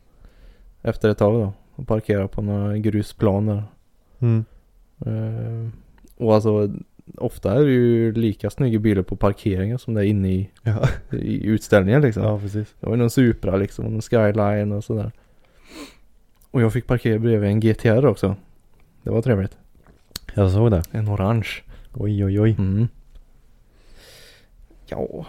Efter 0.82 1.10
ett 1.10 1.18
tag 1.18 1.34
då. 1.34 1.54
Och 1.76 1.88
parkerade 1.88 2.28
på 2.28 2.42
några 2.42 2.78
grusplan 2.78 3.46
där. 3.46 3.64
Mm. 4.20 4.46
Eh, 5.06 5.70
och 6.18 6.36
alltså, 6.36 6.70
ofta 7.18 7.54
är 7.54 7.60
det 7.66 7.72
ju 7.72 8.12
lika 8.14 8.50
snygga 8.50 8.80
bilar 8.80 9.04
på 9.04 9.16
parkeringen 9.16 9.80
som 9.80 9.94
det 9.94 10.02
är 10.02 10.06
inne 10.06 10.32
i, 10.34 10.50
Ja. 10.64 10.88
i 11.12 11.46
utställningen 11.46 12.02
liksom. 12.02 12.24
ja, 12.24 12.40
precis. 12.40 12.76
Det 12.80 12.86
var 12.86 12.94
ju 12.94 13.00
någon 13.00 13.10
Supra 13.10 13.56
liksom, 13.58 13.86
och 13.86 13.92
någon 13.92 14.02
Skyline 14.02 14.72
och 14.72 14.84
sådär. 14.84 15.12
Och 16.52 16.62
jag 16.62 16.74
fick 16.74 16.88
parkera 16.88 17.20
bredvid 17.20 17.50
en 17.50 17.60
GTR 17.60 18.06
också. 18.06 18.36
Det 19.04 19.10
var 19.10 19.22
trevligt. 19.22 19.58
Jag 20.34 20.52
såg 20.52 20.72
det. 20.72 20.84
En 20.92 21.10
orange. 21.10 21.48
Oj, 21.94 22.26
oj, 22.26 22.40
oj. 22.42 22.56
Mm. 22.60 22.88
Ja, 24.86 25.26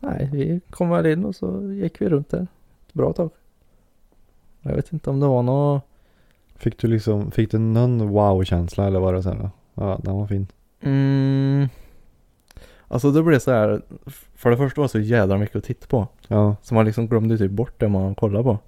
nej 0.00 0.28
vi 0.32 0.60
kom 0.70 0.90
väl 0.90 1.06
in 1.06 1.24
och 1.24 1.36
så 1.36 1.62
gick 1.72 2.00
vi 2.00 2.08
runt 2.08 2.30
där 2.30 2.46
ett 2.86 2.94
bra 2.94 3.12
tag. 3.12 3.30
Jag 4.60 4.74
vet 4.74 4.92
inte 4.92 5.10
om 5.10 5.20
det 5.20 5.26
var 5.26 5.42
något. 5.42 5.84
Fick 6.54 6.78
du 6.78 6.88
liksom, 6.88 7.30
fick 7.30 7.50
du 7.50 7.58
någon 7.58 8.08
wow-känsla 8.08 8.86
eller 8.86 9.00
var 9.00 9.12
det 9.12 9.22
så 9.22 9.30
här? 9.30 9.50
Ja, 9.74 10.00
den 10.02 10.14
var 10.14 10.26
fin. 10.26 10.46
Mm. 10.80 11.68
Alltså 12.88 13.10
det 13.10 13.22
blev 13.22 13.38
så 13.38 13.50
här. 13.50 13.82
För 14.34 14.50
det 14.50 14.56
första 14.56 14.80
var 14.80 14.84
det 14.84 14.92
så 14.92 15.00
jädra 15.00 15.38
mycket 15.38 15.56
att 15.56 15.64
titta 15.64 15.86
på. 15.86 16.08
Ja. 16.28 16.56
Så 16.62 16.74
man 16.74 16.84
liksom 16.84 17.06
glömde 17.06 17.38
typ 17.38 17.50
bort 17.50 17.80
det 17.80 17.88
man 17.88 18.14
kollade 18.14 18.44
på. 18.44 18.58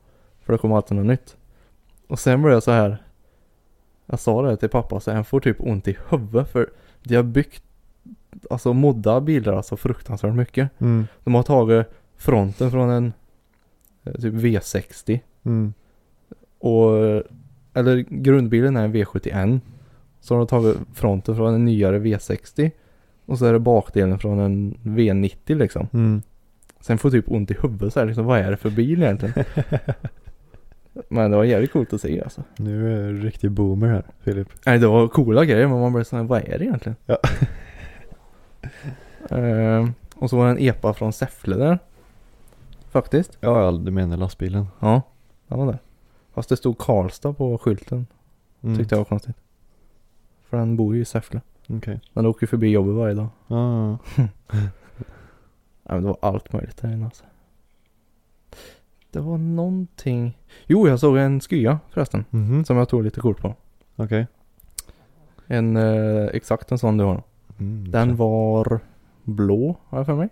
För 0.40 0.52
det 0.52 0.58
kom 0.58 0.72
alltid 0.72 0.96
något 0.96 1.06
nytt. 1.06 1.36
Och 2.06 2.18
sen 2.18 2.42
blev 2.42 2.54
jag 2.54 2.62
så 2.62 2.70
här. 2.70 3.02
Jag 4.06 4.20
sa 4.20 4.42
det 4.42 4.56
till 4.56 4.68
pappa 4.68 5.00
så 5.00 5.12
han 5.12 5.24
får 5.24 5.40
typ 5.40 5.60
ont 5.60 5.88
i 5.88 5.96
huvudet 6.08 6.48
för 6.48 6.70
de 7.02 7.16
har 7.16 7.22
byggt 7.22 7.64
Alltså 8.50 8.72
modda 8.72 9.20
bilar 9.20 9.52
alltså 9.52 9.76
fruktansvärt 9.76 10.34
mycket. 10.34 10.80
Mm. 10.80 11.06
De 11.24 11.34
har 11.34 11.42
tagit 11.42 11.86
fronten 12.16 12.70
från 12.70 12.90
en 12.90 13.12
eh, 14.04 14.12
typ 14.12 14.34
V60 14.34 15.20
Mm. 15.44 15.72
och 16.58 16.90
eller 17.74 17.96
grundbilen 18.08 18.76
är 18.76 18.84
en 18.84 18.94
V71. 18.94 19.60
Så 20.20 20.34
har 20.34 20.38
de 20.38 20.46
tagit 20.46 20.76
fronten 20.94 21.36
från 21.36 21.54
en 21.54 21.64
nyare 21.64 21.98
V60 21.98 22.70
och 23.26 23.38
så 23.38 23.44
är 23.46 23.52
det 23.52 23.58
bakdelen 23.58 24.18
från 24.18 24.38
en 24.38 24.74
V90 24.82 25.54
liksom. 25.58 25.88
Mm. 25.92 26.22
Sen 26.80 26.98
får 26.98 27.10
typ 27.10 27.30
ont 27.30 27.50
i 27.50 27.56
huvudet 27.62 27.92
så 27.92 28.00
här 28.00 28.06
liksom, 28.06 28.24
vad 28.24 28.38
är 28.38 28.50
det 28.50 28.56
för 28.56 28.70
bil 28.70 29.02
egentligen? 29.02 29.34
Men 31.08 31.30
det 31.30 31.36
var 31.36 31.44
jävligt 31.44 31.72
coolt 31.72 31.92
att 31.92 32.00
se 32.00 32.22
alltså. 32.22 32.42
Nu 32.56 32.92
är 33.08 33.12
du 33.12 33.20
riktig 33.20 33.50
boomer 33.50 33.88
här, 33.88 34.02
Filip. 34.20 34.48
Nej 34.66 34.78
det 34.78 34.86
var 34.86 35.08
coola 35.08 35.44
grejer 35.44 35.68
men 35.68 35.80
man 35.80 35.92
blev 35.92 36.04
såhär, 36.04 36.22
vad 36.22 36.48
är 36.48 36.58
det 36.58 36.64
egentligen? 36.64 36.96
Ja. 37.06 37.18
Ehm, 39.30 39.94
och 40.14 40.30
så 40.30 40.36
var 40.36 40.44
det 40.44 40.50
en 40.50 40.58
epa 40.58 40.94
från 40.94 41.12
Säffle 41.12 41.56
där. 41.56 41.78
Faktiskt. 42.90 43.38
Ja, 43.40 43.64
ja, 43.64 43.72
du 43.72 43.90
menar 43.90 44.16
lastbilen. 44.16 44.66
Ja, 44.80 45.02
den 45.48 45.58
var 45.58 45.66
där. 45.66 45.78
Fast 46.32 46.48
det 46.48 46.56
stod 46.56 46.78
Karlstad 46.78 47.32
på 47.32 47.58
skylten. 47.58 48.06
Mm. 48.62 48.78
Tyckte 48.78 48.94
jag 48.94 49.00
var 49.00 49.04
konstigt. 49.04 49.36
För 50.48 50.56
den 50.56 50.76
bor 50.76 50.94
ju 50.94 51.00
i 51.00 51.04
Säffle. 51.04 51.40
Okej. 51.68 52.00
Den 52.12 52.26
åker 52.26 52.42
ju 52.42 52.46
förbi 52.46 52.68
jobbet 52.68 52.94
varje 52.94 53.14
dag. 53.14 53.28
Ja, 53.46 53.88
ja. 53.88 53.98
Ja, 54.16 54.62
men 55.94 56.02
det 56.02 56.08
var 56.08 56.18
allt 56.20 56.52
möjligt 56.52 56.76
där 56.76 56.92
inne 56.92 57.04
alltså. 57.04 57.24
Det 59.10 59.20
var 59.20 59.38
någonting. 59.38 60.38
Jo, 60.66 60.88
jag 60.88 61.00
såg 61.00 61.16
en 61.16 61.40
skya 61.40 61.78
förresten. 61.90 62.24
Mhm. 62.30 62.64
Som 62.64 62.76
jag 62.76 62.88
tog 62.88 63.02
lite 63.04 63.20
kort 63.20 63.38
på. 63.40 63.54
Okej. 63.96 64.26
En, 65.46 65.76
eh, 65.76 66.24
exakt 66.24 66.72
en 66.72 66.78
sån 66.78 66.96
du 66.96 67.04
har. 67.04 67.22
Mm, 67.62 67.90
Den 67.90 68.16
var 68.16 68.80
blå, 69.24 69.76
har 69.88 69.98
jag 69.98 70.06
för 70.06 70.14
mig. 70.14 70.28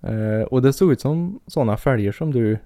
Eh, 0.00 0.42
och 0.42 0.62
det 0.62 0.72
såg 0.72 0.92
ut 0.92 1.00
som 1.00 1.40
sådana 1.46 1.76
fälgar 1.76 2.12
som 2.12 2.32
du, 2.32 2.58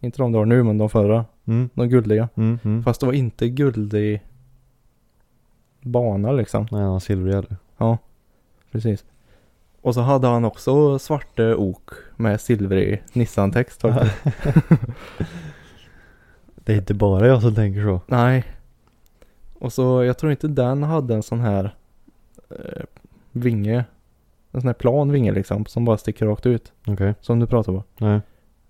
inte 0.00 0.18
de 0.18 0.32
du 0.32 0.38
har 0.38 0.46
nu 0.46 0.62
men 0.62 0.78
de 0.78 0.90
förra. 0.90 1.24
Mm. 1.44 1.70
De 1.74 1.88
guldiga. 1.88 2.28
Mm. 2.34 2.58
Mm. 2.64 2.82
Fast 2.82 3.00
det 3.00 3.06
var 3.06 3.12
inte 3.12 3.48
guldig 3.48 4.22
bana 5.80 6.32
liksom. 6.32 6.66
Nej, 6.70 6.82
han 6.82 7.00
silvrig? 7.00 7.44
Ja, 7.78 7.98
precis. 8.72 9.04
Och 9.80 9.94
så 9.94 10.00
hade 10.00 10.26
han 10.28 10.44
också 10.44 10.98
svarte 10.98 11.54
ok 11.54 11.90
med 12.16 12.40
silvrig 12.40 13.02
Nissan-text. 13.12 13.82
Det 16.64 16.72
är 16.72 16.76
inte 16.76 16.94
bara 16.94 17.26
jag 17.26 17.42
som 17.42 17.54
tänker 17.54 17.82
så. 17.82 18.00
Nej. 18.06 18.44
Och 19.54 19.72
så, 19.72 20.04
jag 20.04 20.18
tror 20.18 20.32
inte 20.32 20.48
den 20.48 20.82
hade 20.82 21.14
en 21.14 21.22
sån 21.22 21.40
här 21.40 21.74
eh, 22.52 22.82
vinge. 23.32 23.84
En 24.52 24.60
sån 24.60 24.68
här 24.68 24.74
plan 24.74 25.12
vinge 25.12 25.32
liksom, 25.32 25.66
som 25.66 25.84
bara 25.84 25.96
sticker 25.98 26.26
rakt 26.26 26.46
ut. 26.46 26.72
Okej. 26.86 27.14
Som 27.20 27.38
du 27.40 27.46
pratade 27.46 27.78
på. 27.78 27.84
Nej. 28.04 28.20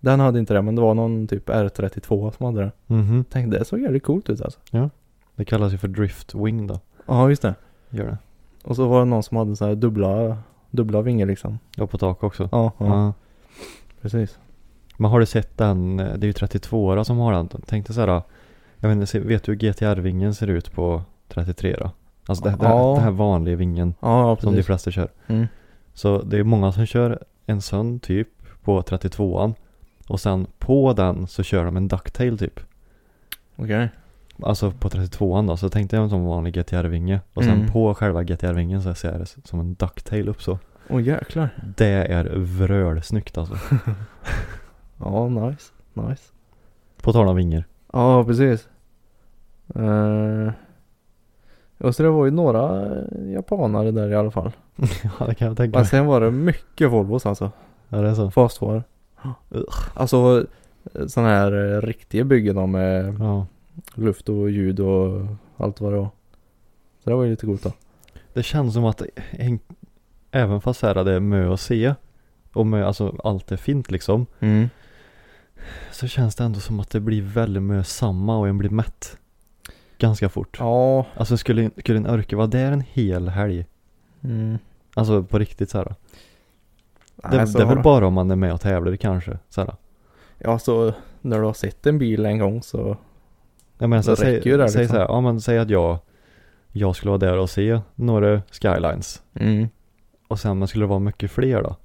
Den 0.01 0.21
hade 0.21 0.39
inte 0.39 0.55
det, 0.55 0.63
men 0.63 0.75
det 0.75 0.83
var 0.83 0.95
någon 0.95 1.27
typ 1.29 1.49
R32 1.49 2.31
som 2.37 2.47
hade 2.47 2.61
det. 2.61 2.73
Mhm. 2.87 3.25
Tänkte 3.25 3.59
det 3.59 3.65
såg 3.65 3.81
jävligt 3.81 4.03
coolt 4.03 4.31
ut 4.31 4.41
alltså. 4.41 4.61
Det 5.37 5.45
kallas 5.45 5.73
ju 5.73 5.79
för 5.79 5.89
drift 5.89 6.35
wing 6.35 6.67
då. 6.67 6.81
Ja, 7.07 7.29
just 7.29 7.43
det. 7.43 7.55
Gör 7.91 8.05
det. 8.07 8.19
Och 8.65 8.77
så 8.77 8.89
var 8.89 8.99
det 8.99 9.05
någon 9.05 9.23
som 9.23 9.37
hade 9.37 9.57
så 9.57 9.67
här 9.67 9.75
dubbla, 9.75 10.37
dubbla 10.71 11.03
vingar 11.03 11.27
liksom. 11.27 11.59
Ja, 11.77 11.87
på 11.87 11.99
tak 11.99 12.23
också. 12.23 12.49
Ja, 12.53 12.73
ja, 12.79 12.87
Ja. 12.87 13.13
precis. 14.01 14.39
Men 14.97 15.11
har 15.11 15.21
du 15.21 15.27
sett 15.27 15.59
den, 15.59 15.97
det 15.97 16.05
är 16.05 16.25
ju 16.25 16.33
32 16.33 17.05
som 17.05 17.19
har 17.19 17.33
den. 17.33 17.49
Tänk 17.67 17.87
dig 17.87 17.95
så 17.95 18.01
här, 18.01 18.23
jag 18.79 18.89
vet 18.89 18.97
inte, 18.97 19.07
se- 19.07 19.21
vet 19.21 19.43
du 19.43 19.53
hur 19.53 19.59
GTR-vingen 19.59 20.35
ser 20.35 20.47
ut 20.47 20.73
på 20.73 21.03
33 21.29 21.77
då? 21.81 21.91
Alltså 22.27 22.45
det, 22.45 22.51
det, 22.51 22.57
Ja. 22.67 22.95
det 22.97 23.01
här 23.03 23.11
vanliga 23.11 23.57
vingen 23.57 23.95
Ja, 24.01 24.37
som 24.41 24.55
de 24.57 24.63
flesta 24.63 24.91
kör. 24.91 25.09
Mm. 25.27 25.47
Så 25.95 26.23
det 26.23 26.39
är 26.39 26.45
många 26.45 26.73
som 26.73 26.87
kör 26.87 27.19
en 27.47 27.61
sån 27.61 28.01
typ 28.01 28.29
på 28.65 28.83
32an. 28.83 29.55
Och 30.09 30.21
sen 30.21 30.47
på 30.59 30.93
den 30.93 31.27
så 31.27 31.43
kör 31.43 31.65
de 31.65 31.77
en 31.77 31.89
ducktail 31.89 32.39
typ. 32.39 32.61
Okej. 33.57 33.89
Alltså 34.43 34.71
på 34.71 34.89
32an 34.89 35.47
då, 35.47 35.57
så 35.57 35.69
tänkte 35.69 35.97
jag 35.97 36.03
en 36.03 36.11
sån 36.11 36.25
vanlig 36.25 36.55
GTR-vinge. 36.55 37.21
Och 37.35 37.45
sen 37.45 37.55
Mm. 37.57 37.71
på 37.73 37.95
själva 37.95 38.23
GTR-vingen 38.23 38.83
så 38.83 38.95
ser 38.95 39.19
det 39.19 39.27
som 39.49 39.61
en 39.61 39.75
ducktail 39.75 40.29
upp 40.29 40.43
så. 40.43 40.59
Åh 40.89 41.03
jäklar. 41.03 41.49
Det 41.77 41.87
är 42.13 42.25
vrölsnyggt 42.37 43.39
alltså. 43.39 43.55
Ja, 44.99 45.29
nice. 45.29 45.73
Nice. 45.95 46.23
På 47.03 47.13
tal 47.13 47.29
om 47.29 47.37
vingar. 47.37 47.65
Ja, 47.93 48.25
precis. 48.25 48.69
Uh, 49.77 50.51
och 51.83 51.97
så 51.97 52.03
det 52.03 52.11
var 52.11 52.25
ju 52.25 52.31
några 52.31 52.89
japanare 53.33 53.91
där 53.91 54.11
i 54.11 54.15
alla 54.15 54.31
fall. 54.31 54.53
ja 55.19 55.27
det 55.27 55.35
kan 55.35 55.49
jag 55.49 55.57
tänka 55.57 55.79
Men 55.79 55.83
mig. 55.83 55.89
sen 55.91 56.07
var 56.07 56.21
det 56.21 56.31
mycket 56.31 56.91
Volvos 56.91 57.27
alltså. 57.27 57.51
Ja 57.89 57.99
det 57.99 58.09
är 58.09 58.15
så. 58.15 58.31
Fastvar. 58.31 58.83
Alltså 59.95 60.47
sådana 61.07 61.31
här 61.31 61.75
eh, 61.75 61.81
riktiga 61.83 62.25
byggen 62.25 62.57
då 62.57 62.67
med 62.67 63.17
Ja. 63.21 63.47
luft 63.95 64.29
och 64.29 64.51
ljud 64.51 64.81
och 64.81 65.27
allt 65.57 65.81
vad 65.81 65.93
det 65.93 65.99
var. 65.99 66.09
Så 67.05 67.11
det 67.11 67.17
var 67.17 67.25
ju 67.25 67.31
lite 67.31 67.47
coolt 67.47 67.63
då. 67.63 67.73
Det 68.33 68.43
känns 68.43 68.75
som 68.75 68.85
att 68.85 69.03
en, 69.31 69.59
även 70.31 70.61
fast 70.61 70.83
här 70.83 71.05
det 71.05 71.13
är 71.13 71.21
mö 71.21 71.53
att 71.53 71.61
se 71.61 71.95
och 72.53 72.67
mö, 72.67 72.87
alltså 72.87 73.17
allt 73.25 73.53
är 73.53 73.57
fint 73.57 73.91
liksom. 73.91 74.27
Mm. 74.41 74.69
Så 75.93 76.07
känns 76.07 76.35
det 76.35 76.45
ändå 76.45 76.61
som 76.61 76.81
att 76.81 76.91
det 76.91 77.01
blir 77.01 77.23
väldigt 77.23 77.63
mö 77.63 77.85
samma 77.85 78.39
och 78.39 78.49
en 78.49 78.59
blir 78.59 78.71
mätt. 78.71 79.17
Ganska 80.03 80.29
fort. 80.29 80.57
Ja. 80.61 81.07
Alltså 81.17 81.37
skulle, 81.37 81.71
skulle 81.79 81.99
en 81.99 82.07
orka 82.11 82.37
vara 82.37 82.47
där 82.47 82.73
en 82.73 82.81
hel 82.93 83.29
helg? 83.29 83.67
Mm. 84.25 84.59
Alltså 84.95 85.23
på 85.23 85.39
riktigt 85.39 85.71
så 85.71 85.79
här. 85.79 85.85
Det, 87.17 87.37
Nej, 87.37 87.47
så 87.47 87.59
det 87.59 87.65
är 87.65 87.69
väl 87.69 87.83
bara 87.83 88.07
om 88.07 88.15
man 88.15 88.31
är 88.31 88.37
med 88.37 88.53
och 88.53 88.61
tävlar 88.61 88.97
kanske. 88.97 89.39
Så 89.49 89.61
här. 89.61 89.75
Ja, 90.39 90.59
så 90.59 90.93
när 91.21 91.39
du 91.39 91.45
har 91.45 91.53
sett 91.53 91.87
en 91.87 91.99
bil 91.99 92.27
en 92.27 92.39
gång 92.39 92.63
så. 92.63 92.97
Jag 93.79 93.91
menar, 93.91 94.03
så 94.03 94.11
Det 94.11 94.17
säg, 94.17 94.49
ju 94.49 94.57
där, 94.57 94.67
säg 94.69 94.81
liksom. 94.83 94.95
så 94.95 95.01
här, 95.01 95.09
ja 95.09 95.21
men 95.21 95.41
säg 95.41 95.59
att 95.59 95.71
jag, 95.71 95.99
jag 96.73 96.97
skulle 96.97 97.11
vara 97.11 97.19
där 97.19 97.39
och 97.39 97.51
se 97.51 97.81
några 97.95 98.43
skylines. 98.51 99.23
Mm. 99.35 99.69
Och 100.29 100.39
sen 100.41 100.59
men 100.59 100.69
skulle 100.69 100.85
det 100.85 100.89
vara 100.89 100.99
mycket 100.99 101.31
fler 101.31 101.63
då? 101.63 101.77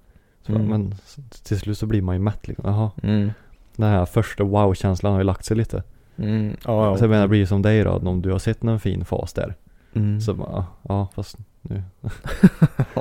Så, 0.42 0.52
Mm. 0.52 0.68
Men 0.68 0.96
till 1.44 1.60
slut 1.60 1.78
så 1.78 1.86
blir 1.86 2.02
man 2.02 2.16
ju 2.16 2.20
mätt 2.22 2.48
liksom. 2.48 2.66
Jaha, 2.70 2.92
Mm. 3.04 3.32
den 3.76 3.90
här 3.90 4.06
första 4.06 4.44
wow-känslan 4.44 5.12
har 5.12 5.20
ju 5.20 5.24
lagt 5.26 5.46
sig 5.46 5.58
lite. 5.58 5.84
Mm. 6.18 6.58
Ja, 6.66 6.86
ja. 6.86 6.98
Så 6.98 7.04
jag 7.04 7.10
menar 7.10 7.22
det 7.24 7.28
blir 7.30 7.46
som 7.46 7.62
dig 7.62 7.84
då, 7.84 7.92
om 7.92 8.22
du 8.22 8.32
har 8.32 8.40
sett 8.40 8.64
någon 8.64 8.80
fin 8.80 9.06
fas 9.06 9.34
där. 9.34 9.56
Mm. 9.94 10.22
Så 10.22 10.34
bara, 10.34 10.66
ja 10.82 11.08
fast 11.16 11.38
nu. 11.62 11.84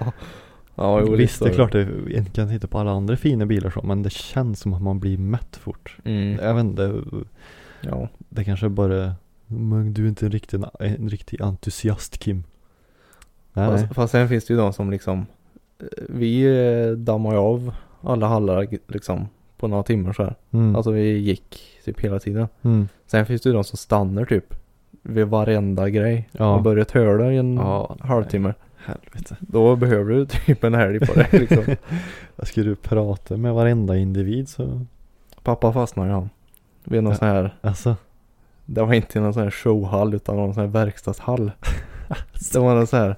ja, 0.75 1.01
jo, 1.01 1.17
Visst 1.17 1.43
det 1.43 1.49
är 1.49 1.55
klart, 1.55 1.75
jag 1.75 2.33
kan 2.33 2.49
titta 2.49 2.67
på 2.67 2.79
alla 2.79 2.91
andra 2.91 3.17
fina 3.17 3.47
bilar 3.47 3.71
så, 3.71 3.83
men 3.83 4.03
det 4.03 4.11
känns 4.13 4.61
som 4.61 4.73
att 4.75 4.83
man 4.83 5.01
blir 5.01 5.19
mätt 5.19 5.57
fort. 5.57 5.97
Mm. 6.05 6.39
Jag 6.45 6.55
vet 6.55 6.65
inte, 6.65 7.03
Ja. 7.81 8.09
det 8.29 8.45
kanske 8.45 8.69
bara, 8.69 9.15
men 9.47 9.95
du 9.95 10.05
är 10.05 10.09
inte 10.09 10.27
en 10.27 10.33
riktig, 10.33 10.63
en 10.81 11.09
riktig 11.09 11.43
entusiast 11.43 12.19
Kim. 12.19 12.45
Nej, 13.53 13.71
nej. 13.71 13.79
Fast, 13.81 13.95
fast 13.95 14.13
sen 14.13 14.29
finns 14.29 14.45
det 14.47 14.55
ju 14.55 14.61
de 14.61 14.73
som 14.73 14.91
liksom. 14.91 15.27
eh, 15.79 15.87
Vi 16.09 16.43
eh, 16.43 16.91
dammar 16.93 17.33
ju 17.33 17.39
av 17.39 17.75
alla 18.03 18.27
hallar 18.27 18.67
liksom 18.93 19.29
på 19.57 19.69
några 19.69 19.83
timmar 19.83 20.13
så 20.13 20.23
här. 20.23 20.35
Mm. 20.53 20.77
Alltså 20.77 20.91
vi 20.91 21.19
gick 21.19 21.61
typ 21.85 22.01
hela 22.01 22.19
tiden. 22.19 22.49
mm. 22.63 22.89
Sen 23.07 23.27
finns 23.27 23.43
det 23.43 23.49
ju 23.49 23.53
de 23.55 23.65
som 23.65 23.77
stannar 23.77 24.25
typ 24.25 24.55
vid 25.03 25.27
varenda 25.27 25.89
grej. 25.91 26.29
Ja. 26.33 26.55
Och 26.55 26.63
börjar 26.63 26.85
töla 26.85 27.33
i 27.33 27.37
en 27.37 27.57
Ja, 27.57 27.97
halvtimme. 28.01 28.55
Helvete. 28.77 29.37
Då 29.41 29.77
behöver 29.77 30.13
du 30.15 30.27
typ 30.27 30.65
en 30.65 30.75
helg 30.75 31.01
på 31.07 31.15
det 31.15 31.33
liksom. 31.33 31.65
Skulle 32.43 32.71
du 32.71 32.77
prata 32.77 33.37
med 33.37 33.55
varenda 33.55 33.97
individ 33.97 34.49
så. 34.49 34.81
Pappa 35.43 35.73
fastnade 35.73 36.13
han. 36.13 36.31
Vid 36.85 37.03
någon 37.03 37.13
Ja. 37.13 37.19
sån 37.19 37.29
här, 37.29 37.55
Alltså. 37.61 37.97
det 38.65 38.83
var 38.83 38.95
inte 38.95 39.21
någon 39.21 39.35
sån 39.35 39.43
här 39.43 39.51
showhall 39.51 40.15
utan 40.15 40.37
någon 40.37 40.55
sån 40.55 40.61
här 40.61 40.71
verkstadshall. 40.71 41.51
det 42.53 42.59
var 42.59 42.75
någon 42.75 42.87
sån 42.87 42.99
här. 42.99 43.17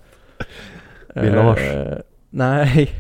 Vid 1.14 1.32
Lars. 1.32 1.58
Eh, 1.60 1.98
nej. 2.30 2.90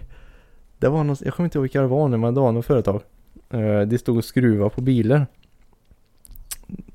Det 0.78 0.88
var 0.88 1.04
någon, 1.04 1.16
jag 1.24 1.34
kommer 1.34 1.44
inte 1.46 1.58
ihåg 1.58 1.62
vilka 1.62 1.80
det 1.80 1.86
var 1.86 2.08
nu 2.08 2.16
men 2.16 2.34
det 2.34 2.40
var 2.40 2.52
något 2.52 2.66
företag. 2.66 3.00
Eh, 3.50 3.80
de 3.80 3.98
stod 3.98 4.16
och 4.16 4.24
skruvade 4.24 4.70
på 4.70 4.80
bilar. 4.80 5.26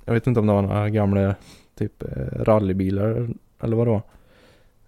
Jag 0.06 0.14
vet 0.14 0.28
inte 0.28 0.40
om 0.40 0.48
det 0.48 0.54
var 0.54 0.62
några 0.62 0.90
gamla 0.90 1.36
typ 1.78 2.04
eh, 2.04 2.44
rallybilar 2.44 3.30
eller 3.60 3.76
vad 3.76 3.88
det 3.88 3.92
var. 3.92 4.02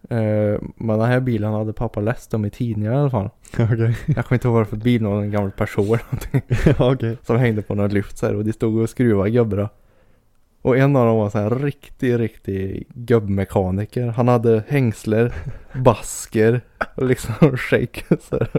Eh, 0.10 0.60
men 0.76 1.00
den 1.00 1.08
här 1.08 1.20
bilen 1.20 1.54
hade 1.54 1.74
pappa 1.74 2.00
läst 2.00 2.34
om 2.34 2.46
i 2.46 2.50
tidningar 2.50 2.94
i 2.94 2.96
alla 2.96 3.10
fall. 3.10 3.30
Okej. 3.54 3.98
Jag 4.06 4.26
kommer 4.26 4.34
inte 4.34 4.48
ihåg 4.48 4.54
vad 4.54 4.66
det 4.66 4.72
var 4.72 4.78
för 4.78 4.78
bil, 4.78 5.06
en 5.06 5.32
gammal 5.32 5.52
person 5.52 5.86
eller 5.86 6.04
någonting. 6.12 6.42
Okej. 6.80 7.18
Som 7.24 7.38
hängde 7.38 7.62
på 7.62 7.76
något 7.76 7.92
lyft 7.92 8.18
så 8.18 8.26
här, 8.26 8.36
och 8.36 8.46
de 8.46 8.54
stod 8.54 8.82
och 8.82 8.90
skruvade 8.90 9.30
gubbarna. 9.30 9.70
Och 10.62 10.78
en 10.78 10.96
av 10.96 11.06
dem 11.06 11.18
var 11.18 11.30
så 11.30 11.38
här 11.38 11.50
riktig, 11.50 12.20
riktig 12.20 12.88
gubbmekaniker. 12.94 14.08
Han 14.08 14.28
hade 14.28 14.64
hängsler, 14.68 15.34
basker 15.74 16.62
och 16.96 17.06
liksom 17.06 17.58
shake. 17.58 18.18
Så, 18.22 18.38
här. 18.38 18.50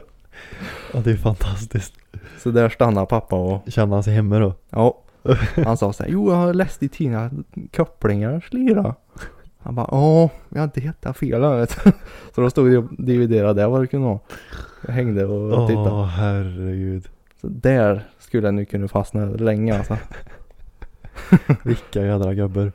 Ja 0.92 1.00
det 1.00 1.10
är 1.10 1.16
fantastiskt. 1.16 1.94
Så 2.38 2.50
där 2.50 2.68
stannade 2.68 3.06
pappa 3.06 3.36
och 3.36 3.62
Känner 3.72 3.94
han 3.94 4.02
sig 4.02 4.14
hemma 4.14 4.38
då? 4.38 4.54
ja. 4.70 4.98
Han 5.64 5.76
sa 5.76 5.92
så 5.92 6.02
här, 6.02 6.10
jo 6.10 6.30
jag 6.30 6.36
har 6.36 6.54
läst 6.54 6.82
i 6.82 6.88
tidningen 6.88 7.20
att 7.66 7.76
kopplingar 7.76 8.40
slira. 8.40 8.94
Han 9.58 9.74
bara, 9.74 9.88
ja, 9.90 10.30
jag 10.48 10.58
har 10.58 10.64
inte 10.64 10.80
hittat 10.80 11.16
fel 11.16 11.42
här, 11.42 11.56
vet 11.56 11.78
du." 11.84 11.92
Så 12.34 12.40
då 12.40 12.50
stod 12.50 12.70
de 12.72 12.76
och 12.78 12.84
dividerade 12.98 13.60
det 13.62 13.66
vad 13.68 13.80
det 13.80 13.86
kunde 13.86 14.06
vara. 14.06 14.18
Jag 14.86 14.92
hängde 14.94 15.26
och 15.26 15.52
Åh 15.58 15.66
tittade. 15.66 16.04
herregud. 16.06 17.08
Så 17.40 17.48
där 17.48 18.08
skulle 18.18 18.46
jag 18.46 18.54
nu 18.54 18.64
kunna 18.64 18.88
fastna 18.88 19.24
länge 19.24 19.78
alltså. 19.78 19.96
Vilka 21.64 22.02
jädra 22.06 22.34
gubbar. 22.34 22.72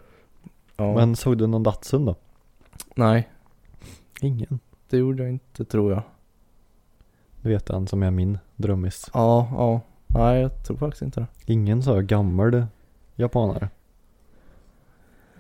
Ja. 0.78 0.94
Men 0.96 1.16
såg 1.16 1.38
du 1.38 1.48
någon 1.48 1.64
Datsun 1.64 2.06
då? 2.06 2.16
Nej, 2.96 3.30
Ingen. 4.22 4.60
det 4.90 4.98
gjorde 4.98 5.24
jag 5.24 5.32
inte 5.32 5.66
tror 5.66 5.92
jag. 5.92 6.02
Du 7.42 7.50
vet 7.50 7.66
den 7.66 7.88
som 7.88 8.04
är 8.04 8.12
min 8.12 8.38
drömmis. 8.62 9.10
Ja, 9.14 9.48
ja. 9.52 9.82
Nej, 10.08 10.42
jag 10.42 10.64
tror 10.64 10.78
faktiskt 10.78 11.02
inte 11.02 11.20
det. 11.20 11.28
Ingen 11.54 11.84
så 11.84 12.02
gammal 12.02 12.66
japanare. 13.16 13.70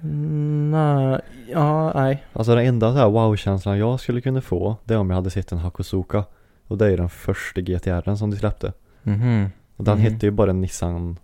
Mm, 0.03 0.71
nej, 0.71 1.19
ja, 1.49 1.91
nej. 1.95 2.23
Alltså 2.33 2.55
den 2.55 2.65
enda 2.65 2.91
så 2.93 2.97
här 2.97 3.09
wow-känslan 3.09 3.77
jag 3.77 3.99
skulle 3.99 4.21
kunna 4.21 4.41
få 4.41 4.75
det 4.83 4.93
är 4.93 4.97
om 4.97 5.09
jag 5.09 5.15
hade 5.17 5.29
sett 5.29 5.51
en 5.51 5.57
Hakosuka. 5.57 6.23
Och 6.67 6.77
det 6.77 6.93
är 6.93 6.97
den 6.97 7.09
första 7.09 7.61
GTR'n 7.61 8.15
som 8.15 8.29
de 8.31 8.37
släppte. 8.37 8.73
Mhm. 9.03 9.49
Och 9.77 9.83
den 9.83 9.97
Mhm. 9.97 10.03
hette 10.13 10.25
ju 10.25 10.31
bara 10.31 10.53
Nissan 10.53 11.17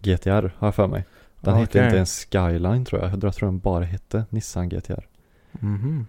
GTR 0.00 0.52
har 0.58 0.66
jag 0.66 0.74
för 0.74 0.86
mig. 0.86 1.04
Den 1.40 1.54
hette 1.54 1.70
Okej. 1.78 1.84
inte 1.84 1.96
ens 1.96 2.24
Skyline 2.32 2.84
tror 2.84 3.02
jag. 3.02 3.22
Jag 3.22 3.34
tror 3.34 3.48
den 3.48 3.58
bara 3.58 3.84
hette 3.84 4.24
Nissan 4.30 4.68
GTR. 4.68 5.06
Mhm. 5.52 6.06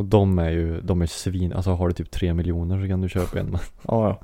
Och 0.00 0.06
de 0.06 0.38
är 0.38 0.50
ju, 0.50 0.80
de 0.80 1.02
är 1.02 1.06
svin, 1.06 1.52
alltså 1.52 1.70
har 1.70 1.88
du 1.88 1.94
typ 1.94 2.10
3 2.10 2.34
miljoner 2.34 2.82
så 2.82 2.88
kan 2.88 3.00
du 3.00 3.08
köpa 3.08 3.40
en. 3.40 3.46
Men 3.46 3.60
Ja, 3.82 4.08
ja. 4.08 4.20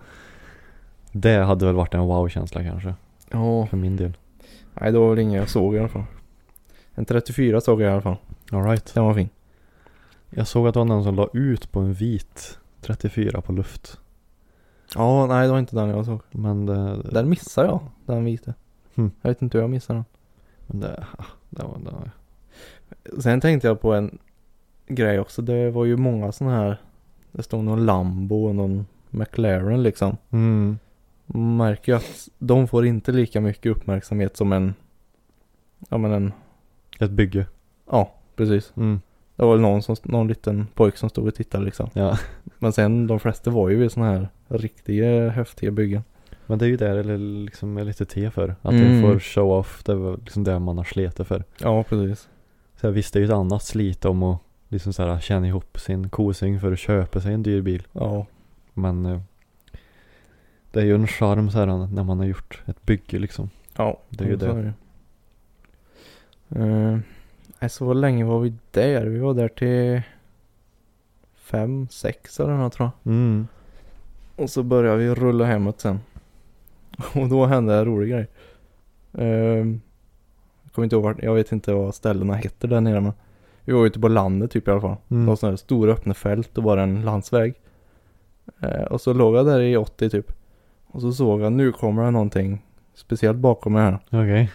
det 1.12 1.36
hade 1.44 1.66
väl 1.66 1.74
varit 1.74 1.94
en 1.94 2.00
wow-känsla 2.00 2.62
kanske. 2.62 2.94
Ja, 3.30 3.66
För 3.66 3.76
min 3.76 3.96
del. 3.96 4.12
nej 4.74 4.92
det 4.92 4.98
var 4.98 5.10
väl 5.10 5.18
ingen 5.18 5.34
jag 5.40 5.48
såg 5.48 5.74
i 5.74 5.78
alla 5.78 5.88
fall. 5.88 6.04
En 6.94 7.04
34 7.04 7.60
såg 7.60 7.80
jag 7.80 7.88
i 7.88 7.92
alla 7.92 8.00
fall. 8.02 8.16
Alright. 8.52 8.94
Den 8.94 9.04
var 9.04 9.14
fin. 9.14 9.28
Jag 10.30 10.46
såg 10.46 10.68
att 10.68 10.74
det 10.74 10.80
var 10.80 10.84
någon 10.84 11.04
som 11.04 11.14
la 11.14 11.28
ut 11.32 11.72
på 11.72 11.80
en 11.80 11.92
vit 11.92 12.58
34 12.80 13.40
på 13.40 13.52
luft. 13.52 14.00
Ja, 14.94 15.26
nej 15.26 15.46
det 15.46 15.52
var 15.52 15.58
inte 15.58 15.76
den 15.76 15.88
jag 15.88 16.04
såg. 16.04 16.20
Men 16.30 16.66
det, 16.66 17.02
Den 17.02 17.28
missade 17.28 17.68
jag, 17.68 17.80
den 18.06 18.24
vita. 18.24 18.54
Hmm. 18.94 19.10
Jag 19.22 19.30
vet 19.30 19.42
inte 19.42 19.58
hur 19.58 19.62
jag 19.62 19.70
missade 19.70 20.04
men 20.66 20.80
det, 20.80 21.06
ah, 21.18 21.24
det 21.50 21.62
var, 21.62 21.78
det 21.84 21.90
var 21.90 22.00
den. 22.00 23.22
Sen 23.22 23.40
tänkte 23.40 23.68
jag 23.68 23.80
på 23.80 23.94
en 23.94 24.18
grej 24.88 25.20
också. 25.20 25.42
Det 25.42 25.70
var 25.70 25.84
ju 25.84 25.96
många 25.96 26.32
sådana 26.32 26.56
här. 26.56 26.80
Det 27.32 27.42
stod 27.42 27.64
någon 27.64 27.86
Lambo 27.86 28.44
och 28.48 28.54
någon 28.54 28.86
McLaren 29.10 29.82
liksom. 29.82 30.16
mm. 30.30 30.78
Man 31.26 31.56
märker 31.56 31.92
ju 31.92 31.96
att 31.96 32.28
de 32.38 32.68
får 32.68 32.86
inte 32.86 33.12
lika 33.12 33.40
mycket 33.40 33.72
uppmärksamhet 33.76 34.36
som 34.36 34.52
en. 34.52 34.74
Ja 35.88 35.98
men 35.98 36.12
en. 36.12 36.32
Ett 37.00 37.10
bygge. 37.10 37.46
Ja, 37.90 38.12
precis. 38.36 38.72
Mm. 38.76 39.00
Det 39.36 39.42
var 39.44 39.52
väl 39.52 39.60
någon, 39.60 39.82
som, 39.82 39.96
någon 40.02 40.28
liten 40.28 40.66
pojk 40.74 40.96
som 40.96 41.08
stod 41.08 41.26
och 41.28 41.34
tittade 41.34 41.64
liksom. 41.64 41.90
Ja. 41.92 42.18
Men 42.58 42.72
sen 42.72 43.06
de 43.06 43.20
flesta 43.20 43.50
var 43.50 43.68
ju 43.68 43.84
i 43.84 43.90
sådana 43.90 44.12
här 44.12 44.28
riktiga 44.48 45.28
häftiga 45.28 45.70
byggen. 45.70 46.02
Men 46.46 46.58
det 46.58 46.64
är 46.64 46.68
ju 46.68 46.76
det 46.76 47.02
det 47.02 47.16
liksom 47.18 47.76
är 47.78 47.84
lite 47.84 48.04
te 48.04 48.30
för. 48.30 48.54
Att 48.62 48.72
Mm. 48.72 48.96
det 48.96 49.02
får 49.02 49.18
show 49.20 49.50
off. 49.52 49.82
Det 49.84 49.94
var 49.94 50.16
liksom 50.16 50.44
det 50.44 50.58
man 50.58 50.76
har 50.76 50.84
slitit 50.84 51.26
för. 51.26 51.44
Ja, 51.60 51.82
precis. 51.82 52.28
Så 52.80 52.86
jag 52.86 52.92
visste 52.92 53.18
ju 53.18 53.24
ett 53.24 53.30
annat 53.30 53.62
slit 53.62 54.04
om 54.04 54.22
att 54.22 54.40
liksom 54.68 54.92
så 54.92 55.02
här 55.02 55.20
tjäna 55.20 55.46
ihop 55.46 55.80
sin 55.80 56.08
kosing 56.08 56.60
för 56.60 56.72
att 56.72 56.78
köpa 56.78 57.20
sig 57.20 57.34
en 57.34 57.42
dyr 57.42 57.60
bil. 57.62 57.86
Ja. 57.92 58.26
Men 58.74 59.06
eh, 59.06 59.20
det 60.70 60.80
är 60.80 60.84
ju 60.84 60.94
en 60.94 61.06
charm 61.06 61.50
så 61.50 61.58
här 61.58 61.66
när 61.66 62.04
man 62.04 62.18
har 62.18 62.26
gjort 62.26 62.62
ett 62.66 62.82
bygge 62.86 63.18
liksom. 63.18 63.50
Ja, 63.76 64.00
Det 64.08 64.24
är 64.24 64.28
ju 64.28 64.36
det. 64.36 64.72
det. 66.48 66.60
Uh, 66.60 66.98
nej, 67.60 67.70
så 67.70 67.92
länge 67.92 68.24
var 68.24 68.40
vi 68.40 68.54
där? 68.70 69.06
Vi 69.06 69.18
var 69.18 69.34
där 69.34 69.48
till 69.48 70.02
fem, 71.34 71.88
sex 71.90 72.40
eller 72.40 72.54
något 72.54 72.72
tror 72.72 72.90
jag. 73.02 73.12
Mm. 73.12 73.46
Och 74.36 74.50
så 74.50 74.62
började 74.62 74.96
vi 74.96 75.14
rulla 75.14 75.44
hemåt 75.44 75.80
sen. 75.80 76.00
Och 77.14 77.28
då 77.28 77.46
hände 77.46 77.74
en 77.74 77.84
rolig 77.84 78.10
grej. 78.10 78.26
Ehm, 79.12 79.80
jag 80.62 80.72
kommer 80.72 80.84
inte 80.84 80.96
ihåg 80.96 81.04
vart, 81.04 81.22
jag 81.22 81.34
vet 81.34 81.52
inte 81.52 81.72
vad 81.72 81.94
ställena 81.94 82.34
heter 82.34 82.68
där 82.68 82.80
nere 82.80 83.00
men. 83.00 83.12
Vi 83.66 83.72
var 83.72 83.86
ute 83.86 84.00
på 84.00 84.08
landet 84.08 84.50
typ 84.50 84.68
i 84.68 84.70
alla 84.70 84.80
fall. 84.80 84.96
Det 85.08 85.14
Mm. 85.14 85.26
var 85.26 85.36
sådana 85.36 85.52
här 85.52 85.56
stora 85.56 85.92
öppna 85.92 86.14
fält 86.14 86.58
och 86.58 86.64
bara 86.64 86.82
en 86.82 87.02
landsväg. 87.04 87.54
Eh, 88.60 88.82
och 88.82 89.00
så 89.00 89.12
låg 89.12 89.36
jag 89.36 89.46
där 89.46 89.60
i 89.60 89.76
80 89.76 90.10
typ. 90.10 90.32
Och 90.86 91.00
så 91.00 91.12
såg 91.12 91.40
jag, 91.40 91.52
nu 91.52 91.72
kommer 91.72 92.04
det 92.04 92.10
någonting 92.10 92.62
speciellt 92.94 93.38
bakom 93.38 93.72
mig 93.72 93.82
här. 93.82 93.98
Okej. 94.10 94.50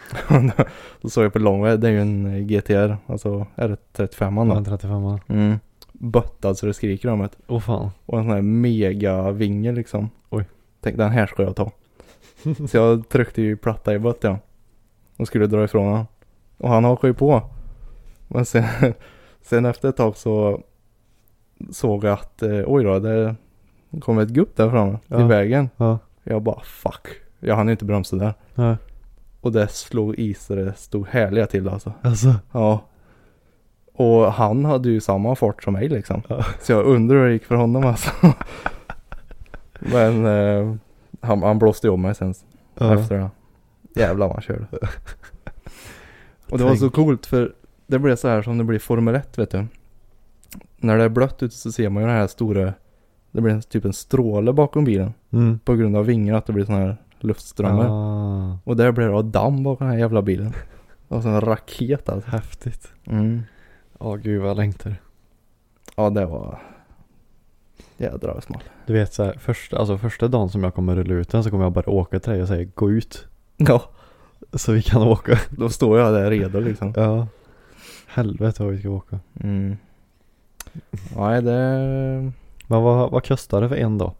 Då 1.01 1.09
såg 1.09 1.23
jag 1.25 1.33
på 1.33 1.39
långväg, 1.39 1.79
det 1.79 1.87
är 1.87 1.91
ju 1.91 2.01
en 2.01 2.47
GTR, 2.47 2.97
alltså 3.07 3.45
R35 3.55 4.49
Okay. 4.51 4.59
då. 4.59 4.65
35 4.65 5.19
Mm. 5.27 5.59
Böttad 5.93 6.57
så 6.57 6.65
det 6.65 6.73
skriker 6.73 7.09
om 7.09 7.19
det. 7.19 7.29
Åh 7.47 7.59
fan. 7.59 7.89
Och 8.05 8.17
en 8.17 8.23
sån 8.23 8.33
här 8.33 8.41
mega 8.41 9.31
vinge 9.31 9.71
liksom. 9.71 10.09
Oj. 10.29 10.45
Tänkte 10.81 11.03
den 11.03 11.11
här 11.11 11.27
ska 11.27 11.43
jag 11.43 11.55
ta. 11.55 11.71
så 12.69 12.77
jag 12.77 13.09
tryckte 13.09 13.41
ju 13.41 13.57
platta 13.57 13.93
i 13.93 13.99
bött 13.99 14.17
ja. 14.21 14.37
Och 15.17 15.27
skulle 15.27 15.47
dra 15.47 15.63
ifrån 15.63 15.85
honom. 15.87 16.05
Och 16.57 16.69
han 16.69 16.83
hakade 16.83 17.07
ju 17.07 17.13
på. 17.13 17.41
Men 18.33 18.45
sen, 18.45 18.63
sen 19.41 19.65
efter 19.65 19.89
ett 19.89 19.97
tag 19.97 20.17
så 20.17 20.61
såg 21.71 22.03
jag 22.03 22.13
att 22.13 22.41
eh, 22.41 22.61
oj 22.67 22.83
då, 22.83 22.99
det 22.99 23.35
kom 24.01 24.19
ett 24.19 24.29
gupp 24.29 24.55
där 24.55 24.69
framme 24.69 24.97
Ja. 25.07 25.17
till 25.17 25.25
vägen. 25.25 25.69
Ja. 25.77 25.99
Jag 26.23 26.41
bara 26.41 26.59
fuck. 26.63 27.07
Jag 27.39 27.55
hann 27.55 27.67
ju 27.67 27.71
inte 27.71 27.85
bromsa 27.85 28.15
där. 28.15 28.33
Ja. 28.55 28.77
Och 29.41 29.51
det 29.51 29.67
slog 29.67 30.15
i 30.15 30.33
så 30.33 30.55
det 30.55 30.73
stod 30.73 31.07
härliga 31.07 31.47
till 31.47 31.69
alltså. 31.69 31.93
Alltså. 32.01 32.35
Ja. 32.51 32.81
Och 33.93 34.33
han 34.33 34.65
hade 34.65 34.89
ju 34.89 35.01
samma 35.01 35.35
fart 35.35 35.63
som 35.63 35.73
mig 35.73 35.89
liksom. 35.89 36.21
Ja. 36.27 36.45
Så 36.61 36.71
jag 36.71 36.85
undrar 36.85 37.17
hur 37.17 37.25
det 37.27 37.33
gick 37.33 37.45
för 37.45 37.55
honom 37.55 37.85
alltså. 37.85 38.09
Men 39.79 40.25
eh, 40.25 40.75
han, 41.21 41.43
han 41.43 41.59
blåste 41.59 41.87
ju 41.87 41.93
om 41.93 42.01
mig 42.01 42.15
sen 42.15 42.33
Ja. 42.77 42.99
efter 42.99 43.17
det. 43.17 43.29
Jävlar 44.01 44.27
vad 44.27 44.35
han 44.35 44.41
körde. 44.41 44.65
Och 46.49 46.57
det 46.57 46.63
var 46.63 46.75
så 46.75 46.89
coolt 46.89 47.25
för 47.25 47.53
det 47.91 47.99
blev 47.99 48.15
så 48.15 48.27
här 48.27 48.41
som 48.41 48.57
det 48.57 48.63
blir 48.63 48.79
Formel 48.79 49.15
1 49.15 49.37
vet 49.37 49.51
du. 49.51 49.65
När 50.77 50.97
det 50.97 51.03
är 51.03 51.09
blött 51.09 51.43
ute 51.43 51.55
så 51.55 51.71
ser 51.71 51.89
man 51.89 52.03
ju 52.03 52.09
den 52.09 52.17
här 52.17 52.27
stora, 52.27 52.73
det 53.31 53.41
blir 53.41 53.61
typ 53.61 53.85
en 53.85 53.93
stråle 53.93 54.53
bakom 54.53 54.83
bilen. 54.85 55.13
Mm. 55.31 55.59
På 55.59 55.75
grund 55.75 55.95
av 55.97 56.05
vingarna 56.05 56.37
att 56.37 56.45
det 56.45 56.53
blir 56.53 56.65
sån 56.65 56.75
här 56.75 56.97
luftströmmar. 57.19 57.87
Ah, 57.89 58.57
Och 58.63 58.75
där 58.77 58.91
blev 58.91 59.07
det 59.09 59.15
av 59.15 59.25
damm 59.25 59.63
bakom 59.63 59.87
den 59.87 59.93
här 59.93 59.99
jävla 60.01 60.21
bilen. 60.21 60.53
Var 61.07 61.21
som 61.21 61.31
en 61.35 61.41
raket 61.41 62.09
alltså. 62.09 62.29
häftigt. 62.29 62.87
Mm. 63.05 63.41
Ja 63.99 64.15
gud 64.15 64.41
vad 64.41 64.49
jag 64.49 64.57
längtar. 64.57 64.95
Ja 65.95 66.09
det 66.09 66.25
var 66.25 66.59
jädra 67.97 68.41
smal. 68.41 68.63
Du 68.85 68.93
vet 68.93 69.13
så 69.13 69.23
här, 69.23 69.33
första, 69.33 69.77
alltså 69.77 69.97
första 69.97 70.27
dagen 70.27 70.49
som 70.49 70.63
jag 70.63 70.75
kommer 70.75 70.95
rulla 70.95 71.13
ut 71.13 71.29
den 71.29 71.43
så 71.43 71.49
kommer 71.49 71.63
jag 71.63 71.71
bara 71.73 71.89
åka 71.89 72.19
till 72.19 72.31
dig 72.31 72.41
och 72.41 72.47
säga 72.47 72.69
gå 72.75 72.91
ut. 72.91 73.27
Ja. 73.57 73.81
Så 74.53 74.71
vi 74.71 74.81
kan 74.81 75.01
åka. 75.01 75.39
Då 75.49 75.69
står 75.69 75.99
jag 75.99 76.13
där 76.13 76.29
redo 76.29 76.59
liksom. 76.59 76.93
Ja. 76.95 77.27
Helvete 78.13 78.63
vad 78.63 78.71
vi 78.73 78.79
ska 78.79 78.89
åka. 78.89 79.19
Mm. 79.39 79.77
Nej 81.17 81.41
det, 81.41 81.51
Men 82.67 82.81
vad, 82.83 83.11
vad 83.11 83.25
kostar 83.25 83.61
det 83.61 83.69
för 83.69 83.75
en 83.75 83.97
dag? 83.97 84.13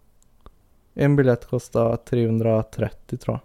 En 0.93 1.15
biljett 1.15 1.47
kostade 1.47 1.97
330 1.97 3.17
tror 3.17 3.33
jag. 3.35 3.41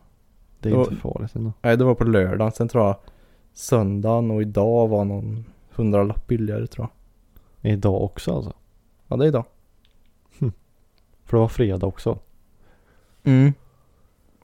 Det 0.60 0.68
är 0.68 0.72
Ja. 0.74 0.80
inte 0.82 0.96
farligt 0.96 1.36
ändå. 1.36 1.52
Nej 1.62 1.76
det 1.76 1.84
var 1.84 1.94
på 1.94 2.04
lördagen. 2.04 2.52
Sen 2.52 2.68
tror 2.68 2.84
jag 2.86 2.96
söndagen 3.52 4.30
och 4.30 4.42
idag 4.42 4.88
var 4.88 5.04
någon 5.04 5.44
hundralapp 5.70 6.26
billigare 6.26 6.66
tror 6.66 6.88
jag. 7.62 7.72
Idag 7.72 8.02
också 8.02 8.34
alltså. 8.36 8.52
Ja 9.08 9.16
det 9.16 9.24
är 9.24 9.28
idag. 9.28 9.44
För 11.24 11.36
det 11.36 11.40
var 11.40 11.48
fredag 11.48 11.86
också. 11.86 12.18
Mm. 13.24 13.52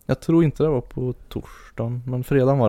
Jag 0.07 0.21
tror 0.21 0.45
inte 0.45 0.63
det 0.63 0.69
var 0.69 0.81
på 0.81 1.13
torsdagen. 1.29 2.03
Men 2.07 2.25
fredagen 2.25 2.59
var 2.59 2.69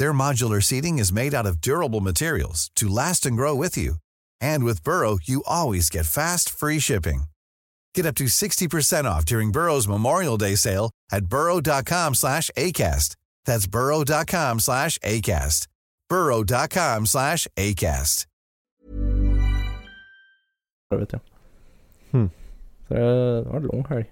Their 0.00 0.14
modular 0.14 0.62
seating 0.62 0.98
is 0.98 1.12
made 1.12 1.34
out 1.34 1.46
of 1.46 1.60
durable 1.60 2.00
materials 2.00 2.70
to 2.76 2.88
last 2.88 3.26
and 3.26 3.36
grow 3.36 3.54
with 3.54 3.76
you. 3.76 3.96
And 4.40 4.64
with 4.64 4.82
Burrow, 4.82 5.18
you 5.22 5.42
always 5.46 5.90
get 5.90 6.06
fast, 6.06 6.48
free 6.48 6.80
shipping. 6.80 7.24
Get 7.94 8.06
up 8.06 8.14
to 8.16 8.24
60% 8.24 9.04
off 9.04 9.26
during 9.26 9.52
Burrow's 9.52 9.86
Memorial 9.86 10.38
Day 10.38 10.56
sale 10.56 10.90
at 11.12 11.26
burrow.com 11.26 12.14
slash 12.14 12.50
ACAST. 12.56 13.14
That's 13.44 13.66
burrow.com 13.66 14.60
slash 14.60 14.98
ACAST. 15.04 15.66
burrow.com 16.08 17.06
slash 17.06 17.46
ACAST. 17.56 18.26
det 20.90 20.96
vet 20.96 21.12
jag. 21.12 21.20
Hmm. 22.10 22.30
Så 22.88 22.94
det 22.94 23.42
var 23.42 23.56
en 23.56 23.62
lång 23.62 23.84
helg. 23.88 24.04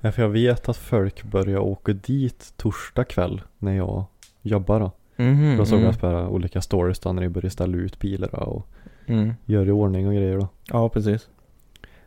Ja, 0.00 0.12
för 0.12 0.22
jag 0.22 0.28
vet 0.28 0.68
att 0.68 0.76
folk 0.76 1.22
börjar 1.22 1.58
åka 1.58 1.92
dit 1.92 2.52
torsdag 2.56 3.04
kväll 3.04 3.42
när 3.58 3.72
jag 3.76 4.06
jobbar 4.42 4.80
då. 4.80 4.90
Mhm. 5.16 5.56
Då 5.58 5.66
såg 5.66 5.80
jag 5.80 6.00
på 6.00 6.08
olika 6.08 6.60
stories 6.60 6.98
då 6.98 7.12
när 7.12 7.22
de 7.22 7.28
började 7.28 7.50
ställa 7.50 7.76
ut 7.76 7.98
bilar 7.98 8.28
då 8.32 8.38
och 8.38 8.66
Mm. 9.06 9.34
göra 9.44 9.64
i 9.66 9.70
ordning 9.70 10.06
och 10.08 10.14
grejer 10.14 10.38
då. 10.38 10.48
Ja 10.72 10.88
precis. 10.88 11.28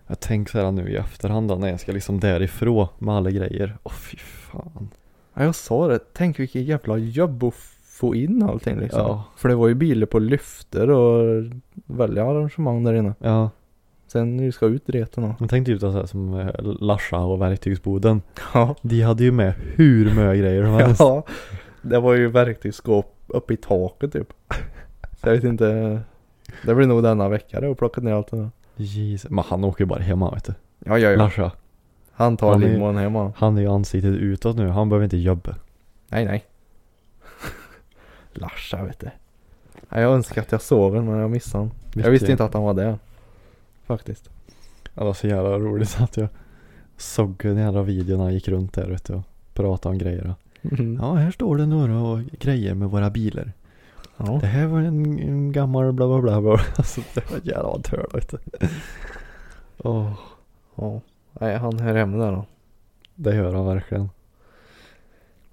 Jag 0.07 0.19
tänker 0.19 0.51
så 0.51 0.57
här 0.59 0.71
nu 0.71 0.89
i 0.89 0.95
efterhand 0.95 1.49
då 1.49 1.55
när 1.55 1.69
jag 1.69 1.79
ska 1.79 1.91
liksom 1.91 2.19
därifrån 2.19 2.87
med 2.99 3.15
alla 3.15 3.31
grejer. 3.31 3.77
Åh 3.83 3.91
fy 3.93 4.17
fan. 4.17 4.89
Ja, 5.33 5.43
jag 5.43 5.55
sa 5.55 5.87
det. 5.87 5.99
Tänk 6.13 6.39
vilket 6.39 6.61
jävla 6.61 6.97
jobb 6.97 7.43
att 7.43 7.53
få 7.85 8.15
in 8.15 8.43
allting 8.43 8.79
liksom. 8.79 9.01
Ja. 9.01 9.23
För 9.37 9.49
det 9.49 9.55
var 9.55 9.67
ju 9.67 9.73
bilar 9.73 10.05
på 10.07 10.19
lyfter 10.19 10.89
och 10.89 11.43
välja 11.85 12.25
arrangemang 12.25 12.83
där 12.83 12.93
inne. 12.93 13.13
Ja, 13.19 13.49
Sen 14.07 14.37
när 14.37 14.43
du 14.43 14.51
ska 14.51 14.65
ut 14.65 14.89
reten 14.89 15.23
och. 15.23 15.35
jag 15.39 15.49
tänkte 15.49 15.71
typ 15.71 15.81
så 15.81 15.89
här 15.89 16.05
som 16.05 16.33
eh, 16.33 16.49
Larsa 16.61 17.17
och 17.19 17.41
verktygsboden. 17.41 18.21
Ja. 18.53 18.75
De 18.81 19.01
hade 19.01 19.23
ju 19.23 19.31
med 19.31 19.53
hur 19.75 20.05
mycket 20.05 20.15
grejer 20.39 20.63
som 20.63 20.73
helst. 20.73 20.99
Ja. 20.99 21.23
Det 21.83 21.99
var 21.99 22.13
ju 22.13 22.27
verktygsskåp 22.27 23.15
uppe 23.27 23.53
i 23.53 23.57
taket 23.57 24.13
typ. 24.13 24.33
Så 25.21 25.27
jag 25.27 25.33
vet 25.33 25.43
inte. 25.43 25.99
Det 26.65 26.75
blir 26.75 26.87
nog 26.87 27.03
denna 27.03 27.29
vecka 27.29 27.61
det 27.61 27.67
och 27.67 27.77
plockat 27.77 28.03
ner 28.03 28.13
allt 28.13 28.31
det 28.31 28.37
där. 28.37 28.49
Jesus. 28.75 29.31
Men 29.31 29.43
han 29.47 29.63
åker 29.63 29.81
ju 29.83 29.85
bara 29.85 29.99
hemma 29.99 30.31
vet 30.31 30.43
du. 30.45 30.53
Ja, 30.85 30.97
ja, 30.97 31.09
ja. 31.09 31.15
Larsa. 31.17 31.51
Han 32.11 32.37
tar 32.37 32.51
Han 32.51 32.63
är- 32.63 32.67
limon 32.67 32.97
hemma. 32.97 33.33
Han 33.37 33.57
är 33.57 33.61
ju 33.61 33.67
ansiktet 33.67 34.15
utåt 34.15 34.55
nu. 34.57 34.67
Han 34.67 34.89
behöver 34.89 35.03
inte 35.03 35.17
jobba. 35.17 35.55
Nej, 36.09 36.25
nej. 36.25 36.45
Larsa 38.33 38.83
vet 38.83 38.99
du. 38.99 39.09
Nej, 39.89 40.01
jag 40.01 40.13
önskar 40.13 40.41
att 40.41 40.51
jag 40.51 40.61
såg 40.61 40.93
den 40.93 41.05
men 41.05 41.17
jag 41.19 41.31
missade 41.31 41.57
honom. 41.61 41.75
Jag 41.93 42.11
visste 42.11 42.31
inte 42.31 42.43
att 42.45 42.53
han 42.53 42.63
var 42.63 42.73
där. 42.73 42.97
Faktiskt. 43.85 44.29
Ja, 44.83 44.89
det 45.01 45.03
var 45.05 45.13
så 45.13 45.27
jävla 45.27 45.59
roligt 45.59 45.97
att 45.99 46.17
jag 46.17 46.27
såg 46.97 47.35
den 47.41 47.57
jävla 47.57 47.81
videon 47.81 48.17
när 48.17 48.23
han 48.23 48.33
gick 48.33 48.47
runt 48.47 48.73
där 48.73 48.87
vet 48.89 49.03
du 49.05 49.13
och 49.13 49.23
pratade 49.53 49.93
om 49.93 49.97
grejer. 49.97 50.35
Mm. 50.71 50.97
Ja, 51.01 51.13
här 51.13 51.31
står 51.31 51.57
det 51.57 51.65
några 51.65 52.23
grejer 52.39 52.73
med 52.73 52.89
våra 52.89 53.09
bilar. 53.09 53.51
Ja. 54.17 54.37
Det 54.41 54.47
här 54.47 54.67
var 54.67 54.79
en, 54.79 55.19
en 55.19 55.51
gammal 55.51 55.91
bla 55.93 56.07
bla 56.07 56.21
bla. 56.21 56.41
bla. 56.41 56.51
Alltså 56.77 57.01
det 57.13 57.31
var 57.31 57.39
jävla 57.43 57.77
du. 57.77 58.37
Åh, 59.77 60.13
ja. 60.75 61.01
Nej, 61.31 61.57
han 61.57 61.79
hör 61.79 61.95
hemma 61.95 62.17
där 62.17 62.31
då. 62.31 62.45
det 63.15 63.35
gör 63.35 63.53
han 63.53 63.65
verkligen. 63.65 64.09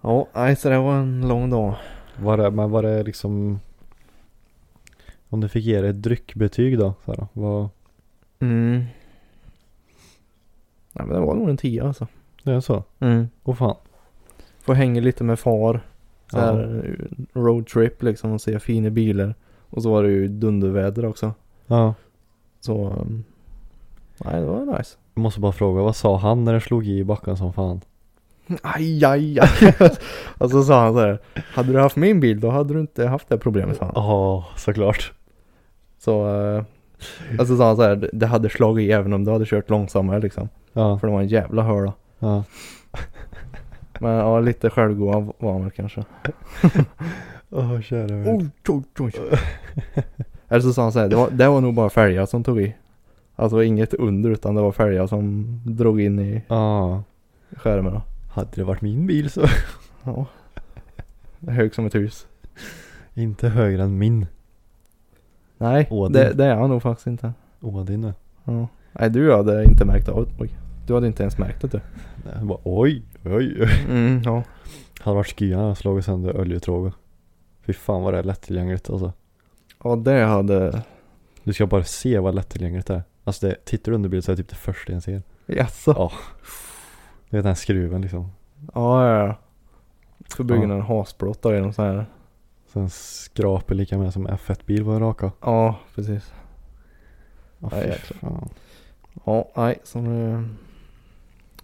Ja, 0.01 0.27
nej 0.35 0.57
så 0.57 0.69
det 0.69 0.79
var 0.79 0.95
en 0.95 1.29
lång 1.29 1.51
dag. 1.51 1.75
Var 2.19 2.37
det, 2.37 2.51
men 2.51 2.71
var 2.71 2.83
det 2.83 3.03
liksom 3.03 3.61
Om 5.29 5.41
du 5.41 5.49
fick 5.49 5.65
ge 5.65 5.81
det 5.81 5.89
ett 5.89 6.03
dryckbetyg 6.03 6.79
då? 6.79 6.95
Så 7.05 7.13
här, 7.13 7.27
vad, 7.33 7.69
Mm. 8.39 8.85
Nej 10.93 11.07
men 11.07 11.09
det 11.09 11.21
var 11.21 11.35
nog 11.35 11.49
en 11.51 11.57
tia 11.57 11.87
alltså. 11.87 12.07
det 12.43 12.53
är 12.53 12.61
så? 12.61 12.85
Mm. 12.99 13.29
Åh 13.45 13.55
fan. 13.55 13.77
Få 14.71 14.75
hänga 14.75 15.01
lite 15.01 15.25
med 15.25 15.39
far. 15.39 15.81
Så 16.31 16.37
Ja. 16.37 16.41
här 16.41 16.85
eh, 17.35 17.41
roadtrip 17.41 18.03
liksom 18.03 18.33
och 18.33 18.41
se 18.41 18.59
fina 18.59 18.91
bilar. 18.91 19.35
Och 19.71 19.83
så 19.83 19.91
var 19.91 20.03
det 20.03 20.09
ju 20.09 20.29
dunderväder 20.29 21.05
också. 21.07 21.35
Ja. 21.67 21.95
Så. 22.61 22.87
um, 22.89 23.25
Nej 24.25 24.41
det 24.41 24.47
var 24.47 24.79
nice. 24.79 24.97
Jag 25.15 25.23
måste 25.23 25.41
bara 25.41 25.53
fråga, 25.53 25.83
vad 25.83 25.97
sa 25.97 26.17
han 26.17 26.45
när 26.45 26.55
det 26.55 26.61
slog 26.61 26.87
i 26.87 27.05
backen 27.05 27.37
som 27.37 27.53
fan? 27.53 27.81
Aj, 28.63 29.05
aj, 29.05 29.41
aj. 29.41 29.75
och 30.39 30.51
så 30.51 30.63
sa 30.63 30.85
han 30.85 30.93
så 30.95 31.01
här. 31.01 31.19
Hade 31.55 31.73
du 31.73 31.79
haft 31.81 31.97
min 31.97 32.21
bil 32.21 32.41
då 32.41 32.51
hade 32.51 32.75
du 32.75 32.81
inte 32.81 33.07
haft 33.07 33.29
det 33.29 33.39
problemet 33.39 33.77
sa 33.77 33.85
han. 33.85 33.93
Ja, 33.97 34.47
såklart. 34.57 35.13
Så. 35.99 36.27
Uh, 36.41 36.63
alltså 37.39 37.57
sa 37.57 37.67
han 37.67 37.77
så 37.77 37.83
här. 37.83 37.97
"Det- 37.97 38.11
Det 38.13 38.27
hade 38.27 38.49
slagit 38.51 38.89
i 38.89 38.93
även 38.93 39.13
om 39.13 39.25
du 39.25 39.31
hade 39.33 39.47
kört 39.47 39.71
långsammare 39.71 40.21
liksom. 40.21 40.49
Ja, 40.73 40.99
För 40.99 41.07
det 41.07 41.13
var 41.13 41.21
en 41.21 41.29
jävla 41.29 41.63
höla. 41.63 41.93
ja. 42.19 42.45
Men 44.01 44.11
ja 44.13 44.41
lite 44.41 44.71
självgod 44.71 45.33
var 45.39 45.53
han 45.53 45.63
väl 45.63 45.71
kanske. 45.71 46.05
Åh 47.51 47.81
kära 47.81 48.17
vän. 48.17 48.51
oj, 48.69 48.83
oj. 48.99 49.13
Eller 50.49 50.61
så 50.61 50.73
sa 50.73 50.83
han 50.83 50.93
så 50.93 50.99
här, 50.99 51.09
det 51.09 51.17
var, 51.17 51.31
det 51.31 51.49
var 51.49 51.61
nog 51.61 51.75
bara 51.75 51.91
fälgar 51.91 52.27
som 52.27 52.45
tog 52.45 52.61
i. 52.61 52.75
Alltså 53.37 53.63
inget 53.63 53.95
under 53.95 54.31
utan 54.31 54.55
det 54.55 54.61
var 54.63 54.73
fälgar 54.73 55.07
som 55.07 55.47
drog 55.65 56.01
in 56.01 56.19
i 56.19 56.43
Ja. 56.49 57.03
skärmen 57.57 57.93
då. 57.93 58.03
Hade 58.33 58.49
det 58.55 58.65
varit 58.65 58.81
min 58.81 59.07
bil 59.07 59.31
så 59.31 59.41
Ja. 60.05 60.27
Hög 61.49 61.75
som 61.75 61.87
ett 61.87 61.95
hus. 61.95 62.27
inte 63.15 63.49
högre 63.49 63.83
än 63.83 63.99
min. 63.99 64.27
Nej, 65.59 65.89
det, 66.11 66.33
det 66.33 66.45
är 66.45 66.55
han 66.57 66.71
nog 66.71 66.83
faktiskt 66.83 67.07
inte. 67.07 67.33
Ådin. 67.61 68.13
Ja. 68.45 68.69
Nej, 68.93 69.11
du 69.11 69.33
hade 69.35 69.65
inte 69.65 69.85
märkt 69.85 70.09
av 70.09 70.25
det. 70.25 70.31
Oj. 70.39 70.51
Du 70.87 70.95
hade 70.95 71.07
inte 71.07 71.23
ens 71.23 71.39
märkt 71.39 71.61
det 71.63 71.69
du. 71.69 71.81
Jag 72.39 72.47
bara 72.47 72.59
oj, 72.65 73.03
oj, 73.25 73.63
oj. 73.63 73.85
Mm, 73.89 74.23
ja. 74.25 74.43
Hade 75.01 75.15
varit 75.17 75.39
skyarna 75.39 75.69
och 75.69 75.79
slagit 75.79 76.05
sönder 76.05 76.41
oljetråget. 76.41 76.95
Fy 77.63 77.73
fan 77.73 78.03
vad 78.03 78.15
det 78.15 78.19
är 78.19 78.23
lättillgängligt 78.23 78.91
alltså. 78.91 79.13
Ja, 79.85 79.97
det 79.97 80.25
hade... 80.25 80.83
Du 81.45 81.53
ska 81.53 81.67
bara 81.67 81.85
se 81.85 82.19
vad 82.19 82.35
lättillgängligt 82.35 82.87
det 82.87 82.95
är. 82.95 83.03
Alltså 83.25 83.47
det, 83.47 83.65
tittar 83.65 83.93
du 83.93 83.97
under 83.97 84.09
bild 84.09 84.25
så 84.25 84.33
är 84.33 84.37
det 84.37 84.43
typ 84.43 84.51
det 84.51 84.57
första 84.57 84.93
jag 84.93 85.03
ser. 85.03 85.23
Jaså? 85.47 85.95
Ja. 85.97 86.13
Det 87.31 87.37
är 87.37 87.43
den 87.43 87.47
här 87.47 87.55
skruven 87.55 88.03
liksom. 88.03 88.31
Ja, 88.75 89.09
ja, 89.09 89.27
ja. 89.27 89.35
Ska 90.29 90.45
bygga 90.45 90.63
Ja. 90.63 90.75
en 90.75 90.81
hasplåt 90.81 91.43
då 91.43 91.55
genom 91.55 91.73
så 91.73 91.83
här. 91.83 92.07
Sen 92.73 92.91
skrapar 92.91 93.75
lika 93.75 93.99
med 93.99 94.13
som 94.13 94.29
F1-bil 94.29 94.85
på 94.85 94.91
en 94.91 95.01
raka. 95.01 95.33
Ja, 95.41 95.79
precis. 95.95 96.33
Ja, 97.59 97.71
fy 97.71 97.93
fan. 97.93 98.49
Ja, 99.25 99.49
nej, 99.57 99.79
så 99.85 100.01
nu... 100.01 100.49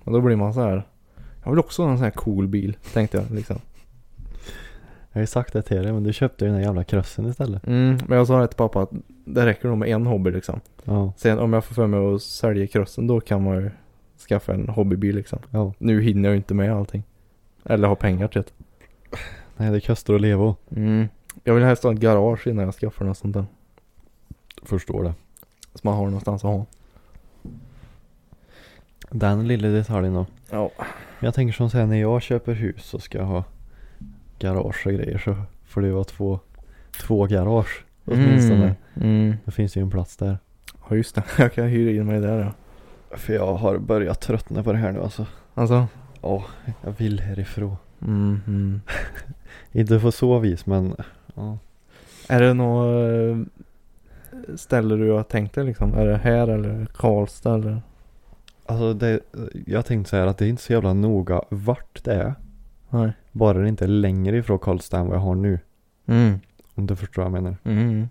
Och 0.04 0.12
då 0.12 0.20
blir 0.20 0.36
man 0.36 0.54
så 0.54 0.60
här. 0.60 0.86
Jag 1.46 1.50
vill 1.50 1.58
också 1.58 1.82
ha 1.82 1.90
en 1.90 1.96
sån 1.96 2.04
här 2.04 2.10
cool 2.10 2.48
bil, 2.48 2.76
tänkte 2.92 3.16
jag 3.16 3.30
liksom. 3.30 3.58
Jag 5.12 5.18
har 5.18 5.20
ju 5.20 5.26
sagt 5.26 5.52
det 5.52 5.62
till 5.62 5.82
dig 5.82 5.92
men 5.92 6.02
du 6.02 6.12
köpte 6.12 6.44
ju 6.44 6.50
den 6.50 6.58
där 6.58 6.66
jävla 6.66 6.84
krossen 6.84 7.26
istället. 7.26 7.66
Mm, 7.66 7.98
men 8.08 8.18
jag 8.18 8.26
sa 8.26 8.40
det 8.40 8.46
till 8.46 8.56
pappa 8.56 8.82
att 8.82 8.90
det 9.24 9.46
räcker 9.46 9.68
nog 9.68 9.78
med 9.78 9.88
en 9.88 10.06
hobby 10.06 10.30
liksom. 10.30 10.60
Ja, 10.84 11.12
Sen 11.16 11.38
om 11.38 11.52
jag 11.52 11.64
får 11.64 11.74
för 11.74 11.86
mig 11.86 12.14
att 12.14 12.22
sälja 12.22 12.66
krossen 12.66 13.06
då 13.06 13.20
kan 13.20 13.42
man 13.42 13.56
ju 13.56 13.70
skaffa 14.28 14.54
en 14.54 14.68
hobbybil 14.68 15.16
liksom. 15.16 15.38
ja. 15.50 15.72
Nu 15.78 16.02
hinner 16.02 16.28
jag 16.28 16.32
ju 16.32 16.36
inte 16.36 16.54
med 16.54 16.72
allting. 16.72 17.02
Eller 17.64 17.88
ha 17.88 17.94
pengar 17.94 18.28
till 18.28 18.42
det. 18.42 18.52
Nej 19.56 19.70
det 19.70 19.80
kostar 19.80 20.14
att 20.14 20.20
leva. 20.20 20.54
Mm. 20.76 21.08
Jag 21.44 21.54
vill 21.54 21.64
helst 21.64 21.82
ha 21.82 21.92
ett 21.92 21.98
garage 21.98 22.46
innan 22.46 22.64
jag 22.64 22.74
skaffar 22.74 23.04
något 23.04 23.18
sånt 23.18 23.34
där. 23.34 23.46
Förstår 24.62 25.04
det. 25.04 25.14
Så 25.74 25.80
man 25.82 25.94
har 25.94 26.04
någonstans 26.04 26.44
att 26.44 26.50
ha. 26.50 26.66
Den 29.10 29.48
lilla 29.48 29.68
detaljen 29.68 30.14
då. 30.14 30.26
Ja. 30.50 30.70
Jag 31.20 31.34
tänker 31.34 31.52
som 31.52 31.70
här 31.78 31.86
när 31.86 32.00
jag 32.00 32.22
köper 32.22 32.52
hus 32.52 32.84
så 32.84 32.98
ska 32.98 33.22
ha 33.22 33.44
garage 34.38 34.86
och 34.86 34.92
grejer 34.92 35.18
så 35.18 35.36
får 35.64 35.80
det 35.80 35.92
vara 35.92 36.04
två, 36.04 36.40
två 37.00 37.26
garage 37.26 37.84
åtminstone. 38.04 38.74
Mm. 39.00 39.36
Det 39.44 39.50
finns 39.50 39.76
ju 39.76 39.82
en 39.82 39.90
plats 39.90 40.16
där. 40.16 40.38
Ja 40.88 40.96
just 40.96 41.14
det. 41.14 41.22
Jag 41.38 41.52
kan 41.52 41.66
hyra 41.66 41.90
in 41.90 42.06
mig 42.06 42.20
där 42.20 42.38
ja. 42.38 42.52
För 43.16 43.32
jag 43.32 43.54
har 43.54 43.78
börjat 43.78 44.20
tröttna 44.20 44.62
på 44.62 44.72
det 44.72 44.78
här 44.78 44.92
nu 44.92 45.00
alltså. 45.00 45.26
Alltså. 45.54 45.86
Ja, 46.22 46.44
jag 46.84 46.92
vill 46.98 47.20
härifrån. 47.20 47.76
Mm. 48.02 48.40
Mm. 48.46 48.80
Inte 49.72 50.00
på 50.00 50.12
så 50.12 50.38
vis 50.38 50.66
men 50.66 50.96
ja. 51.34 51.58
Är 52.28 52.40
det 52.40 52.54
något 52.54 53.10
eh, 53.10 54.56
ställe 54.56 54.96
du 54.96 55.10
har 55.10 55.22
tänkt 55.22 55.54
dig 55.54 55.64
liksom? 55.64 55.94
Är 55.94 56.06
det 56.06 56.16
här 56.16 56.48
eller 56.48 56.86
Karlstad 56.86 57.54
eller? 57.54 57.82
Alltså 58.68 58.94
det, 58.94 59.20
jag 59.66 59.86
tänkte 59.86 60.16
här 60.16 60.26
att 60.26 60.38
det 60.38 60.44
är 60.44 60.48
inte 60.48 60.62
så 60.62 60.72
jävla 60.72 60.92
noga 60.92 61.42
vart 61.48 62.04
det 62.04 62.14
är. 62.14 62.34
Nej. 62.90 63.12
Bara 63.32 63.58
det 63.58 63.68
inte 63.68 63.84
är 63.84 63.88
längre 63.88 64.36
ifrån 64.36 64.58
Karlstad 64.58 64.98
än 64.98 65.06
vad 65.06 65.16
jag 65.16 65.20
har 65.20 65.34
nu. 65.34 65.58
Mm. 66.06 66.38
Om 66.74 66.86
du 66.86 66.96
förstår 66.96 67.22
vad 67.22 67.26
jag 67.32 67.42
menar. 67.42 67.56
Mm. 67.64 68.08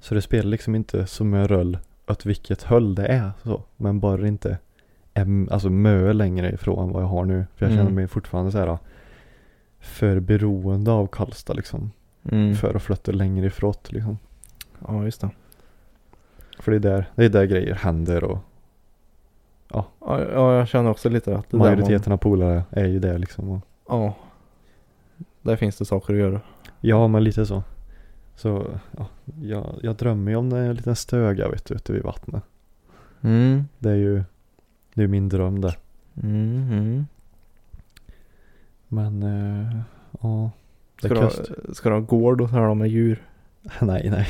Så 0.00 0.14
det 0.14 0.22
spelar 0.22 0.50
liksom 0.50 0.74
inte 0.74 1.06
så 1.06 1.24
mycket 1.24 1.50
roll 1.50 1.78
åt 2.08 2.26
vilket 2.26 2.62
håll 2.62 2.94
det 2.94 3.06
är 3.06 3.30
så. 3.42 3.62
Men 3.76 4.00
bara 4.00 4.16
det 4.16 4.28
inte 4.28 4.58
är 5.14 5.52
alltså 5.52 5.70
mö 5.70 6.12
längre 6.12 6.52
ifrån 6.52 6.92
vad 6.92 7.02
jag 7.02 7.08
har 7.08 7.24
nu. 7.24 7.46
För 7.54 7.66
jag 7.66 7.70
känner 7.72 7.82
Mm. 7.82 7.94
mig 7.94 8.08
fortfarande 8.08 8.52
så 8.52 8.58
här 8.58 8.78
för 9.80 10.20
beroende 10.20 10.90
av 10.90 11.06
Karlstad 11.06 11.54
liksom. 11.54 11.90
Mm. 12.30 12.54
För 12.54 12.74
att 12.74 12.82
flytta 12.82 13.12
längre 13.12 13.46
ifrån 13.46 13.74
liksom. 13.88 14.18
Ja 14.88 15.04
just 15.04 15.20
det. 15.20 15.30
För 16.58 16.72
det 16.72 16.76
är 16.76 16.80
där, 16.80 17.10
det 17.14 17.24
är 17.24 17.28
där 17.28 17.44
grejer 17.44 17.74
händer 17.74 18.24
och 18.24 18.38
Ja, 19.68 19.86
ja 20.00 20.54
jag 20.54 20.68
känner 20.68 20.90
också 20.90 21.08
lite 21.08 21.36
att 21.36 21.50
det 21.50 21.56
majoriteten 21.56 22.12
av 22.12 22.16
polare 22.16 22.64
är 22.70 22.86
ju 22.86 22.98
det 22.98 23.18
liksom. 23.18 23.50
Och, 23.50 23.60
ja. 23.88 24.14
Där 25.42 25.56
finns 25.56 25.78
det 25.78 25.84
saker 25.84 26.14
att 26.14 26.20
göra. 26.20 26.40
ja 26.80 27.08
men 27.08 27.24
lite 27.24 27.46
så. 27.46 27.62
Så 28.34 28.66
ja, 28.96 29.06
jag, 29.42 29.66
jag 29.82 29.96
drömmer 29.96 30.30
ju 30.30 30.36
om 30.36 30.52
en 30.52 30.74
liten 30.74 30.96
stöga 30.96 31.48
vet 31.48 31.64
du 31.64 31.74
ute 31.74 31.92
vid 31.92 32.02
vattnet. 32.02 32.44
Mm. 33.20 33.64
Det 33.78 33.90
är 33.90 33.94
ju 33.94 34.24
det 34.94 35.02
är 35.02 35.06
min 35.06 35.28
dröm 35.28 35.60
det. 35.60 35.76
Mm. 36.22 36.68
mm. 36.72 37.06
Men 38.88 39.22
eh, 39.22 39.80
ja. 40.20 40.50
Ska, 40.98 41.08
du, 41.08 41.20
ha- 41.20 41.30
ska 41.72 41.88
du 41.88 41.94
ha 41.94 42.00
gård 42.00 42.40
och 42.40 42.48
så 42.48 42.56
här 42.56 42.74
med 42.74 42.88
djur? 42.88 43.22
nej 43.80 44.10
nej. 44.10 44.28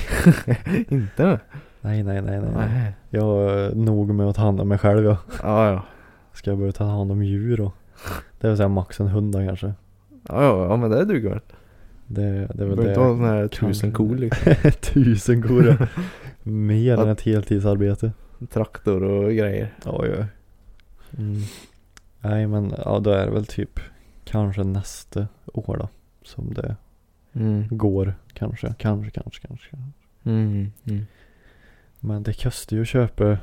Inte? 0.88 1.40
Nej 1.86 2.02
nej 2.02 2.22
nej 2.22 2.40
nej. 2.40 2.50
Nej. 2.54 2.92
Jag 3.10 3.50
är 3.50 3.74
nog 3.74 4.14
med 4.14 4.26
att 4.26 4.36
ta 4.36 4.42
hand 4.42 4.60
om 4.60 4.68
mig 4.68 4.78
själv 4.78 5.04
jag. 5.04 5.16
Ja 5.42 5.70
ja. 5.70 5.82
Ska 6.32 6.50
jag 6.50 6.58
börja 6.58 6.72
ta 6.72 6.84
hand 6.84 7.12
om 7.12 7.22
djur 7.22 7.60
och 7.60 7.74
Det 8.40 8.48
vill 8.48 8.56
säga 8.56 8.68
max 8.68 9.00
en 9.00 9.06
hund 9.08 9.32
då 9.32 9.46
kanske. 9.46 9.66
Ja 10.28 10.42
ja, 10.42 10.66
ja 10.70 10.76
men 10.76 10.90
det 10.90 11.04
duger 11.04 11.30
väl. 11.30 11.40
Det, 12.06 12.22
det 12.30 12.62
är 12.62 12.66
väl 12.66 12.76
behöver 12.76 12.88
inte 12.88 13.00
ha 13.00 13.08
sån 13.08 13.22
det. 13.22 13.28
här 13.28 13.48
tusen 13.48 13.92
kor 13.92 14.16
liksom. 14.16 14.52
Tusen 14.80 15.42
kor 15.42 15.66
ja. 15.66 15.86
Mer 16.42 16.98
än 16.98 17.08
ett 17.08 17.20
heltidsarbete. 17.20 18.12
Traktor 18.50 19.02
och 19.02 19.30
grejer. 19.32 19.74
Oj 19.84 20.10
oj. 20.18 20.24
Mm. 21.18 21.40
Nej 22.20 22.46
men 22.46 22.72
ja 22.84 22.98
då 22.98 23.10
är 23.10 23.26
det 23.26 23.32
väl 23.32 23.46
typ 23.46 23.80
kanske 24.24 24.64
nästa 24.64 25.26
år 25.46 25.76
då. 25.76 25.88
Som 26.22 26.54
det 26.54 26.76
Mm. 27.32 27.64
går 27.70 28.14
kanske. 28.32 28.74
Kanske 28.78 29.10
kanske 29.10 29.46
kanske. 29.46 29.68
Mm. 30.24 30.72
Mm. 30.84 31.06
Men 32.00 32.22
det 32.22 32.42
kostar 32.42 32.76
ju 32.76 32.82
att 32.82 32.88
köpa 32.88 33.38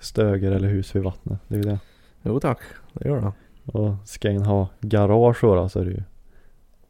stöger 0.00 0.52
eller 0.52 0.68
hus 0.68 0.96
vid 0.96 1.02
vattnet. 1.02 1.40
Det 1.48 1.54
är 1.54 1.58
ju 1.58 1.64
det. 1.64 1.78
Jo 2.22 2.40
tack, 2.40 2.58
det 2.92 3.08
gör 3.08 3.20
det. 3.20 3.32
Och 3.72 3.94
ska 4.04 4.30
en 4.30 4.42
ha 4.42 4.68
garage 4.80 5.40
då, 5.42 5.68
så 5.68 5.80
är 5.80 5.84
det 5.84 5.90
ju 5.90 6.02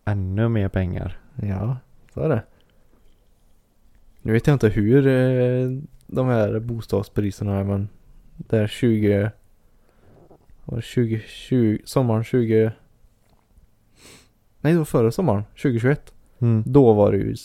ännu 0.04 0.48
mer 0.48 0.68
pengar. 0.68 1.18
Ja, 1.34 1.76
så 2.14 2.20
är 2.20 2.28
det. 2.28 2.42
Nu 4.22 4.32
vet 4.32 4.46
jag 4.46 4.54
inte 4.54 4.68
hur 4.68 5.06
eh, 5.06 5.70
de 6.06 6.26
här 6.26 6.60
bostadspriserna 6.60 7.58
är 7.58 7.64
men 7.64 7.88
det 8.36 8.58
är 8.58 8.66
20 8.66 9.30
var 10.64 10.76
det 10.76 10.82
20, 10.82 11.22
20 11.26 11.78
sommaren 11.84 12.24
20 12.24 12.72
Nej 14.60 14.72
det 14.72 14.78
var 14.78 14.84
förra 14.84 15.12
sommaren 15.12 15.44
2021 15.44 16.12
Mm. 16.42 16.62
Då 16.66 16.92
var 16.92 17.12
det 17.12 17.18
ju 17.18 17.36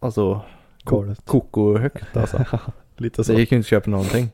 Alltså 0.00 0.42
Galet. 0.84 1.20
koko 1.26 1.78
högt 1.78 2.16
alltså 2.16 2.44
Lite 2.96 3.24
så. 3.24 3.32
Det 3.32 3.40
gick 3.40 3.52
ju 3.52 3.56
inte 3.56 3.64
att 3.66 3.68
köpa 3.70 3.90
någonting 3.90 4.30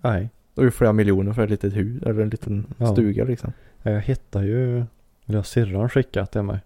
Nej. 0.00 0.22
Det 0.54 0.60
var 0.60 0.64
ju 0.64 0.70
flera 0.70 0.92
miljoner 0.92 1.32
för 1.32 1.42
ett 1.44 1.50
litet 1.50 1.76
hus 1.76 2.02
eller 2.02 2.20
en 2.22 2.28
liten 2.30 2.66
Ja. 2.78 2.92
stuga 2.92 3.24
liksom 3.24 3.52
Jag 3.82 4.00
hittade 4.00 4.46
ju, 4.46 4.76
eller 4.76 5.38
jag 5.38 5.46
syrran 5.46 5.88
skickat 5.88 6.32
till 6.32 6.42
mig. 6.42 6.58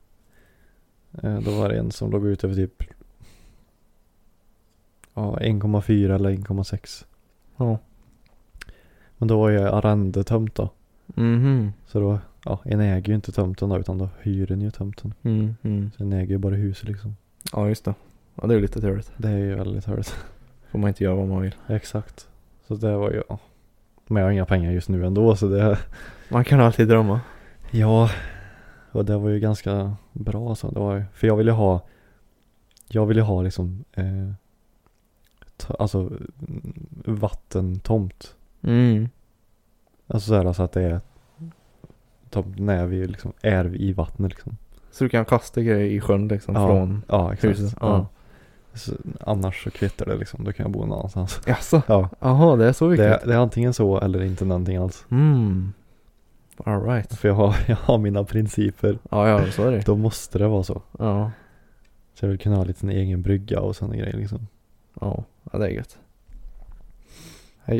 Eh, 1.22 1.40
Då 1.40 1.50
var 1.50 1.68
det 1.68 1.78
en 1.78 1.90
som 1.90 2.10
låg 2.10 2.26
ute 2.26 2.48
för 2.48 2.54
typ 2.54 2.82
Ja 5.14 5.38
1,4 5.40 6.14
eller 6.14 6.30
1,6. 6.30 7.04
Ja 7.56 7.78
Men 9.18 9.28
då 9.28 9.38
var 9.40 9.50
jag 9.50 9.74
arrendetömt 9.74 10.54
då. 10.54 10.70
Mhm 11.06 11.72
Så 11.86 12.00
då, 12.00 12.18
ja 12.44 12.60
en 12.64 12.80
äger 12.80 13.08
ju 13.08 13.14
inte 13.14 13.32
tomten 13.32 13.68
då 13.68 13.78
utan 13.78 13.98
då 13.98 14.08
hyr 14.20 14.52
en 14.52 14.60
ju 14.60 14.70
tomten. 14.70 15.14
mm, 15.22 15.54
mm. 15.62 15.90
Så 15.96 16.02
en 16.02 16.12
äger 16.12 16.30
ju 16.30 16.38
bara 16.38 16.54
huset 16.54 16.88
liksom. 16.88 17.16
Ja 17.52 17.68
just 17.68 17.84
det 17.84 17.94
Ja 18.40 18.46
det 18.46 18.54
är 18.54 18.56
ju 18.56 18.62
lite 18.62 18.80
trevligt 18.80 19.12
Det 19.16 19.28
är 19.28 19.36
ju 19.38 19.54
väldigt 19.54 19.84
härligt. 19.84 20.08
Får 20.70 20.78
man 20.78 20.88
inte 20.88 21.04
göra 21.04 21.14
vad 21.14 21.28
man 21.28 21.42
vill 21.42 21.54
Exakt. 21.66 22.28
Så 22.66 22.74
det 22.74 22.96
var 22.96 23.10
ju, 23.10 23.22
ja. 23.28 23.38
Men 24.06 24.20
jag 24.20 24.26
har 24.26 24.32
inga 24.32 24.46
pengar 24.46 24.72
just 24.72 24.88
nu 24.88 25.06
ändå 25.06 25.36
så 25.36 25.48
det 25.48 25.78
Man 26.28 26.44
kan 26.44 26.60
alltid 26.60 26.88
drömma 26.88 27.20
Ja, 27.70 28.10
och 28.92 29.04
det 29.04 29.16
var 29.18 29.28
ju 29.28 29.40
ganska 29.40 29.96
bra 30.12 30.54
så. 30.54 30.70
Det 30.70 30.80
var, 30.80 30.96
ju- 30.96 31.04
för 31.14 31.26
jag 31.26 31.36
ville 31.36 31.52
ha, 31.52 31.86
jag 32.88 33.06
ville 33.06 33.22
ha 33.22 33.42
liksom, 33.42 33.84
eh, 33.94 34.30
alltså 35.78 35.98
mm, 35.98 36.74
vattentomt. 37.04 38.34
Mm 38.62 39.08
Alltså 40.06 40.28
såhär 40.28 40.52
så 40.52 40.62
att 40.62 40.72
det 40.72 40.82
är 40.82 41.00
när 42.56 42.86
vi 42.86 43.06
liksom 43.06 43.32
är 43.42 43.76
i 43.76 43.92
vattnet 43.92 44.30
liksom. 44.30 44.56
Så 44.90 45.04
du 45.04 45.10
kan 45.10 45.24
kasta 45.24 45.62
grejer 45.62 45.90
i 45.90 46.00
sjön 46.00 46.28
liksom 46.28 46.54
från 46.54 47.02
Ja, 47.08 47.32
exakt. 47.32 47.50
huset? 47.58 47.78
Ja. 47.80 47.86
Ja. 47.88 48.06
Så, 48.78 48.92
annars 49.20 49.64
så 49.64 49.70
kvittar 49.70 50.06
det 50.06 50.16
liksom, 50.16 50.44
då 50.44 50.52
kan 50.52 50.64
jag 50.64 50.72
bo 50.72 50.78
någon 50.86 50.92
annanstans. 50.98 51.40
Jaså? 51.46 51.82
Ja, 51.86 52.08
Jaha, 52.20 52.56
det 52.56 52.66
är 52.66 52.72
så 52.72 52.84
det, 52.84 52.90
viktigt? 52.90 53.06
är- 53.22 53.26
det 53.26 53.34
är 53.34 53.38
antingen 53.38 53.74
så 53.74 54.00
eller 54.00 54.22
inte 54.22 54.44
någonting 54.44 54.76
alls. 54.76 55.04
Mm. 55.10 55.72
Alright. 56.64 57.14
För 57.14 57.28
jag 57.28 57.34
har, 57.34 57.54
jag 57.66 57.76
har 57.76 57.98
mina 57.98 58.24
principer. 58.24 58.98
Ja, 59.10 59.28
ja, 59.28 59.50
så 59.52 59.62
är 59.66 59.70
det. 59.70 59.86
Då 59.86 59.96
måste 59.96 60.38
det 60.38 60.48
vara 60.48 60.62
så. 60.62 60.82
Ja. 60.98 61.30
Så 62.14 62.24
jag 62.24 62.30
vill 62.30 62.38
kunna 62.38 62.56
ha 62.56 62.64
lite 62.64 62.86
en 62.86 62.90
egen 62.90 63.22
brygga 63.22 63.60
och 63.60 63.76
sådana 63.76 63.96
grejer 63.96 64.16
liksom. 64.16 64.46
Ja, 65.00 65.24
ja 65.52 65.58
det 65.58 65.66
är 65.66 65.70
gött. 65.70 65.98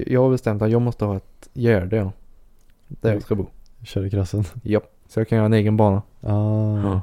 Jag 0.06 0.22
har 0.22 0.30
bestämt 0.30 0.62
att 0.62 0.70
jag 0.70 0.82
måste 0.82 1.04
ha 1.04 1.16
ett 1.16 1.48
gärde 1.52 1.96
ja. 1.96 2.12
Där 2.88 3.12
jag 3.12 3.22
ska 3.22 3.34
bo. 3.34 3.46
Kör 3.84 4.04
i 4.06 4.10
krassen. 4.10 4.44
Japp. 4.62 4.84
Så 5.08 5.20
jag 5.20 5.28
kan 5.28 5.36
göra 5.36 5.46
en 5.46 5.52
egen 5.54 5.76
bana. 5.76 6.02
Ah, 6.20 6.78
Ja. 6.82 7.00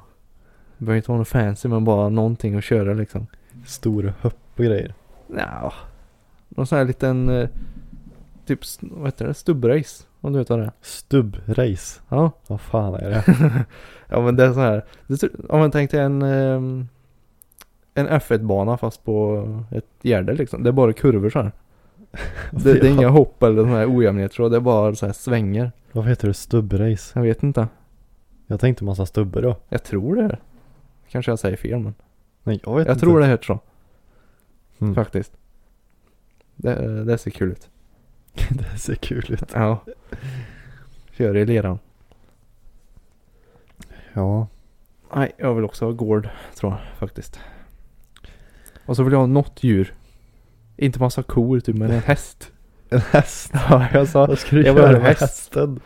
Det 0.77 0.85
behöver 0.85 0.97
inte 0.97 1.11
vara 1.11 1.19
något 1.19 1.27
fancy 1.27 1.69
men 1.69 1.83
bara 1.83 2.09
någonting 2.09 2.55
att 2.55 2.63
köra 2.63 2.93
liksom. 2.93 3.27
Stora 3.65 4.13
hopp 4.21 4.33
och 4.55 4.63
grejer. 4.63 4.93
Ja. 5.27 5.73
Någon 6.49 6.67
sån 6.67 6.77
här 6.77 6.85
liten 6.85 7.29
eh, 7.29 7.49
typ, 8.45 8.59
vad 8.81 9.07
heter 9.07 9.27
det? 9.27 9.33
Stubbrace. 9.33 10.03
Om 10.21 10.33
du 10.33 10.39
vet 10.39 10.49
vad 10.49 10.59
det 10.59 10.65
är. 10.65 10.71
Stubbrace. 10.81 12.01
Ja. 12.09 12.31
Vad 12.47 12.61
fan 12.61 12.93
är 12.93 13.09
det? 13.09 13.23
ja 14.07 14.21
men 14.21 14.35
det 14.35 14.45
är 14.45 14.53
så 14.53 14.59
här. 14.59 14.85
Om 15.49 15.59
man 15.59 15.71
tänkte 15.71 16.01
en 16.01 16.21
ehm, 16.21 16.87
en 17.95 18.09
F1-bana 18.09 18.77
fast 18.77 19.03
på 19.03 19.45
ett 19.71 19.85
gärde 20.01 20.33
liksom. 20.33 20.63
Det 20.63 20.69
är 20.69 20.71
bara 20.71 20.93
kurvor 20.93 21.29
så 21.29 21.41
här. 21.41 21.51
Det, 22.51 22.73
det 22.73 22.87
är 22.87 22.91
inga 22.91 23.09
hopp 23.09 23.43
eller 23.43 23.61
såna 23.63 23.77
här 23.77 23.97
ojämnheter 23.97 24.49
det 24.49 24.55
är 24.55 24.59
bara 24.59 24.95
så 24.95 25.05
här 25.05 25.13
svänger. 25.13 25.71
Vad 25.91 26.05
heter 26.05 26.27
det? 26.27 26.33
Stubbrace? 26.33 27.19
Jag 27.19 27.21
vet 27.23 27.43
inte. 27.43 27.67
Jag 28.47 28.59
tänkte 28.59 28.83
massa 28.83 29.05
stubbar 29.05 29.41
då. 29.41 29.55
Jag 29.69 29.83
tror 29.83 30.15
det. 30.15 30.37
Kanske 31.09 31.31
jag 31.31 31.39
säger 31.39 31.57
fel 31.57 31.79
men. 31.79 31.93
Nej 32.45 32.59
jag 32.65 32.75
vet 32.77 32.87
Jag 32.87 32.93
inte. 32.95 32.99
tror 33.05 33.19
det 33.19 33.27
heter 33.27 33.43
så 33.45 33.59
Mm. 34.81 34.95
faktiskt. 34.95 35.31
Det, 36.55 37.03
det 37.05 37.17
ser 37.17 37.31
kul 37.31 37.51
ut. 37.51 37.69
det 38.49 38.77
ser 38.79 38.95
kul 38.95 39.25
ut. 39.29 39.51
Ja. 39.53 39.83
Kör 41.11 41.37
i 41.37 41.45
leran. 41.45 41.79
Ja. 44.13 44.47
Nej, 45.15 45.31
jag 45.37 45.53
vill 45.53 45.63
också 45.65 45.85
ha 45.85 45.91
gård 45.91 46.29
tror 46.55 46.71
jag 46.71 46.81
faktiskt. 46.99 47.39
Och 48.85 48.95
så 48.95 49.03
vill 49.03 49.13
jag 49.13 49.19
ha 49.19 49.25
något 49.27 49.63
djur. 49.63 49.93
Inte 50.77 50.99
massa 50.99 51.23
kor 51.23 51.59
typ 51.59 51.75
men 51.75 51.91
en 51.91 52.01
häst. 52.05 52.51
En 52.89 52.99
häst. 53.01 53.51
Ja, 53.53 53.87
jag 53.93 54.07
sa, 54.07 54.25
Vad 54.25 54.39
ska 54.39 54.55
du 54.55 54.63
Jag 54.65 54.75
göra 54.77 54.91
med 54.91 55.01
häst. 55.01 55.21
hästen? 55.21 55.79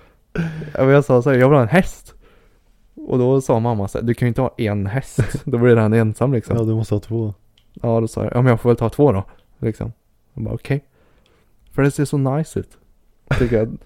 ja, 0.74 0.84
men 0.86 0.89
jag 0.89 1.05
sa 1.05 1.22
så 1.22 1.30
här, 1.30 1.38
jag 1.38 1.49
vill 1.49 1.55
ha 1.55 1.62
en 1.64 1.68
häst. 1.70 2.14
Och 3.08 3.20
då 3.20 3.41
sa 3.41 3.60
mamma 3.60 3.88
så 3.88 3.97
här, 3.97 4.06
du 4.06 4.14
kan 4.14 4.26
ju 4.26 4.28
inte 4.28 4.41
ha 4.41 4.56
en 4.58 4.86
häst. 4.88 5.20
då 5.45 5.58
blir 5.58 5.76
han 5.76 5.93
ensam 5.93 6.34
liksom. 6.34 6.58
Ja, 6.58 6.64
du 6.64 6.76
måste 6.76 6.95
ha 6.95 7.00
två. 7.00 7.34
Ja, 7.74 8.00
då 8.00 8.08
sa 8.08 8.24
jag, 8.24 8.34
ja 8.34 8.41
men 8.41 8.50
jag 8.50 8.62
får 8.62 8.70
väl 8.70 8.78
ta 8.78 8.89
två 8.89 9.12
då. 9.12 9.24
Liksom. 9.60 9.93
Jag 10.34 10.43
bara 10.43 10.56
okej. 10.56 10.84
För 11.72 11.82
det 11.82 11.91
ser 11.91 12.06
så 12.06 12.18
nice 12.18 12.60
ut. 12.60 12.78
Tycker 13.39 13.58
jag. 13.58 13.78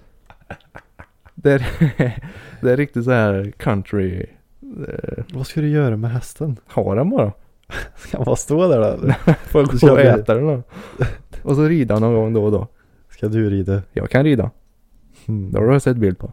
Det 1.36 1.52
är, 1.52 1.60
det 2.62 2.72
är 2.72 2.78
riktigt 2.78 3.04
så 3.06 3.12
här 3.12 3.52
country. 3.58 4.26
Eh, 4.62 5.24
Vad 5.34 5.48
ska 5.48 5.62
du 5.62 5.70
göra 5.70 5.98
med 5.98 6.12
hästen? 6.12 6.58
ha 6.74 6.96
den 6.96 7.10
bara. 7.10 7.32
Ska 7.96 8.18
han 8.18 8.26
bara 8.26 8.36
stå 8.36 8.68
där 8.68 8.80
då? 8.98 9.14
Får 9.36 9.62
jag 9.62 9.80
gå 9.80 9.92
och 9.92 10.00
äta 10.00 10.36
den 10.36 10.48
då. 10.48 10.62
Och 11.44 11.56
så 11.56 11.64
rida 11.64 12.00
någon 12.00 12.14
gång 12.14 12.34
då 12.34 12.44
och 12.46 12.52
då. 12.52 12.68
Ska 13.10 13.28
du 13.28 13.50
rida? 13.50 13.82
Jag 13.94 14.10
kan 14.10 14.24
rida. 14.24 14.52
Mm. 15.28 15.52
Det 15.52 15.60
har 15.60 15.68
du 15.68 15.80
sett 15.80 15.98
bild 15.98 16.18
på. 16.18 16.32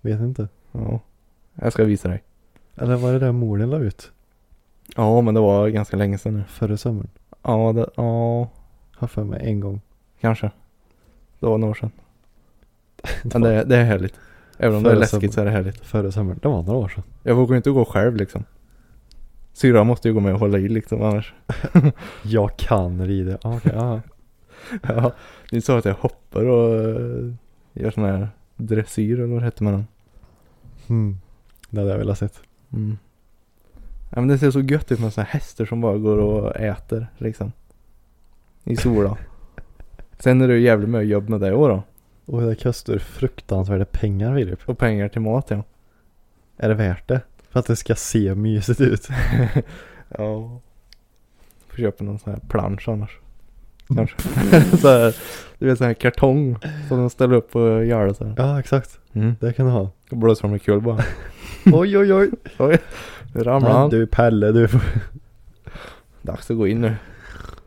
Vet 0.00 0.20
inte. 0.20 0.48
Ja. 0.72 1.00
Jag 1.54 1.72
ska 1.72 1.84
visa 1.84 2.08
dig. 2.08 2.22
Eller 2.76 2.96
var 2.96 3.12
det 3.12 3.18
där 3.18 3.32
morden 3.32 3.70
la 3.70 3.78
ut? 3.78 4.12
Ja 4.96 5.20
men 5.20 5.34
det 5.34 5.40
var 5.40 5.68
ganska 5.68 5.96
länge 5.96 6.18
sedan 6.18 6.34
nu. 6.34 6.44
Förra 6.48 6.76
sommaren? 6.76 7.08
Ja, 7.42 7.72
det, 7.72 7.86
ja 7.96 8.48
Har 8.96 9.08
för 9.08 9.24
mig 9.24 9.40
en 9.44 9.60
gång. 9.60 9.80
kanske. 10.20 10.50
Det 11.40 11.46
var 11.46 11.58
några 11.58 11.70
år 11.70 11.74
sedan. 11.74 11.90
Men 13.22 13.42
det, 13.42 13.64
det 13.64 13.76
är 13.76 13.84
härligt. 13.84 14.14
Även 14.58 14.76
om 14.76 14.82
det 14.82 14.90
är 14.90 14.96
läskigt 14.96 15.12
sommaren. 15.12 15.32
så 15.32 15.40
är 15.40 15.44
det 15.44 15.50
härligt. 15.50 15.80
Förra 15.86 16.12
sommaren. 16.12 16.38
Det 16.42 16.48
var 16.48 16.62
några 16.62 16.78
år 16.78 16.88
sedan. 16.88 17.02
Jag 17.22 17.34
vågar 17.34 17.56
inte 17.56 17.70
gå 17.70 17.84
själv 17.84 18.16
liksom. 18.16 18.44
Syrran 19.52 19.86
måste 19.86 20.08
ju 20.08 20.14
gå 20.14 20.20
med 20.20 20.34
och 20.34 20.40
hålla 20.40 20.58
i 20.58 20.68
liksom 20.68 21.02
annars. 21.02 21.34
Jag 22.22 22.56
kan 22.56 23.06
rida. 23.06 23.38
Ah, 23.42 23.56
Okej, 23.56 23.72
ja. 23.74 24.00
Ja, 24.82 25.12
ni 25.52 25.60
sa 25.60 25.78
att 25.78 25.84
jag 25.84 25.94
hoppar 25.94 26.44
och 26.44 26.86
uh, 26.88 27.32
gör 27.72 27.90
sån 27.90 28.04
här 28.04 28.28
dressyr 28.56 29.20
eller 29.20 29.32
vad 29.32 29.42
det 29.42 29.44
heter 29.44 29.64
den. 29.64 29.86
Mm. 30.88 31.18
Det 31.74 31.80
hade 31.80 31.90
jag 31.90 31.98
velat 31.98 32.18
sett. 32.18 32.40
Mm. 32.72 32.98
Ja 34.10 34.20
men 34.20 34.28
det 34.28 34.38
ser 34.38 34.50
så 34.50 34.60
gött 34.60 34.92
ut 34.92 35.00
med 35.00 35.12
här 35.16 35.24
hästar 35.24 35.64
som 35.64 35.80
bara 35.80 35.98
går 35.98 36.18
och 36.18 36.56
äter 36.56 37.06
liksom. 37.18 37.52
I 38.64 38.76
sola. 38.76 39.16
Sen 40.18 40.40
är 40.40 40.48
det 40.48 40.54
ju 40.54 40.60
jävligt 40.60 40.88
mycket 40.88 41.08
jobb 41.08 41.28
med 41.28 41.40
det 41.40 41.52
också 41.52 41.68
då. 41.68 41.82
Och 42.26 42.42
det 42.42 42.54
kostar 42.54 42.98
fruktansvärda 42.98 43.84
pengar 43.84 44.36
Filip. 44.36 44.68
Och 44.68 44.78
pengar 44.78 45.08
till 45.08 45.20
mat 45.20 45.46
ja. 45.48 45.62
Är 46.56 46.68
det 46.68 46.74
värt 46.74 47.08
det? 47.08 47.20
För 47.50 47.60
att 47.60 47.66
det 47.66 47.76
ska 47.76 47.94
se 47.94 48.34
mysigt 48.34 48.80
ut. 48.80 49.08
Ja. 50.18 50.60
Får 51.68 51.76
köpa 51.76 52.04
någon 52.04 52.18
sån 52.18 52.32
här 52.32 52.40
plansch 52.48 52.88
annars. 52.88 53.18
Kanske. 53.94 54.16
så 54.78 54.88
här, 54.88 55.16
du 55.58 55.66
vet 55.66 55.78
sån 55.78 55.86
här 55.86 55.94
kartong 55.94 56.56
som 56.88 56.98
de 56.98 57.10
ställer 57.10 57.34
upp 57.34 57.50
på 57.50 57.82
gärdet. 57.82 58.20
Ja, 58.36 58.60
exakt. 58.60 58.98
Mm. 59.12 59.34
Det 59.40 59.52
kan 59.52 59.66
du 59.66 59.72
ha. 59.72 59.90
Och 60.10 60.16
blåser 60.16 60.48
de 60.48 60.58
kul 60.58 60.80
bara. 60.80 61.04
oj, 61.72 61.98
oj, 61.98 62.12
oj. 62.12 62.30
Oj, 62.58 62.78
nu 63.34 63.42
ramlar 63.42 63.68
Men 63.68 63.78
han. 63.78 63.90
du 63.90 64.06
Pelle, 64.06 64.52
du. 64.52 64.68
Dags 66.22 66.50
att 66.50 66.56
gå 66.56 66.66
in 66.66 66.80
nu. 66.80 66.96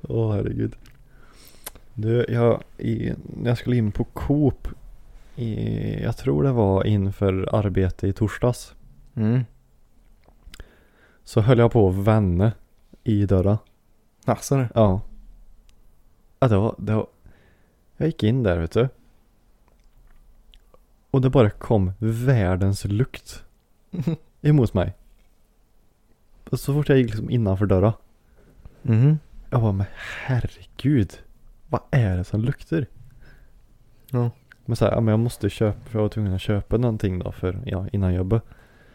Åh 0.02 0.36
herregud. 0.36 0.76
Du, 1.94 2.26
jag, 2.30 2.64
i, 2.78 3.14
när 3.24 3.50
jag 3.50 3.58
skulle 3.58 3.76
in 3.76 3.92
på 3.92 4.04
Coop. 4.04 4.68
I, 5.36 6.04
jag 6.04 6.18
tror 6.18 6.44
det 6.44 6.52
var 6.52 6.84
inför 6.88 7.56
arbete 7.56 8.08
i 8.08 8.14
torsdags. 8.14 8.74
Mm. 9.16 9.46
Så 11.24 11.42
höll 11.42 11.60
jag 11.60 11.72
på 11.72 11.90
att 11.90 11.96
vända 11.96 12.52
i 13.04 13.26
dörren. 13.26 13.58
Asså 14.26 14.58
nu. 14.58 14.68
Ja. 14.76 15.02
Ja, 16.40 16.48
det 16.48 16.58
var, 16.58 16.76
det 16.78 16.96
var, 16.96 17.08
jag 17.98 18.08
gick 18.08 18.24
in 18.24 18.44
där 18.44 18.60
vet 18.60 18.72
du. 18.72 18.90
Och 21.12 21.22
det 21.22 21.30
bara 21.30 21.50
kom 21.50 21.92
världens 22.00 22.86
lukt 22.86 23.44
emot 24.42 24.74
mig. 24.74 24.94
Och 26.50 26.60
så 26.60 26.74
fort 26.74 26.90
jag 26.90 26.98
gick 26.98 27.10
liksom 27.10 27.30
innanför 27.30 27.66
dörren. 27.66 27.94
Mhm. 28.82 29.20
Jag 29.50 29.62
bara, 29.62 29.72
men 29.72 29.86
herregud. 30.26 31.14
Vad 31.68 31.82
är 31.92 32.18
det 32.18 32.24
som 32.24 32.42
luktar? 32.42 32.86
Ja. 34.12 34.32
Men 34.66 34.76
så 34.76 34.86
här, 34.86 34.92
ja 34.92 35.02
men 35.02 35.12
jag 35.12 35.20
måste 35.20 35.50
köpa, 35.50 35.80
för 35.86 36.00
jag 36.00 36.04
var 36.04 36.10
tvungen 36.10 36.34
att 36.34 36.42
köpa 36.42 36.78
någonting 36.78 37.20
då 37.20 37.32
för, 37.32 37.60
ja, 37.66 37.88
innan 37.92 38.14
jobbet. 38.14 38.44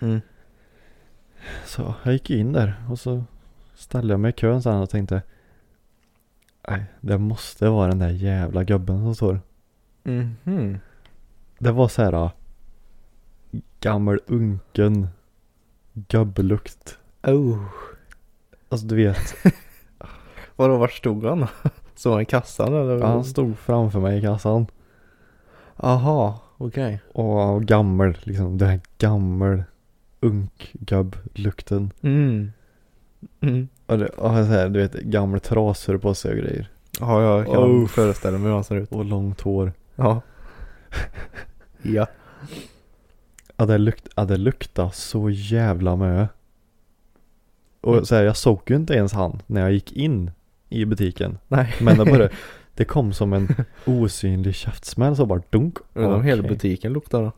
Mm. 0.00 0.20
Så 1.64 1.94
jag 2.02 2.12
gick 2.12 2.30
in 2.30 2.52
där 2.52 2.74
och 2.90 2.98
så 2.98 3.24
ställde 3.74 4.12
jag 4.12 4.20
mig 4.20 4.28
i 4.28 4.32
kön 4.32 4.62
sen 4.62 4.76
och 4.76 4.90
tänkte 4.90 5.22
Nej, 6.68 6.84
det 7.00 7.18
måste 7.18 7.68
vara 7.68 7.88
den 7.88 7.98
där 7.98 8.10
jävla 8.10 8.64
gubben 8.64 9.02
som 9.02 9.14
står. 9.14 9.40
Mhm. 10.02 10.78
Det 11.58 11.72
var 11.72 11.88
så 11.88 12.02
här 12.02 12.30
gammal 13.80 14.20
unken 14.26 15.08
gubblukt. 15.94 16.98
Oh. 17.22 17.58
Alltså 18.68 18.86
du 18.86 18.96
vet, 18.96 19.34
Vadå, 20.56 20.76
vart 20.76 20.92
stod 20.92 21.24
han? 21.24 21.46
Stod 21.94 22.12
han 22.12 22.22
i 22.22 22.24
kassan 22.24 22.74
eller? 22.74 23.00
han 23.00 23.24
stod 23.24 23.58
framför 23.58 24.00
mig 24.00 24.18
i 24.18 24.20
kassan. 24.20 24.66
Aha, 25.76 26.40
okej. 26.58 27.00
Och 27.12 27.62
gammal, 27.64 28.16
liksom 28.22 28.58
den 28.58 28.68
här 28.68 28.80
gammal 28.98 29.64
unk-gubb-lukten. 30.20 31.90
Mm. 32.02 32.52
Mm. 33.40 33.68
Och, 33.86 33.98
det, 33.98 34.06
och 34.08 34.30
så 34.30 34.42
här, 34.42 34.68
du 34.68 34.80
vet, 34.80 34.92
gamla 34.92 35.38
trasor 35.38 35.98
på 35.98 36.14
sig 36.14 36.30
och 36.30 36.38
grejer. 36.38 36.70
Ja, 37.00 37.22
jag 37.22 37.46
kan 37.46 37.56
Oh. 37.56 37.86
föreställa 37.86 38.38
mig 38.38 38.46
hur 38.46 38.54
han 38.54 38.64
ser 38.64 38.76
ut. 38.76 38.92
Och 38.92 39.04
långt 39.04 39.40
hår. 39.40 39.72
Ja. 39.96 40.20
ja. 41.82 42.06
Ja 43.62 43.66
det, 43.66 43.78
lukt, 43.78 44.08
ja, 44.16 44.24
det 44.24 44.36
luktar 44.36 44.90
så 44.90 45.30
jävla 45.30 45.96
mö. 45.96 46.26
Och 47.80 48.08
så 48.08 48.14
här, 48.14 48.22
jag 48.22 48.36
såg 48.36 48.60
ju 48.66 48.76
inte 48.76 48.94
ens 48.94 49.12
han 49.12 49.42
när 49.46 49.60
jag 49.60 49.72
gick 49.72 49.92
in 49.92 50.30
i 50.68 50.84
butiken. 50.84 51.38
Nej. 51.48 51.74
Men 51.80 51.98
det 51.98 52.04
bara, 52.04 52.28
det 52.74 52.84
kom 52.84 53.12
som 53.12 53.32
en 53.32 53.48
osynlig 53.84 54.54
käftsmäll 54.54 55.16
så 55.16 55.26
bara 55.26 55.42
dunk. 55.50 55.78
Undrar 55.94 56.14
om 56.14 56.22
hela 56.22 56.42
Okej. 56.42 56.50
butiken 56.50 56.92
luktar 56.92 57.22
då. 57.22 57.32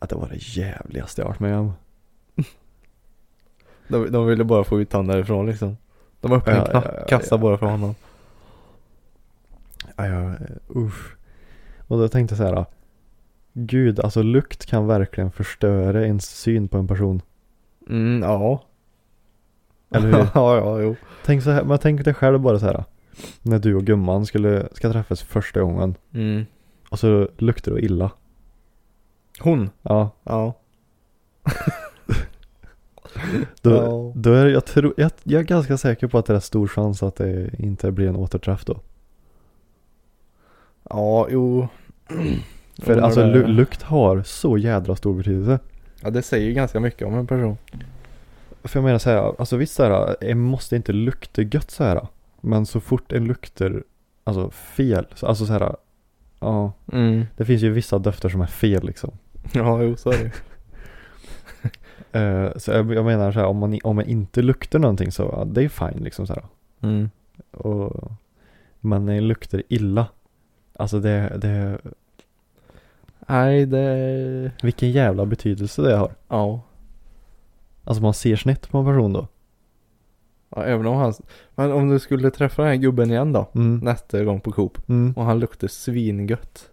Ja, 0.00 0.06
det 0.06 0.14
var 0.14 0.28
det 0.28 0.56
jävligaste 0.56 1.22
jag 1.22 1.28
varit 1.28 1.40
med 1.40 1.58
om. 1.58 1.72
De, 3.88 4.12
de 4.12 4.26
ville 4.26 4.44
bara 4.44 4.64
få 4.64 4.80
ut 4.80 4.92
han 4.92 5.06
därifrån 5.06 5.46
liksom. 5.46 5.76
De 6.20 6.32
öppnade 6.32 6.58
Ja, 6.58 6.66
en 6.66 6.82
ja, 6.84 6.94
ja, 7.00 7.06
kassa 7.06 7.34
ja. 7.34 7.38
bara 7.38 7.58
för 7.58 7.66
honom. 7.66 7.94
Ja, 9.96 10.06
jag, 10.06 10.36
usch. 10.76 11.16
Och 11.86 11.98
då 11.98 12.08
tänkte 12.08 12.32
jag 12.32 12.38
så 12.38 12.54
här. 12.54 12.66
Gud, 13.66 14.00
alltså 14.00 14.22
lukt 14.22 14.66
kan 14.66 14.86
verkligen 14.86 15.30
förstöra 15.30 16.06
ens 16.06 16.26
syn 16.40 16.68
på 16.68 16.78
en 16.78 16.88
person. 16.88 17.22
Mm, 17.88 18.22
ja. 18.22 18.64
Eller 19.90 20.08
hur? 20.08 20.18
ja, 20.34 20.56
ja, 20.56 20.80
jo. 20.80 20.96
Tänk 21.24 21.42
så 21.42 21.50
här, 21.50 21.64
men 21.64 21.78
tänk 21.78 22.04
dig 22.04 22.14
själv 22.14 22.40
bara 22.40 22.58
så 22.58 22.66
här. 22.66 22.84
När 23.42 23.58
du 23.58 23.74
och 23.74 23.84
gumman 23.84 24.26
skulle, 24.26 24.68
ska 24.72 24.92
träffas 24.92 25.22
första 25.22 25.60
gången. 25.60 25.94
Mm. 26.12 26.46
Och 26.90 26.98
så 26.98 27.28
luktar 27.38 27.72
du 27.72 27.80
illa. 27.80 28.10
Hon? 29.40 29.70
Ja. 29.82 30.10
Ja. 30.24 30.54
Då, 33.62 33.70
Ja. 33.70 34.12
då 34.14 34.32
är 34.32 34.46
jag, 34.46 34.64
tror, 34.64 34.94
jag, 34.96 35.10
jag 35.22 35.40
är 35.40 35.44
ganska 35.44 35.76
säker 35.78 36.06
på 36.06 36.18
att 36.18 36.26
det 36.26 36.34
är 36.34 36.40
stor 36.40 36.66
chans 36.68 37.02
att 37.02 37.16
det 37.16 37.50
inte 37.58 37.92
blir 37.92 38.08
en 38.08 38.16
återträff 38.16 38.64
då. 38.64 38.80
Ja, 40.90 41.26
jo. 41.30 41.68
För 42.78 42.92
Undrar 42.92 43.04
alltså 43.06 43.20
lu- 43.22 43.46
lukt 43.46 43.82
har 43.82 44.22
så 44.22 44.58
jädra 44.58 44.96
stor 44.96 45.14
betydelse. 45.14 45.58
Ja, 46.02 46.10
det 46.10 46.22
säger 46.22 46.46
ju 46.46 46.52
ganska 46.52 46.80
mycket 46.80 47.06
om 47.06 47.14
en 47.14 47.26
person. 47.26 47.56
För 48.64 48.78
jag 48.78 48.84
menar 48.84 48.98
så 48.98 49.10
här, 49.10 49.34
alltså 49.38 49.56
visst 49.56 49.74
så 49.74 49.82
här, 49.82 50.16
det 50.20 50.34
måste 50.34 50.76
inte 50.76 50.92
lukta 50.92 51.42
gött 51.42 51.70
så 51.70 51.84
här. 51.84 52.06
Men 52.40 52.66
så 52.66 52.80
fort 52.80 53.12
en 53.12 53.24
luktar, 53.24 53.82
alltså 54.24 54.50
fel, 54.50 55.06
så- 55.14 55.26
alltså 55.26 55.46
så 55.46 55.52
här, 55.52 55.76
ja. 56.40 56.72
Mm. 56.92 57.24
Det 57.36 57.44
finns 57.44 57.62
ju 57.62 57.70
vissa 57.70 57.98
dofter 57.98 58.28
som 58.28 58.40
är 58.40 58.46
fel 58.46 58.84
liksom. 58.86 59.10
Ja, 59.52 59.82
jo, 59.82 59.96
så 59.96 60.10
är 60.10 60.18
det 60.18 60.22
ju. 60.24 60.30
Eh, 62.12 62.50
så 62.56 62.70
jag, 62.70 62.94
jag 62.94 63.04
menar 63.04 63.32
så 63.32 63.38
här, 63.38 63.46
om 63.46 63.56
man, 63.56 63.78
om 63.84 63.96
man 63.96 64.04
inte 64.04 64.42
luktar 64.42 64.78
någonting 64.78 65.12
så, 65.12 65.22
ja, 65.22 65.44
det 65.44 65.64
är 65.64 65.68
fine 65.68 66.04
liksom 66.04 66.26
så 66.26 66.32
här. 66.32 66.44
Mm. 66.80 67.10
Och, 67.50 68.12
men 68.80 69.04
när 69.06 69.14
det 69.14 69.20
luktar 69.20 69.62
illa, 69.68 70.06
alltså 70.74 71.00
det, 71.00 71.32
det, 71.38 71.78
Nej, 73.28 73.66
det... 73.66 74.52
vilken 74.62 74.90
jävla 74.90 75.26
betydelse 75.26 75.82
det 75.82 75.96
har. 75.96 76.10
Ja. 76.28 76.60
Alltså 77.84 78.02
man 78.02 78.14
ser 78.14 78.36
snett 78.36 78.70
på 78.70 78.78
en 78.78 78.84
person 78.86 79.12
då. 79.12 79.26
ja. 80.56 80.64
Även 80.64 80.86
om 80.86 80.96
han... 80.96 81.14
Men 81.54 81.72
om 81.72 81.88
du 81.88 81.98
skulle 81.98 82.30
träffa 82.30 82.62
den 82.62 82.70
här 82.70 82.76
gubben 82.76 83.10
igen 83.10 83.32
då? 83.32 83.46
Mm. 83.54 83.78
Nästa 83.78 84.24
gång 84.24 84.40
på 84.40 84.52
Coop. 84.52 84.88
Mm. 84.88 85.12
Och 85.16 85.24
han 85.24 85.38
luktar 85.40 85.68
svingött. 85.68 86.70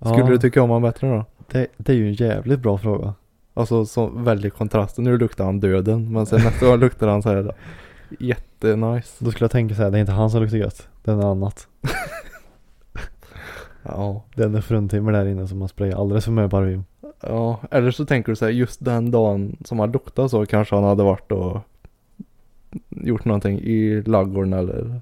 Skulle 0.00 0.18
Ja, 0.18 0.26
du 0.26 0.38
tycka 0.38 0.62
om 0.62 0.70
honom 0.70 0.82
bättre 0.82 1.08
då? 1.08 1.24
det, 1.50 1.66
det 1.76 1.92
är 1.92 1.96
ju 1.96 2.06
en 2.08 2.14
jävligt 2.14 2.60
bra 2.60 2.78
fråga. 2.78 3.14
Alltså 3.54 3.84
så 3.86 4.06
väldigt 4.06 4.54
kontrast. 4.54 4.98
Nu 4.98 5.18
luktar 5.18 5.44
han 5.44 5.60
döden. 5.60 6.12
Men 6.12 6.26
sen 6.26 6.40
nästa 6.44 6.66
gång 6.66 6.78
luktar 6.78 7.08
han 7.08 7.22
så 7.22 7.28
här 7.28 7.54
jättenice. 8.20 9.24
Då 9.24 9.30
skulle 9.30 9.44
jag 9.44 9.50
tänka 9.50 9.74
så 9.74 9.82
här, 9.82 9.90
det 9.90 9.98
är 9.98 10.00
inte 10.00 10.12
han 10.12 10.30
som 10.30 10.42
luktar 10.42 10.56
gött. 10.58 10.88
Det 11.04 11.10
är 11.10 11.14
något 11.16 11.24
annat. 11.24 11.68
Ja. 13.82 14.22
Det 14.34 14.42
är 14.42 14.46
en 14.46 14.62
fruntimmer 14.62 15.12
där 15.12 15.26
inne 15.26 15.48
som 15.48 15.58
man 15.58 15.68
sprayar 15.68 16.00
alldeles 16.00 16.24
för 16.24 16.32
mycket 16.32 16.50
parfym. 16.50 16.84
Ja, 17.20 17.60
eller 17.70 17.90
så 17.90 18.06
tänker 18.06 18.32
du 18.32 18.36
så 18.36 18.44
här, 18.44 18.52
just 18.52 18.84
den 18.84 19.10
dagen 19.10 19.56
som 19.64 19.78
han 19.78 19.92
luktade 19.92 20.28
så 20.28 20.46
kanske 20.46 20.74
han 20.74 20.84
hade 20.84 21.02
varit 21.02 21.32
och 21.32 21.60
gjort 22.88 23.24
någonting 23.24 23.58
i 23.60 24.02
ladugården 24.02 24.52
eller 24.52 25.00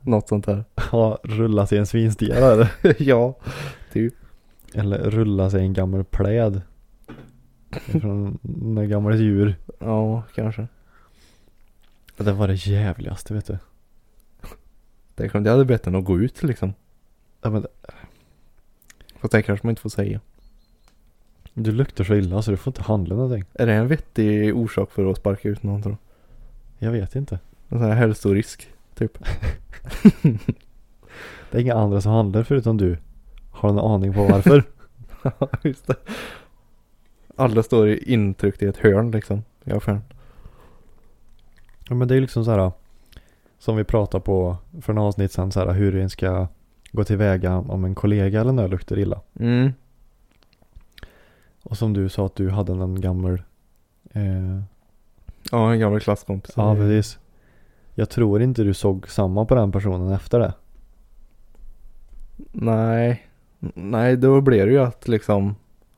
något 0.00 0.28
sånt 0.28 0.46
där. 0.46 0.64
Ja, 0.92 1.18
rulla 1.22 1.66
sig 1.66 1.76
i 1.76 1.78
en 1.78 1.86
svinstia 1.86 2.34
eller? 2.34 2.72
ja, 3.02 3.34
typ. 3.92 4.14
Eller 4.74 4.98
rulla 4.98 5.50
sig 5.50 5.60
en 5.60 5.72
gammal 5.72 6.04
pläd. 6.04 6.62
Från 7.70 8.38
några 8.42 8.86
gammalt 8.86 9.20
djur. 9.20 9.56
Ja, 9.78 10.22
kanske. 10.34 10.66
Det 12.16 12.32
var 12.32 12.48
det 12.48 12.66
jävligaste 12.66 13.34
vet 13.34 13.46
du. 13.46 13.58
Tänk 15.14 15.34
om 15.34 15.42
det 15.42 15.50
hade 15.50 15.64
bett 15.64 15.86
en 15.86 15.94
att 15.94 16.04
gå 16.04 16.18
ut 16.18 16.42
liksom. 16.42 16.74
Ja, 17.42 17.50
men 17.50 17.66
Fast 19.20 19.32
det 19.32 19.42
kanske 19.42 19.66
man 19.66 19.70
inte 19.70 19.82
får 19.82 19.90
säga. 19.90 20.20
du 21.54 21.72
luktar 21.72 22.04
så 22.04 22.14
illa 22.14 22.42
så 22.42 22.50
du 22.50 22.56
får 22.56 22.70
inte 22.70 22.82
handla 22.82 23.14
någonting. 23.14 23.44
Är 23.54 23.66
det 23.66 23.72
en 23.72 23.88
vettig 23.88 24.56
orsak 24.56 24.90
för 24.90 25.10
att 25.10 25.16
sparka 25.16 25.48
ut 25.48 25.62
någon 25.62 25.82
tror? 25.82 25.96
Jag 26.78 26.92
vet 26.92 27.14
inte. 27.16 27.38
En 27.68 27.78
sån 27.78 27.88
här 27.88 27.94
hälsorisk, 27.94 28.68
typ. 28.94 29.18
Det 31.50 31.58
är 31.58 31.62
inga 31.62 31.74
andra 31.74 32.00
som 32.00 32.12
handlar 32.12 32.42
förutom 32.42 32.76
du. 32.76 32.98
Har 33.50 33.68
du 33.68 33.72
en 33.72 33.78
aning 33.84 34.14
på 34.14 34.24
varför? 34.24 34.64
Just 35.62 35.86
det. 35.86 35.96
Alla 37.36 37.62
står 37.62 37.88
intryckt 37.88 38.62
i 38.62 38.66
ett 38.66 38.76
hörn 38.76 39.10
liksom. 39.10 39.42
I 39.64 39.72
affären. 39.72 40.00
ja 41.88 41.94
men 41.94 42.08
det 42.08 42.16
är 42.16 42.20
liksom 42.20 42.44
så 42.44 42.50
här. 42.50 42.72
Som 43.58 43.76
vi 43.76 43.84
pratade 43.84 44.24
på 44.24 44.56
för 44.80 44.92
några 44.92 45.08
avsnitt 45.08 45.32
sedan 45.32 45.52
så 45.52 45.60
här 45.60 45.72
hur 45.72 45.96
en 45.96 46.10
ska 46.10 46.48
gå 46.92 47.04
tillväga 47.04 47.56
om 47.58 47.84
en 47.84 47.94
kollega 47.94 48.40
eller 48.40 48.52
något 48.52 48.70
luktar 48.70 48.98
illa. 48.98 49.20
Mm. 49.40 49.72
Och 51.62 51.76
som 51.78 51.92
du 51.92 52.08
sa 52.08 52.26
att 52.26 52.36
du 52.36 52.50
hade 52.50 52.72
en 52.72 53.00
gammal 53.00 53.42
eh, 54.12 54.60
Ja, 55.50 55.72
en 55.72 55.80
gammal 55.80 56.00
klasskompis. 56.00 56.52
Ja 56.56 56.74
precis. 56.74 57.18
Jag 57.94 58.10
tror 58.10 58.42
inte 58.42 58.62
du 58.62 58.74
såg 58.74 59.08
samma 59.08 59.44
på 59.44 59.54
den 59.54 59.72
personen 59.72 60.12
efter 60.12 60.38
det. 60.38 60.54
Nej. 62.52 63.26
Nej, 63.74 64.16
då 64.16 64.40
blir 64.40 64.66
det 64.66 64.72
ju 64.72 64.78
att 64.78 65.08
liksom 65.08 65.54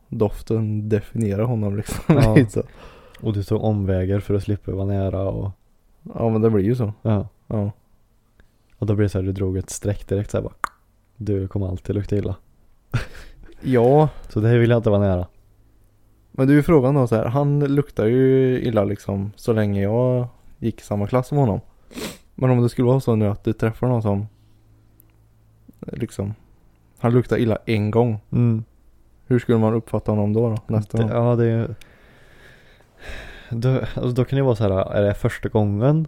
doften 0.09 0.89
definierar 0.89 1.45
honom 1.45 1.77
liksom. 1.77 2.05
Ja. 2.55 2.63
Och 3.21 3.33
du 3.33 3.43
tog 3.43 3.63
omvägar 3.63 4.21
för 4.21 4.35
att 4.35 4.43
slippa 4.43 4.73
vara 4.73 4.87
nära 4.87 5.23
och 5.29 5.51
ja, 6.15 6.29
men 6.29 6.43
det 6.43 6.51
blir 6.51 6.65
ju 6.65 6.75
så. 6.75 6.93
ja. 7.03 7.29
Ja. 7.47 7.71
Och 8.79 8.87
då 8.87 8.95
blir 8.95 9.05
det 9.05 9.09
så 9.09 9.19
här, 9.19 9.25
du 9.25 9.33
drog 9.33 9.57
ett 9.57 9.71
streck 9.71 10.09
direkt 10.09 10.31
så 10.31 10.37
här 10.37 10.43
bara. 10.45 10.55
Du 11.17 11.49
kommer 11.49 11.69
alltid 11.69 11.95
lukta 11.95 12.17
illa. 12.17 12.37
Ja, 13.61 14.09
Så 14.29 14.41
det 14.41 14.49
här 14.49 14.59
vill 14.59 14.71
jag 14.71 14.79
inte 14.79 14.91
vara 14.91 15.01
nära. 15.01 15.27
men 16.33 16.49
du 16.49 16.59
är 16.59 16.63
frågan 16.63 16.95
då 16.95 17.07
så 17.07 17.17
här. 17.17 17.25
Han 17.25 17.61
luktar 17.61 18.07
ju 18.07 18.61
illa 18.63 18.85
liksom 18.85 19.33
så 19.37 19.53
länge 19.53 19.83
jag 19.83 20.27
gick 20.59 20.81
i 20.81 20.85
samma 20.85 21.07
klass 21.07 21.29
som 21.29 21.39
honom. 21.39 21.61
Men 22.35 22.51
om 22.51 22.63
det 22.63 22.69
skulle 22.69 22.89
vara 22.89 23.01
så 23.01 23.15
nu 23.15 23.29
att 23.29 23.45
du 23.45 23.53
träffar 23.53 23.87
någon 23.89 24.03
som 24.03 24.27
liksom 25.81 26.35
han 26.99 27.13
luktar 27.13 27.37
illa 27.39 27.59
en 27.67 27.91
gång. 27.91 28.19
Mm. 28.33 28.65
Hur 29.27 29.39
skulle 29.39 29.59
man 29.59 29.75
uppfatta 29.75 30.13
honom 30.13 30.33
då, 30.33 30.49
då 30.49 30.57
nästa 30.67 30.99
gång? 30.99 31.11
ja 31.11 31.37
det 31.37 31.47
är 31.47 31.75
då, 33.51 33.71
alltså 33.73 34.11
då 34.11 34.25
kan 34.25 34.37
det 34.37 34.43
vara 34.43 34.57
så 34.57 34.63
här, 34.63 34.93
är 34.93 35.03
det 35.03 35.15
första 35.15 35.49
gången? 35.49 36.07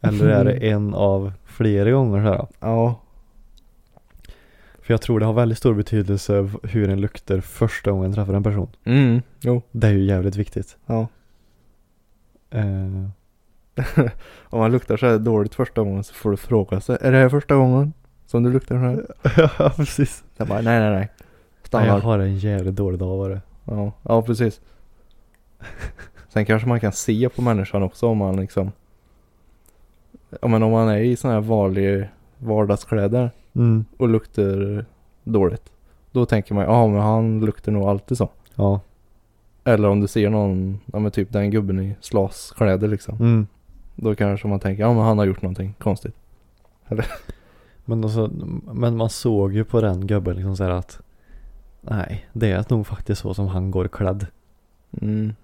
Eller 0.00 0.28
är 0.28 0.44
det 0.44 0.52
en 0.70 0.94
av 0.94 1.32
flera 1.44 1.90
gånger 1.90 2.22
så 2.24 2.28
här? 2.28 2.46
Ja, 2.60 3.00
För 4.82 4.92
jag 4.94 5.00
tror 5.00 5.20
det 5.20 5.26
har 5.26 5.32
väldigt 5.32 5.58
stor 5.58 5.74
betydelse 5.74 6.48
hur 6.62 6.88
en 6.90 7.00
luktar 7.00 7.40
första 7.40 7.90
gången 7.90 8.06
en 8.06 8.14
träffar 8.14 8.34
en 8.34 8.42
person. 8.42 8.68
mm, 8.84 9.22
jo, 9.40 9.62
Det 9.70 9.86
är 9.86 9.92
ju 9.92 10.04
jävligt 10.04 10.36
viktigt. 10.36 10.76
ja. 10.86 11.06
Eh, 12.50 13.08
Om 14.42 14.58
man 14.60 14.72
luktar 14.72 14.96
så 14.96 15.06
här 15.06 15.18
dåligt 15.18 15.54
första 15.54 15.82
gången 15.82 16.04
så 16.04 16.14
får 16.14 16.30
du 16.30 16.36
fråga 16.36 16.80
sig. 16.80 16.98
Är 17.00 17.12
det 17.12 17.18
här 17.18 17.28
första 17.28 17.54
gången 17.54 17.92
som 18.26 18.42
du 18.42 18.52
luktar 18.52 18.74
så 18.74 18.80
här? 18.80 19.06
ja 19.58 19.70
precis. 19.76 20.24
Jag 20.36 20.48
bara, 20.48 20.60
nej 20.60 20.80
nej 20.80 20.90
nej. 20.90 20.98
Nej, 20.98 21.08
Stannar. 21.62 21.86
jag 21.86 22.00
har 22.00 22.18
en 22.18 22.38
jävligt 22.38 22.74
dålig 22.76 23.00
dag 23.00 23.16
var 23.16 23.30
det. 23.30 23.40
Ja, 23.64 23.92
ja 24.02 24.22
precis. 24.22 24.60
Sen 26.28 26.44
kanske 26.44 26.68
man 26.68 26.80
kan 26.80 26.92
se 26.92 27.28
på 27.28 27.42
människan 27.42 27.82
också 27.82 28.06
om 28.06 28.18
man 28.18 28.36
liksom. 28.36 28.72
Ja 30.40 30.48
men 30.48 30.62
om 30.62 30.70
man 30.72 30.88
är 30.88 30.98
i 30.98 31.16
sådana 31.16 31.40
här 31.40 31.46
vanliga 31.48 32.06
vardagskläder 32.38 33.30
Mm. 33.54 33.84
och 33.96 34.08
luktar 34.08 34.84
dåligt. 35.24 35.72
Då 36.12 36.26
tänker 36.26 36.54
man, 36.54 36.64
ja 36.64 36.86
men 36.86 37.00
han 37.00 37.40
luktar 37.40 37.72
nog 37.72 37.82
alltid 37.82 38.18
så. 38.18 38.30
Ja. 38.54 38.80
Eller 39.64 39.88
om 39.88 40.00
du 40.00 40.06
ser 40.06 40.30
någon, 40.30 40.80
ja 40.92 40.98
men 40.98 41.10
typ 41.10 41.32
den 41.32 41.50
gubben 41.50 41.80
i 41.80 41.96
slaskläder 42.00 42.88
liksom. 42.88 43.16
Mm. 43.16 43.46
Då 43.96 44.14
kanske 44.14 44.48
man 44.48 44.60
tänker, 44.60 44.82
ja 44.82 44.92
men 44.92 45.02
han 45.02 45.18
har 45.18 45.24
gjort 45.24 45.42
någonting 45.42 45.74
konstigt. 45.78 46.14
Men, 47.84 48.04
alltså, 48.04 48.30
men 48.72 48.96
man 48.96 49.10
såg 49.10 49.54
ju 49.54 49.64
på 49.64 49.80
den 49.80 50.06
gubben 50.06 50.36
liksom 50.36 50.56
så 50.56 50.64
här 50.64 50.70
att 50.70 51.00
Nej, 51.80 52.26
det 52.32 52.50
är 52.50 52.64
nog 52.68 52.86
faktiskt 52.86 53.20
så 53.20 53.34
som 53.34 53.48
han 53.48 53.70
går 53.70 53.88
klädd. 53.88 54.26
Mm. 55.00 55.34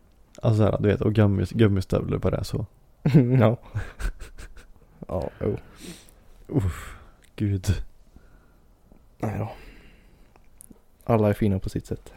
Alltså 0.43 0.59
så 0.59 0.65
här, 0.65 0.79
du 0.81 0.89
vet, 0.89 1.01
och 1.01 1.15
gummis, 1.15 1.51
gummistövlar 1.51 2.19
på 2.19 2.31
det 2.31 2.45
så. 2.45 2.67
ja. 3.41 3.57
ja, 5.09 5.31
jo. 5.41 5.57
Gud. 7.37 7.67
Nej 9.19 9.39
då. 9.39 9.51
Alla 11.05 11.29
är 11.29 11.33
fina 11.33 11.59
på 11.59 11.69
sitt 11.69 11.87
sätt. 11.87 12.13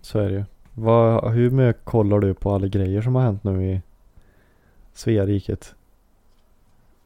Så 0.00 0.18
är 0.18 0.28
det 0.28 0.34
ju. 0.34 0.44
Vad, 0.74 1.32
hur 1.32 1.50
mycket 1.50 1.84
kollar 1.84 2.18
du 2.20 2.34
på 2.34 2.50
alla 2.54 2.66
grejer 2.66 3.02
som 3.02 3.14
har 3.14 3.22
hänt 3.22 3.44
nu 3.44 3.70
i 3.72 3.82
Svea 4.92 5.26
riket? 5.26 5.74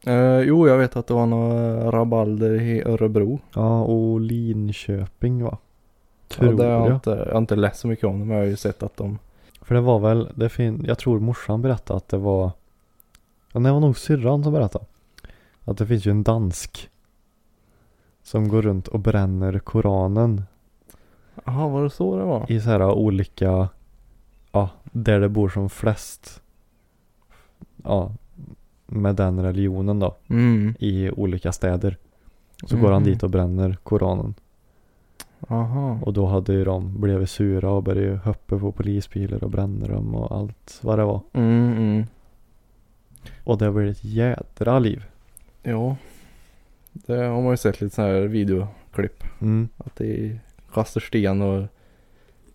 Eh, 0.05 0.39
jo, 0.39 0.67
jag 0.67 0.77
vet 0.77 0.95
att 0.95 1.07
det 1.07 1.13
var 1.13 1.25
några 1.25 1.91
rabalder 1.91 2.61
i 2.61 2.81
Örebro. 2.83 3.39
Ja, 3.53 3.81
och 3.83 4.21
Linköping 4.21 5.43
va? 5.43 5.57
Ja, 6.29 6.35
Tror 6.35 6.53
det 6.53 6.63
har 6.63 6.71
jag, 6.71 6.87
jag. 6.87 6.95
inte, 6.95 7.09
jag 7.09 7.31
har 7.31 7.37
inte 7.37 7.55
läst 7.55 7.79
så 7.79 7.87
mycket 7.87 8.05
om 8.05 8.19
det, 8.19 8.25
men 8.25 8.37
jag 8.37 8.43
har 8.43 8.49
ju 8.49 8.55
sett 8.55 8.83
att 8.83 8.97
de... 8.97 9.19
För 9.61 9.75
det 9.75 9.81
var 9.81 9.99
väl, 9.99 10.29
det 10.35 10.49
fin- 10.49 10.85
jag 10.87 10.97
tror 10.97 11.19
morsan 11.19 11.61
berättade 11.61 11.97
att 11.97 12.07
det 12.09 12.17
var 12.17 12.51
Ja, 13.53 13.59
det 13.59 13.71
var 13.71 13.79
nog 13.79 13.97
syrran 13.97 14.43
som 14.43 14.53
berättade. 14.53 14.85
Att 15.63 15.77
det 15.77 15.85
finns 15.87 16.05
ju 16.05 16.11
en 16.11 16.23
dansk 16.23 16.89
Som 18.27 18.47
går 18.47 18.61
runt 18.61 18.87
och 18.87 18.99
bränner 18.99 19.59
koranen 19.59 20.41
Jaha, 21.45 21.67
var 21.67 21.83
det 21.83 21.89
så 21.89 22.17
det 22.17 22.23
var? 22.23 22.51
i 22.51 22.61
så 22.61 22.69
här 22.69 22.91
olika 22.91 23.69
Ja, 24.51 24.69
där 24.83 25.19
det 25.19 25.29
bor 25.29 25.49
som 25.49 25.69
flest 25.69 26.41
Ja 27.83 28.11
Med 28.85 29.15
den 29.15 29.43
religionen 29.43 29.99
då 29.99 30.15
Mm. 30.29 30.75
I 30.79 31.09
olika 31.11 31.51
städer 31.51 31.97
Så 32.65 32.75
Mhm. 32.75 32.83
går 32.85 32.91
han 32.91 33.03
dit 33.03 33.23
och 33.23 33.29
bränner 33.29 33.77
koranen 33.83 34.33
Aha. 35.47 35.99
Och 36.01 36.13
då 36.13 36.25
hade 36.25 36.53
ju 36.53 36.63
de 36.65 37.01
blivit 37.01 37.29
sura 37.29 37.69
och 37.71 37.83
började 37.83 38.17
hoppa 38.17 38.59
på 38.59 38.71
polisbilar 38.71 39.43
och 39.43 39.49
bränna 39.51 39.87
dem 39.87 40.15
och 40.15 40.37
allt 40.37 40.79
vad 40.83 40.99
det 40.99 41.05
var 41.05 41.21
Mm, 41.33 41.73
mm. 41.77 42.03
Och 43.43 43.57
det 43.57 43.71
blev 43.71 43.87
ett 43.87 44.03
jädra 44.03 44.79
liv 44.79 45.05
Ja. 45.63 45.95
Det 47.05 47.23
har 47.23 47.41
man 47.41 47.51
ju 47.51 47.57
sett 47.57 47.81
lite 47.81 47.95
så 47.95 48.01
här 48.01 48.21
videoklipp. 48.21 49.23
mm. 49.41 49.69
Att 49.77 49.95
det 49.95 50.39
kastar 50.73 51.01
sten 51.01 51.41
och 51.41 51.67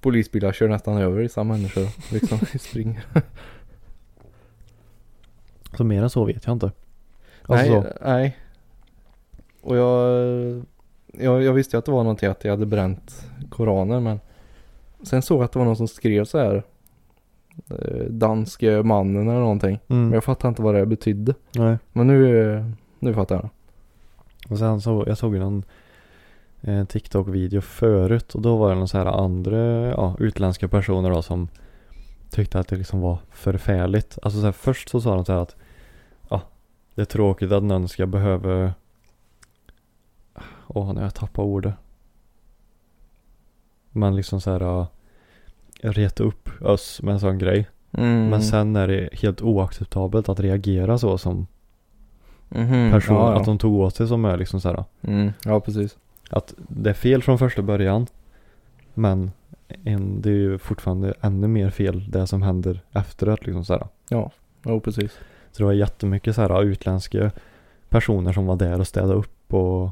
polisbilar 0.00 0.52
kör 0.52 0.68
nästan 0.68 0.98
över 0.98 1.20
vissa 1.20 1.44
människor. 1.44 2.12
Liksom 2.12 2.38
springer. 2.58 3.04
Så 5.76 5.84
mer 5.84 6.02
än 6.02 6.10
så 6.10 6.24
vet 6.24 6.46
jag 6.46 6.54
inte 6.54 6.72
Alltså 7.46 7.72
nej, 7.72 7.82
så, 7.82 8.04
nej. 8.04 8.36
Och 9.60 9.76
jag, 9.76 10.64
jag, 11.12 11.42
jag 11.42 11.52
visste 11.52 11.76
ju 11.76 11.78
att 11.78 11.84
det 11.84 11.92
var 11.92 12.02
någonting 12.02 12.28
att 12.28 12.44
jag 12.44 12.50
hade 12.52 12.66
bränt 12.66 13.26
Koranen 13.50 14.02
men 14.02 14.20
sen 15.02 15.22
såg 15.22 15.38
jag 15.38 15.44
att 15.44 15.52
det 15.52 15.58
var 15.58 15.66
någon 15.66 15.76
som 15.76 15.88
skrev 15.88 16.24
så 16.24 16.38
här 16.38 16.62
eh, 17.70 18.04
danske 18.04 18.82
mannen 18.82 19.28
eller 19.28 19.40
någonting. 19.40 19.78
Men 19.86 19.98
mm. 19.98 20.12
jag 20.12 20.24
fattar 20.24 20.48
inte 20.48 20.62
vad 20.62 20.74
det 20.74 20.86
betydde. 20.86 21.34
Nej 21.54 21.78
Men 21.92 22.06
nu, 22.06 22.64
nu 22.98 23.14
fattar 23.14 23.34
jag. 23.34 23.48
Och 24.48 24.58
sen 24.58 24.80
så, 24.80 25.04
jag 25.06 25.18
såg 25.18 25.34
någon 25.34 25.64
eh, 26.60 26.84
TikTok-video 26.84 27.60
förut 27.60 28.34
och 28.34 28.42
då 28.42 28.56
var 28.56 28.68
det 28.68 28.74
någon 28.74 28.88
så 28.88 28.98
här 28.98 29.06
andra, 29.06 29.56
ja, 29.88 30.16
utländska 30.18 30.68
personer 30.68 31.10
då 31.10 31.22
som 31.22 31.48
tyckte 32.30 32.58
att 32.58 32.68
det 32.68 32.76
liksom 32.76 33.00
var 33.00 33.18
förfärligt. 33.30 34.18
Alltså 34.22 34.40
så 34.40 34.44
här, 34.44 34.52
först 34.52 34.88
så 34.88 35.00
sa 35.00 35.14
de 35.14 35.24
så 35.24 35.32
här 35.32 35.40
att 35.40 35.56
ja, 36.28 36.42
det 36.94 37.00
är 37.00 37.06
tråkigt 37.06 37.52
att 37.52 37.62
någon 37.62 37.88
ska 37.88 38.06
behöva 38.06 38.72
Åh, 40.66 40.92
nu 40.92 40.94
har 40.94 41.02
jag 41.02 41.14
tappat 41.14 41.44
ordet. 41.44 41.74
Man 43.90 44.16
liksom 44.16 44.40
så 44.40 44.50
här 44.50 44.60
ja, 44.60 44.86
reta 45.80 46.24
upp 46.24 46.62
oss 46.62 47.02
med 47.02 47.14
en 47.14 47.20
sån 47.20 47.38
grej. 47.38 47.68
Mm. 47.92 48.28
Men 48.28 48.42
sen 48.42 48.76
är 48.76 48.88
det 48.88 49.08
helt 49.12 49.42
oacceptabelt 49.42 50.28
att 50.28 50.40
reagera 50.40 50.98
så 50.98 51.18
som 51.18 51.46
Mhm, 52.54 52.90
person. 52.92 53.16
ja, 53.16 53.32
ja. 53.32 53.40
Att 53.40 53.44
de 53.46 53.58
tog 53.58 53.74
åt 53.74 53.94
sig 53.96 54.08
som 54.08 54.24
är 54.24 54.36
liksom 54.36 54.60
så 54.60 54.68
här 54.68 54.84
Mm, 55.02 55.32
ja 55.44 55.60
precis. 55.60 55.96
Att 56.30 56.54
det 56.58 56.90
är 56.90 56.94
fel 56.94 57.22
från 57.22 57.38
första 57.38 57.62
början. 57.62 58.06
Men 58.94 59.30
en, 59.84 60.20
det 60.22 60.30
är 60.30 60.34
ju 60.34 60.58
fortfarande 60.58 61.14
ännu 61.20 61.48
mer 61.48 61.70
fel 61.70 62.10
det 62.10 62.26
som 62.26 62.42
händer 62.42 62.80
efteråt 62.92 63.46
liksom 63.46 63.64
så 63.64 63.72
här. 63.72 63.86
Ja, 64.08 64.30
jo 64.66 64.80
precis. 64.80 65.12
Så 65.52 65.58
det 65.58 65.64
var 65.64 65.72
jättemycket 65.72 66.34
så 66.34 66.42
här 66.42 66.62
utländska 66.62 67.30
personer 67.88 68.32
som 68.32 68.46
var 68.46 68.56
där 68.56 68.80
och 68.80 68.86
städade 68.86 69.14
upp 69.14 69.54
och 69.54 69.90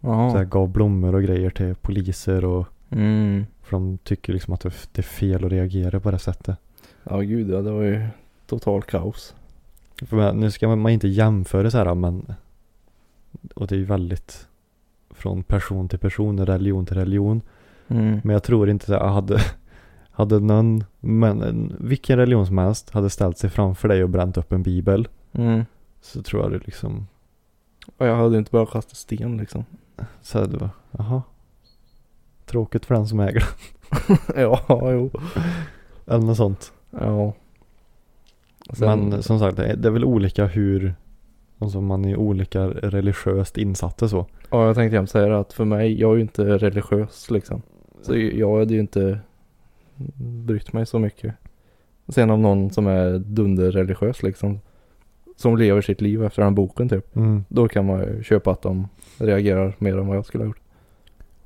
så 0.00 0.36
här, 0.36 0.44
gav 0.44 0.68
blommor 0.68 1.14
och 1.14 1.22
grejer 1.22 1.50
till 1.50 1.74
poliser 1.74 2.44
och 2.44 2.66
Mm. 2.90 3.46
för 3.62 3.70
de 3.76 3.98
tycker 3.98 4.32
liksom 4.32 4.54
att 4.54 4.60
det 4.60 4.72
det 4.92 5.00
är 5.00 5.02
fel 5.02 5.44
att 5.44 5.52
reagera 5.52 6.00
på 6.00 6.10
det 6.10 6.18
sättet. 6.18 6.56
Ja 7.04 7.18
gud 7.18 7.50
ja, 7.50 7.60
det 7.62 7.70
var 7.70 7.82
ju 7.82 8.06
total 8.46 8.82
kaos. 8.82 9.34
För 10.02 10.16
man- 10.16 10.40
nu 10.40 10.50
ska 10.50 10.68
man, 10.68 10.78
man 10.80 10.92
inte 10.92 11.08
jämföra 11.08 11.70
så 11.70 11.78
här 11.78 11.94
men 11.94 12.34
och 13.54 13.66
det 13.66 13.74
är 13.74 13.78
ju 13.78 13.84
väldigt 13.84 14.48
från 15.10 15.42
person 15.42 15.88
till 15.88 15.98
person, 15.98 16.46
religion 16.46 16.86
till 16.86 16.96
religion. 16.96 17.40
Mm. 17.88 18.20
Men 18.24 18.32
jag 18.32 18.42
tror 18.42 18.70
inte 18.70 18.86
så 18.86 18.92
här, 18.94 19.06
hade, 19.08 19.38
hade 20.10 20.40
någon, 20.40 20.84
men 21.00 21.76
vilken 21.80 22.18
religion 22.18 22.46
som 22.46 22.58
helst 22.58 22.90
hade 22.90 23.10
ställt 23.10 23.38
sig 23.38 23.50
framför 23.50 23.88
dig 23.88 24.02
och 24.02 24.08
bränt 24.10 24.36
upp 24.36 24.52
en 24.52 24.62
bibel. 24.62 25.08
Mm. 25.32 25.64
Så 26.00 26.22
tror 26.22 26.42
jag 26.42 26.52
det 26.52 26.66
liksom, 26.66 27.06
Och 27.96 28.06
jag 28.06 28.16
hade 28.16 28.38
inte 28.38 28.50
börjat 28.50 28.70
kasta 28.70 28.94
sten 28.94 29.36
liksom. 29.36 29.64
så 30.22 30.38
här, 30.38 30.46
det 30.46 30.56
var, 30.56 30.70
jaha. 30.90 31.22
Tråkigt 32.46 32.86
för 32.86 32.94
den 32.94 33.06
som 33.08 33.20
äger 33.20 33.44
den. 34.08 34.16
ja, 34.42 34.64
jo. 34.68 35.10
Eller 36.06 36.26
något 36.26 36.36
sånt. 36.36 36.72
Ja. 36.90 37.32
Sen- 38.72 39.08
Men 39.08 39.22
som 39.22 39.38
sagt, 39.38 39.56
det 39.56 39.66
är, 39.66 39.76
det 39.76 39.88
är 39.88 39.92
väl 39.92 40.04
olika 40.04 40.46
hur, 40.46 40.94
alltså 41.58 41.80
man 41.80 42.04
är 42.04 42.16
olika 42.16 42.66
religiöst 42.66 43.58
insatta 43.58 44.08
så. 44.08 44.26
Ja, 44.50 44.66
jag 44.66 44.74
tänkte 44.74 44.94
jämt 44.96 45.10
säga 45.10 45.26
det 45.28 45.38
att 45.38 45.52
för 45.52 45.64
mig, 45.64 46.00
jag 46.00 46.10
är 46.10 46.14
ju 46.14 46.20
inte 46.20 46.58
religiös 46.58 47.30
liksom. 47.30 47.62
Så 48.02 48.16
jag 48.16 48.58
hade 48.58 48.74
ju 48.74 48.80
inte 48.80 49.18
brytt 50.44 50.72
mig 50.72 50.86
så 50.86 50.98
mycket. 50.98 51.34
Sen 52.08 52.30
om 52.30 52.42
någon 52.42 52.70
som 52.70 52.86
är 52.86 53.18
dunderreligiös 53.18 54.22
liksom. 54.22 54.60
Som 55.36 55.56
lever 55.56 55.80
sitt 55.80 56.00
liv 56.00 56.24
efter 56.24 56.42
den 56.42 56.54
boken 56.54 56.88
typ. 56.88 57.16
Mm. 57.16 57.44
Då 57.48 57.68
kan 57.68 57.86
man 57.86 58.00
ju 58.00 58.22
köpa 58.22 58.50
att 58.50 58.62
de 58.62 58.88
reagerar 59.18 59.74
mer 59.78 59.98
än 59.98 60.06
vad 60.06 60.16
jag 60.16 60.26
skulle 60.26 60.44
ha 60.44 60.48
gjort. 60.48 60.60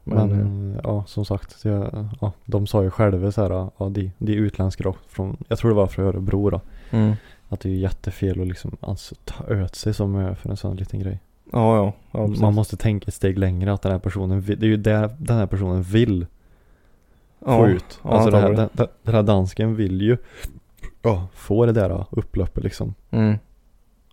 Men, 0.05 0.29
Men, 0.29 0.73
eh, 0.75 0.81
ja, 0.85 1.05
som 1.07 1.25
sagt, 1.25 1.65
jag, 1.65 2.09
ja, 2.21 2.33
de 2.45 2.67
sa 2.67 2.83
ju 2.83 2.91
själva 2.91 3.33
så 3.33 3.43
här, 3.43 3.51
ja, 3.51 3.89
de, 3.89 4.13
de 4.19 4.33
är 4.33 4.37
utländska 4.37 4.85
då, 4.85 4.97
från, 5.09 5.37
jag 5.49 5.59
tror 5.59 5.71
det 5.71 5.77
var 5.77 5.87
från 5.87 6.07
Örebro 6.07 6.51
då. 6.51 6.61
Mm. 6.91 7.15
Att 7.49 7.61
det 7.61 7.69
är 7.69 7.75
jättefel 7.75 8.41
att 8.41 8.47
liksom 8.47 8.77
alltså, 8.81 9.15
ta 9.25 9.45
öt 9.45 9.75
sig 9.75 9.95
som 9.95 10.17
ö 10.17 10.35
för 10.35 10.51
en 10.51 10.57
sån 10.57 10.77
liten 10.77 11.01
grej. 11.01 11.21
Ja, 11.53 11.77
ja. 11.77 11.93
ja. 12.13 12.27
Man 12.27 12.55
måste 12.55 12.77
tänka 12.77 13.09
ett 13.09 13.15
steg 13.15 13.39
längre 13.39 13.73
att 13.73 13.83
den 13.83 13.93
här 13.93 13.99
personen, 13.99 14.41
vill, 14.41 14.61
det 14.61 14.67
är 14.67 14.69
ju 14.69 14.77
det 14.77 15.17
den 15.19 15.37
här 15.37 15.47
personen 15.47 15.83
vill 15.83 16.27
ja, 17.45 17.59
få 17.59 17.69
ut. 17.69 18.01
Ja, 18.05 18.11
Alltså 18.11 18.31
den 18.31 18.43
här, 18.43 18.69
den, 18.73 18.89
den 19.03 19.15
här 19.15 19.23
dansken 19.23 19.75
vill 19.75 20.03
ju 20.03 20.17
ja, 21.03 21.29
få 21.35 21.67
det 21.67 21.73
där 21.73 22.07
upploppet 22.11 22.65
liksom 22.65 22.95
Mm. 23.11 23.39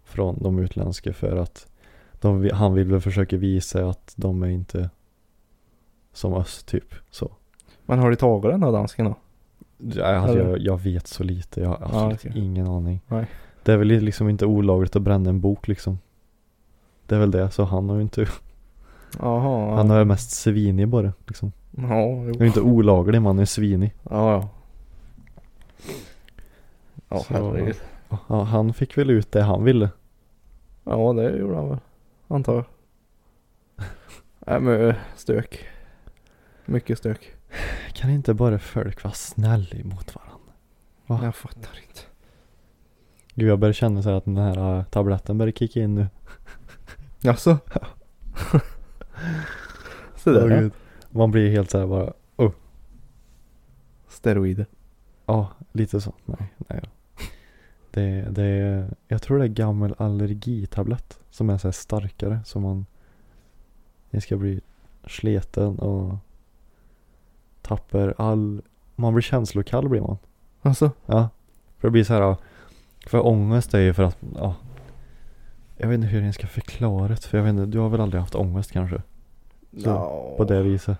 från 0.06 0.44
de 0.44 0.60
utländska 0.60 1.14
för 1.14 1.36
att 1.38 1.68
de, 2.22 2.50
han 2.54 2.74
vill 2.74 2.92
väl 2.92 3.02
försöka 3.02 3.38
visa 3.38 3.90
att 3.90 4.14
de 4.16 4.44
är 4.44 4.48
inte 4.48 4.90
som 6.14 6.34
oss 6.34 6.64
typ 6.64 6.96
så. 7.10 7.32
Men 7.86 8.00
har 8.00 8.10
du 8.10 8.16
tagit 8.16 8.52
den 8.52 8.64
här 8.64 8.72
dansken 8.72 9.06
då? 9.06 9.16
Ja, 9.78 10.06
Alltså, 10.06 10.38
jag, 10.40 10.60
jag 10.60 10.82
vet 10.82 11.08
så 11.08 11.24
lite, 11.24 11.62
jag 11.62 11.70
har 11.70 11.78
Ja, 11.82 11.86
absolut 11.86 12.20
okej. 12.26 12.32
ingen 12.46 12.68
aning. 12.68 13.02
Nej. 13.08 13.26
Det 13.64 13.74
är 13.74 13.78
väl 13.78 13.88
liksom 13.88 14.30
inte 14.30 14.46
olagligt 14.46 14.96
att 14.96 15.02
bränna 15.02 15.30
en 15.30 15.42
bok 15.42 15.68
liksom. 15.68 16.00
Det 17.06 17.16
är 17.16 17.20
väl 17.20 17.32
det, 17.32 17.52
så 17.52 17.64
han 17.64 17.90
har 17.90 17.96
ju 17.96 18.02
inte, 18.02 18.22
Jaha. 19.20 19.70
ja. 19.70 19.76
han 19.76 19.92
är 19.92 20.06
mest 20.06 20.32
svinig 20.32 20.88
bara 20.88 21.14
liksom. 21.28 21.52
Ja, 21.72 21.82
Han 21.82 22.30
är 22.30 22.36
jo. 22.40 22.46
inte 22.46 22.62
olaglig, 22.62 23.22
man 23.22 23.40
är 23.40 23.46
svinig. 23.46 23.94
Ja, 24.10 24.32
ja. 24.32 24.50
Ja, 27.10 27.20
Så- 27.20 27.34
herregud. 27.34 27.76
Ja, 28.28 28.44
han 28.44 28.74
fick 28.74 28.98
väl 28.98 29.10
ut 29.10 29.32
det 29.32 29.42
han 29.42 29.64
ville. 29.64 29.90
Ja, 30.84 31.14
det 31.14 31.38
gjorde 31.38 31.56
han 31.56 31.70
väl. 31.70 31.78
Antar 32.28 32.54
jag. 32.56 32.66
Nej 34.48 34.60
men 34.60 34.90
eh, 34.90 34.96
stök. 35.16 35.66
Mycket 36.66 36.98
stök. 36.98 37.35
Kan 37.94 38.10
inte 38.10 38.34
bara 38.34 38.60
folk 38.60 39.04
vara 39.04 39.14
snälla 39.14 39.78
emot 39.78 40.16
varandra? 40.16 40.54
Va? 41.06 41.20
Jag 41.24 41.36
fattar 41.36 41.80
inte. 41.88 42.02
Gud 43.36 43.50
jag 43.50 43.60
börjar 43.60 43.74
känna 43.74 44.04
så 44.04 44.10
att 44.10 44.26
den 44.26 44.38
här 44.38 44.78
äh, 44.78 44.84
tabletten 44.84 45.38
börjar 45.38 45.52
kicka 45.52 45.80
in 45.80 45.96
nu. 45.96 46.08
Jaså? 47.22 47.58
Så 50.16 50.32
där 50.32 50.46
Åh, 50.46 50.64
ja. 50.64 50.70
Man 51.10 51.32
blir 51.32 51.52
helt 51.52 51.72
så 51.72 51.80
här 51.80 51.88
bara, 51.88 52.14
Steroider. 54.16 54.66
ja 55.26 55.52
lite 55.72 56.02
så. 56.02 56.14
Nej, 56.26 56.54
nej. 56.58 56.82
Det, 57.92 58.28
det 58.32 58.44
är, 58.44 58.94
jag 59.08 59.22
tror 59.22 59.40
det 59.40 59.46
är 59.46 59.50
gammal 59.50 59.96
allergitablett 59.98 61.20
som 61.30 61.50
är 61.50 61.58
så 61.58 61.68
här 61.68 61.72
starkare. 61.72 62.40
Så 62.46 62.60
man, 62.60 62.86
det 64.10 64.22
ska 64.22 64.38
bli 64.38 64.62
sleten 65.08 65.80
och 65.80 66.18
tappar 67.66 68.14
all, 68.18 68.62
man 68.96 69.14
blir 69.14 69.22
känslokall 69.22 69.90
blir 69.90 70.02
man. 70.02 70.18
Alltså? 70.62 70.92
Ja. 71.06 71.30
För 71.78 71.88
det 71.88 71.92
blir 71.92 72.04
så 72.04 72.14
här. 72.14 72.36
För 73.08 73.26
ångest 73.26 73.74
är 73.74 73.80
ju 73.80 73.94
för 73.94 74.04
att, 74.04 74.18
ja. 74.36 74.56
Jag 75.78 75.88
vet 75.88 75.96
inte 75.96 76.08
hur 76.08 76.22
jag 76.22 76.34
ska 76.34 76.48
förklara 76.48 77.08
det. 77.08 77.26
För 77.26 77.38
jag 77.38 77.46
vet 77.46 77.50
inte, 77.50 77.66
du 77.66 77.80
har 77.80 77.90
väl 77.90 78.02
aldrig 78.02 78.22
haft 78.22 78.36
ångest 78.36 78.72
kanske? 78.72 79.02
Så, 79.72 79.90
ja. 79.90 80.34
På 80.38 80.44
det 80.44 80.64
viset. 80.64 80.98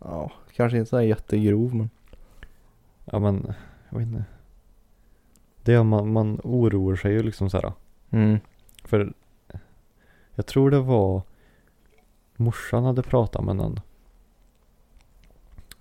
Ja, 0.00 0.32
kanske 0.56 0.78
inte 0.78 0.90
så 0.90 0.96
här 0.96 1.04
jättegrov 1.04 1.74
men. 1.74 1.90
Ja 3.04 3.18
men, 3.18 3.52
jag 3.90 3.98
vet 3.98 4.08
inte. 4.08 4.24
Det 5.62 5.72
är 5.72 5.82
man, 5.82 6.12
man 6.12 6.40
oroar 6.44 6.96
sig 6.96 7.12
ju 7.12 7.22
liksom 7.22 7.50
så 7.50 7.56
här. 7.56 7.72
Mm. 8.10 8.38
För 8.84 9.12
jag 10.34 10.46
tror 10.46 10.70
det 10.70 10.80
var 10.80 11.22
morsan 12.36 12.84
hade 12.84 13.02
pratat 13.02 13.44
med 13.44 13.56
någon. 13.56 13.80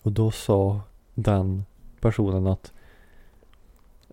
Och 0.05 0.11
då 0.11 0.31
sa 0.31 0.81
den 1.13 1.65
personen 1.99 2.47
att 2.47 2.73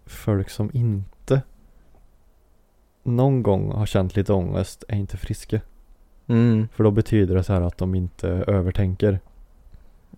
folk 0.06 0.50
som 0.50 0.70
inte 0.72 1.42
någon 3.02 3.42
gång 3.42 3.72
har 3.72 3.86
känt 3.86 4.16
lite 4.16 4.32
ångest 4.32 4.84
är 4.88 4.96
inte 4.96 5.16
friska. 5.16 5.60
Mm. 6.26 6.68
För 6.74 6.84
då 6.84 6.90
betyder 6.90 7.34
det 7.34 7.44
så 7.44 7.52
här 7.52 7.60
att 7.60 7.78
de 7.78 7.94
inte 7.94 8.28
övertänker. 8.28 9.20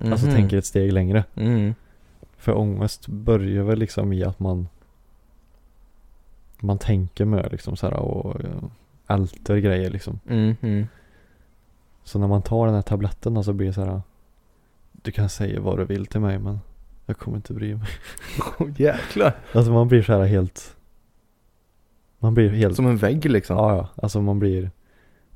Alltså 0.00 0.26
Mhm. 0.26 0.34
tänker 0.34 0.56
ett 0.56 0.64
steg 0.66 0.92
längre. 0.92 1.24
Mm. 1.34 1.74
För 2.36 2.58
ångest 2.58 3.08
börjar 3.08 3.62
väl 3.62 3.78
liksom 3.78 4.12
i 4.12 4.24
att 4.24 4.40
man 4.40 4.68
man 6.60 6.78
tänker 6.78 7.24
med 7.24 7.48
liksom 7.52 7.76
så 7.76 7.86
här 7.86 7.96
och 7.96 8.40
eh, 8.44 8.62
älter 9.06 9.56
grejer 9.56 9.90
liksom. 9.90 10.20
Mm. 10.28 10.56
Mm. 10.60 10.86
Så 12.04 12.18
när 12.18 12.26
man 12.26 12.42
tar 12.42 12.66
den 12.66 12.74
här 12.74 12.82
tabletten 12.82 13.44
så 13.44 13.52
blir 13.52 13.66
det 13.66 13.72
så 13.72 13.84
här. 13.84 14.02
Du 15.05 15.11
kan 15.11 15.28
säga 15.28 15.61
vad 15.61 15.78
du 15.78 15.84
vill 15.84 16.07
till 16.07 16.20
mig 16.20 16.38
men 16.38 16.61
jag 17.07 17.18
kommer 17.18 17.36
inte 17.36 17.52
bry 17.52 17.74
mig. 17.74 17.88
Oh, 18.59 18.80
jäklar. 18.80 19.32
Alltså 19.52 19.72
man 19.72 19.88
blir 19.88 20.02
så 20.02 20.12
här 20.12 20.24
helt. 20.24 20.76
Man 22.18 22.34
blir 22.34 22.50
helt. 22.50 22.76
Som 22.76 22.86
en 22.86 22.96
vägg 22.96 23.30
liksom. 23.30 23.57
Ja 23.57 23.76
ja. 23.76 23.88
Alltså 24.02 24.20
man 24.20 24.38
blir. 24.38 24.70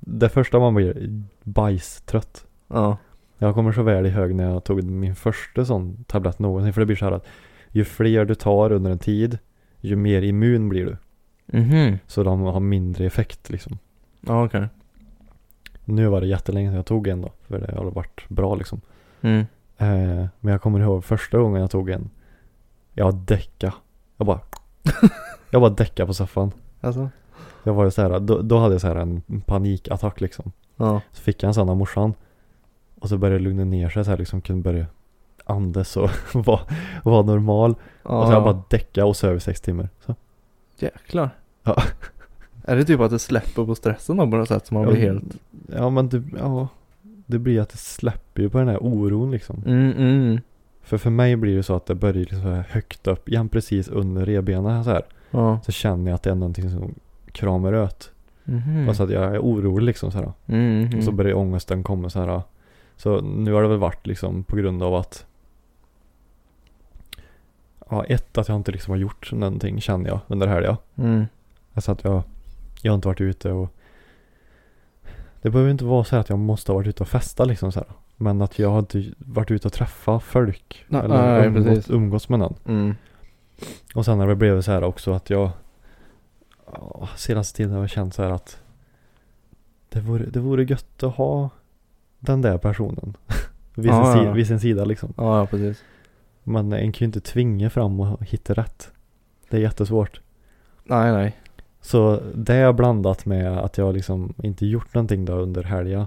Det 0.01 0.29
första 0.29 0.59
man 0.59 0.75
blir 0.75 1.23
bajstrött. 1.43 2.47
Ja. 2.69 2.97
Jag 3.39 3.55
kommer 3.55 3.73
så 3.73 3.83
väl 3.83 4.07
ihåg 4.07 4.35
när 4.35 4.51
jag 4.51 4.65
tog 4.65 4.83
min 4.85 5.15
första 5.15 5.65
sån 5.65 6.05
tablett 6.05 6.39
någonsin. 6.39 6.73
För 6.73 6.81
det 6.81 6.87
blir 6.87 6.97
så 6.97 7.05
här 7.05 7.13
att 7.13 7.27
ju 7.69 7.85
fler 7.85 8.25
du 8.25 8.35
tar 8.35 8.73
under 8.73 8.91
en 8.91 8.99
tid. 8.99 9.39
Ju 9.81 9.97
mer 9.97 10.23
immun 10.23 10.69
blir 10.69 10.87
du. 10.87 10.97
Mhm. 11.59 11.99
Så 12.07 12.23
de 12.23 12.41
har 12.41 12.61
mindre 12.61 13.07
effekt 13.07 13.51
liksom. 13.51 13.79
Ja 14.21 14.45
okej. 14.45 14.69
Nu 15.85 16.07
var 16.07 16.21
det 16.21 16.27
jättelänge 16.27 16.69
sedan 16.69 16.77
jag 16.77 16.87
tog 16.87 17.07
en 17.09 17.21
då. 17.21 17.33
För 17.47 17.59
det 17.61 17.77
har 17.77 17.91
varit 17.91 18.29
bra 18.29 18.55
liksom. 18.55 18.81
Mm. 19.21 19.47
Eh, 19.79 20.27
men 20.41 20.53
jag 20.53 20.63
kommer 20.63 20.81
ihåg 20.81 21.05
första 21.05 21.39
gången 21.39 21.61
jag 21.61 21.71
tog 21.71 21.91
en. 21.91 22.11
Jag 22.95 23.15
däcka. 23.15 23.75
Jag 24.17 24.27
bara. 24.27 24.41
jag 25.51 25.61
bara 25.61 25.71
däcka 25.71 26.07
på 26.07 26.15
soffan. 26.15 26.53
Alltså. 26.81 27.09
Jag 27.65 27.75
var 27.75 27.85
ju 27.85 27.91
så 27.91 28.03
här, 28.03 28.21
då, 28.21 28.43
då 28.43 28.59
hade 28.59 28.75
jag 28.75 28.81
så 28.81 28.87
här 28.87 28.97
en 28.97 29.23
panikattack 29.47 30.21
liksom. 30.21 30.53
Ja. 30.77 31.01
Så 31.13 31.23
fick 31.23 31.43
jag 31.43 31.49
en 31.49 31.55
sån 31.55 31.69
av 31.69 31.77
morsan. 31.77 32.15
Och 33.01 33.09
så 33.09 33.19
började 33.19 33.39
det 33.39 33.45
lugna 33.45 33.65
ner 33.65 33.89
sig 33.89 34.05
så 34.05 34.11
här 34.11 34.19
liksom. 34.19 34.41
Kunde 34.41 34.63
börja 34.63 34.87
andas 35.45 35.97
och 35.97 36.11
vara 36.35 36.61
var 37.05 37.23
normal. 37.23 37.75
ja. 38.03 38.21
Och 38.21 38.27
så 38.27 38.33
jag 38.33 38.43
bara 38.45 38.63
däcka 38.69 39.07
och 39.07 39.17
sov 39.17 39.37
i 39.37 39.41
sex 39.41 39.61
timmar. 39.61 39.89
Så. 40.07 40.15
Jäklar. 40.79 41.31
Ja. 41.63 41.83
Är 42.65 42.77
det 42.77 42.85
typ 42.85 43.01
att 43.01 43.11
det 43.11 43.19
släpper 43.19 43.65
på 43.65 43.75
stressen 43.75 44.17
då 44.17 44.31
på 44.31 44.37
något 44.37 44.49
sätt 44.49 44.67
som 44.67 44.75
man 44.75 44.87
blir 44.87 44.97
Ja, 44.97 45.13
helt. 45.13 45.37
Ja 45.67 45.91
men 45.91 46.09
det, 46.09 46.23
ja. 46.39 46.69
Det 47.29 47.39
blir 47.39 47.61
att 47.61 47.69
det 47.69 47.77
släpper 47.77 48.43
ju 48.43 48.51
på 48.51 48.59
den 48.59 48.69
här 48.69 48.79
oron 48.83 49.31
liksom. 49.31 49.63
Mm 49.67 49.93
mm. 49.93 50.41
För 50.83 50.99
för 50.99 51.11
mig 51.11 51.37
blir 51.37 51.57
det 51.57 51.63
så 51.63 51.77
att 51.77 51.87
det 51.87 51.95
börjar 51.95 52.15
liksom 52.15 52.43
så 52.43 52.49
här 52.49 52.65
högt 52.71 53.07
upp. 53.07 53.29
Igen 53.29 53.49
precis 53.49 53.89
under 53.89 54.27
revbenen 54.27 54.85
så 54.85 54.91
här. 54.91 55.03
Ja. 55.31 55.61
Så 55.65 55.73
känner 55.73 56.11
jag 56.11 56.15
att 56.15 56.23
det 56.23 56.31
är 56.31 56.35
någonting 56.35 56.71
som 56.71 56.95
kramar 57.33 57.85
ut. 57.85 58.11
Mhm. 58.45 58.89
Alltså 58.89 59.03
att 59.03 59.11
jag 59.11 59.35
är 59.35 59.39
orolig 59.39 59.87
liksom 59.87 60.11
så 60.11 60.19
här. 60.19 60.33
Mm, 60.47 60.85
mm. 60.85 60.99
Och 60.99 61.05
så 61.05 61.13
börjar 61.13 61.35
ångesten 61.35 61.83
komma 61.83 62.11
så 62.11 62.21
här. 62.21 62.43
Så 62.97 63.21
nu 63.21 63.53
har 63.53 63.63
det 63.63 63.69
väl 63.69 63.79
varit 63.79 64.07
liksom 64.07 64.45
på 64.45 64.57
grund 64.57 64.83
av 64.83 64.95
att 64.95 65.27
Ja, 67.91 68.05
ett 68.05 68.39
att 68.39 68.49
jag 68.49 68.57
inte 68.57 68.73
liksom 68.73 68.91
har 68.91 68.99
gjort 68.99 69.33
någonting 69.33 69.81
känner 69.81 70.11
jag 70.11 70.21
under 70.27 70.47
helgen. 70.47 70.77
Mm. 70.97 71.27
Alltså 71.75 71.93
att 71.93 72.05
jag, 72.05 72.23
jag 72.83 72.93
har 72.93 72.95
inte 72.95 73.09
varit 73.09 73.21
ute 73.21 73.53
och 73.53 73.75
Det 75.43 75.51
behöver 75.51 75.71
inte 75.71 75.85
vara 75.85 76.05
så 76.05 76.17
här 76.17 76.21
att 76.21 76.29
jag 76.29 76.39
måste 76.39 76.73
ha 76.73 76.77
varit 76.77 76.89
ute 76.89 77.03
och 77.03 77.09
festa 77.09 77.45
liksom 77.45 77.73
så 77.73 77.81
här. 77.81 77.89
Men 78.17 78.43
att 78.43 78.59
jag 78.59 78.71
har 78.71 78.79
inte 78.79 79.05
varit 79.19 79.51
ute 79.51 79.69
och 79.69 79.73
träffa 79.73 80.21
folk. 80.21 80.85
Nej, 80.89 81.01
eller 81.05 81.39
nej, 81.39 81.47
umgås, 81.47 81.91
umgås 81.91 82.29
med 82.29 82.39
någon. 82.39 82.55
Mm. 82.65 82.95
Och 83.95 84.05
sen 84.05 84.19
har 84.19 84.27
det 84.27 84.37
blivit 84.37 84.65
så 84.65 84.73
här 84.73 84.85
också 84.85 85.13
att 85.13 85.31
jag 85.31 85.51
ja, 86.73 87.09
Senaste 87.17 87.57
tiden 87.57 87.73
har 87.73 87.81
jag 87.81 87.91
känt 87.91 88.15
så 88.15 88.23
här 88.23 88.31
att 88.31 88.63
Det 89.89 90.01
vore, 90.01 90.25
det 90.27 90.41
vore 90.41 90.65
gött 90.65 91.03
att 91.03 91.15
ha 91.15 91.51
Den 92.19 92.43
där 92.43 92.59
personen 92.59 93.17
vid, 93.75 93.85
sin 93.85 93.95
Ja, 93.95 94.15
si, 94.15 94.25
ja. 94.25 94.33
vid 94.33 94.47
sin 94.47 94.61
sida 94.61 94.85
liksom 94.85 95.15
Ja, 95.17 95.39
ja, 95.39 95.47
precis. 95.47 95.85
Men 96.43 96.73
en 96.73 96.93
kan 96.93 96.99
ju 96.99 97.07
inte 97.07 97.21
tvinga 97.21 97.71
fram 97.71 98.01
och 98.01 98.25
hitta 98.25 98.55
rätt 98.55 98.91
Det 99.49 99.57
är 99.57 99.61
jättesvårt 99.61 100.21
Nej, 100.85 101.13
nej. 101.13 101.37
Så 101.89 102.21
det 102.35 102.73
blandat 102.73 103.27
med 103.27 103.59
att 103.59 103.79
jag 103.79 103.95
liksom 103.95 104.35
inte 104.43 104.67
gjort 104.67 104.95
någonting 104.95 105.25
då 105.25 105.33
under 105.33 105.63
helgen 105.63 106.07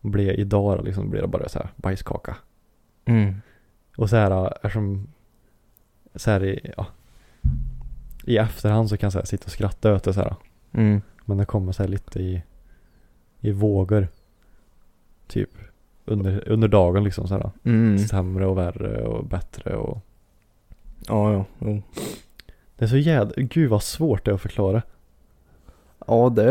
Blev 0.00 0.38
idag 0.38 0.84
liksom 0.84 1.10
blir 1.10 1.20
det 1.20 1.28
bara 1.28 1.48
så 1.48 1.58
här 1.58 1.68
bajskaka 1.76 2.36
Mm. 3.04 3.34
Och 3.96 4.10
så 4.10 4.16
här 4.16 4.52
eftersom 4.54 5.06
Så 6.14 6.30
här 6.30 6.44
i, 6.44 6.72
ja 6.76 6.86
I 8.24 8.36
efterhand 8.36 8.88
så 8.88 8.96
kan 8.96 9.06
jag 9.06 9.12
så 9.12 9.18
här, 9.18 9.26
sitta 9.26 9.44
och 9.44 9.50
skratta 9.50 9.94
åt 9.94 10.04
det 10.04 10.12
så 10.12 10.20
här 10.20 10.34
Mm. 10.72 11.02
Men 11.24 11.36
det 11.36 11.44
kommer 11.44 11.72
så 11.72 11.82
här 11.82 11.90
lite 11.90 12.20
i 12.20 12.42
I 13.40 13.52
vågor 13.52 14.08
Typ 15.26 15.50
under, 16.04 16.48
under 16.48 16.68
dagen 16.68 17.04
liksom 17.04 17.28
så 17.28 17.34
här 17.34 17.50
Mm. 17.64 17.98
Sämre 17.98 18.46
och 18.46 18.58
värre 18.58 19.06
och 19.06 19.24
bättre 19.24 19.76
och 19.76 19.98
Ja, 21.08 21.32
ja. 21.32 21.44
Jo. 21.58 21.82
Det 22.76 22.84
är 22.84 22.88
så 22.88 22.96
jädra, 22.96 23.42
gud 23.42 23.70
vad 23.70 23.82
svårt 23.82 24.24
det 24.24 24.30
är 24.30 24.34
att 24.34 24.40
förklara 24.40 24.82
Ja, 26.06 26.28
det 26.36 26.42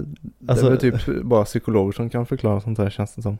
det 0.00 0.04
Alltså- 0.46 0.66
är 0.66 0.70
väl 0.70 0.78
typ 0.78 1.22
bara 1.22 1.44
psykologer 1.44 1.92
som 1.92 2.10
kan 2.10 2.26
förklara 2.26 2.60
sånt 2.60 2.78
här 2.78 2.90
känns 2.90 3.14
det 3.14 3.22
som. 3.22 3.38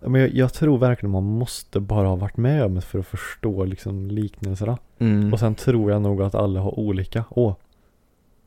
Men 0.00 0.20
jag, 0.20 0.34
jag 0.34 0.52
tror 0.52 0.78
verkligen 0.78 1.10
man 1.10 1.24
måste 1.24 1.80
bara 1.80 2.08
ha 2.08 2.16
varit 2.16 2.36
med 2.36 2.64
om 2.64 2.74
det 2.74 2.80
för 2.80 2.98
att 2.98 3.06
förstå 3.06 3.64
liksom 3.64 4.06
liknelserna 4.10 4.78
Mm. 4.98 5.32
Och 5.32 5.38
sen 5.38 5.54
tror 5.54 5.90
jag 5.92 6.02
nog 6.02 6.22
att 6.22 6.34
alla 6.34 6.60
har 6.60 6.78
olika, 6.78 7.24
åh 7.30 7.54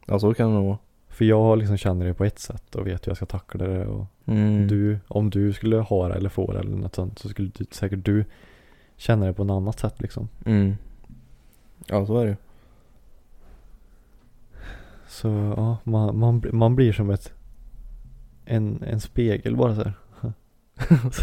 Ja, 0.06 0.20
så 0.20 0.34
kan 0.34 0.50
det 0.50 0.56
nog 0.56 0.66
vara. 0.66 0.78
För 1.10 1.26
jag 1.26 1.58
liksom 1.58 1.78
känner 1.78 2.06
det 2.06 2.14
på 2.14 2.26
ett 2.26 2.40
sätt 2.40 2.76
och 2.76 2.88
vet 2.88 3.08
hur 3.08 3.10
jag 3.10 3.18
ska 3.18 3.26
tackla 3.26 3.68
det 3.68 3.86
och 3.86 4.06
Mm. 4.26 4.68
du, 4.68 5.00
om 5.08 5.30
du 5.30 5.54
skulle 5.54 5.78
ha 5.78 6.08
det 6.08 6.14
eller 6.16 6.30
få 6.30 6.52
det 6.54 6.60
eller 6.60 6.76
något 6.78 6.96
sånt 6.96 7.20
så 7.20 7.30
skulle 7.30 7.52
du, 7.58 7.66
säkert 7.72 8.06
du 8.06 8.26
känna 8.98 9.26
det 9.26 9.34
på 9.34 9.44
något 9.44 9.56
annat 9.62 9.80
sätt 9.80 10.02
liksom. 10.02 10.28
Mm. 10.46 10.76
Ja, 11.88 12.06
så 12.06 12.18
är 12.18 12.24
det 12.26 12.30
ju. 12.32 12.36
Så 15.12 15.28
ja, 15.58 15.78
man, 15.84 16.20
man, 16.20 16.44
man 16.54 16.76
blir 16.76 16.94
som 16.94 17.10
ett 17.10 17.34
en, 18.46 18.84
en 18.84 19.00
spegel 19.00 19.56
bara 19.58 19.76
så 19.76 19.82
här. 19.84 19.94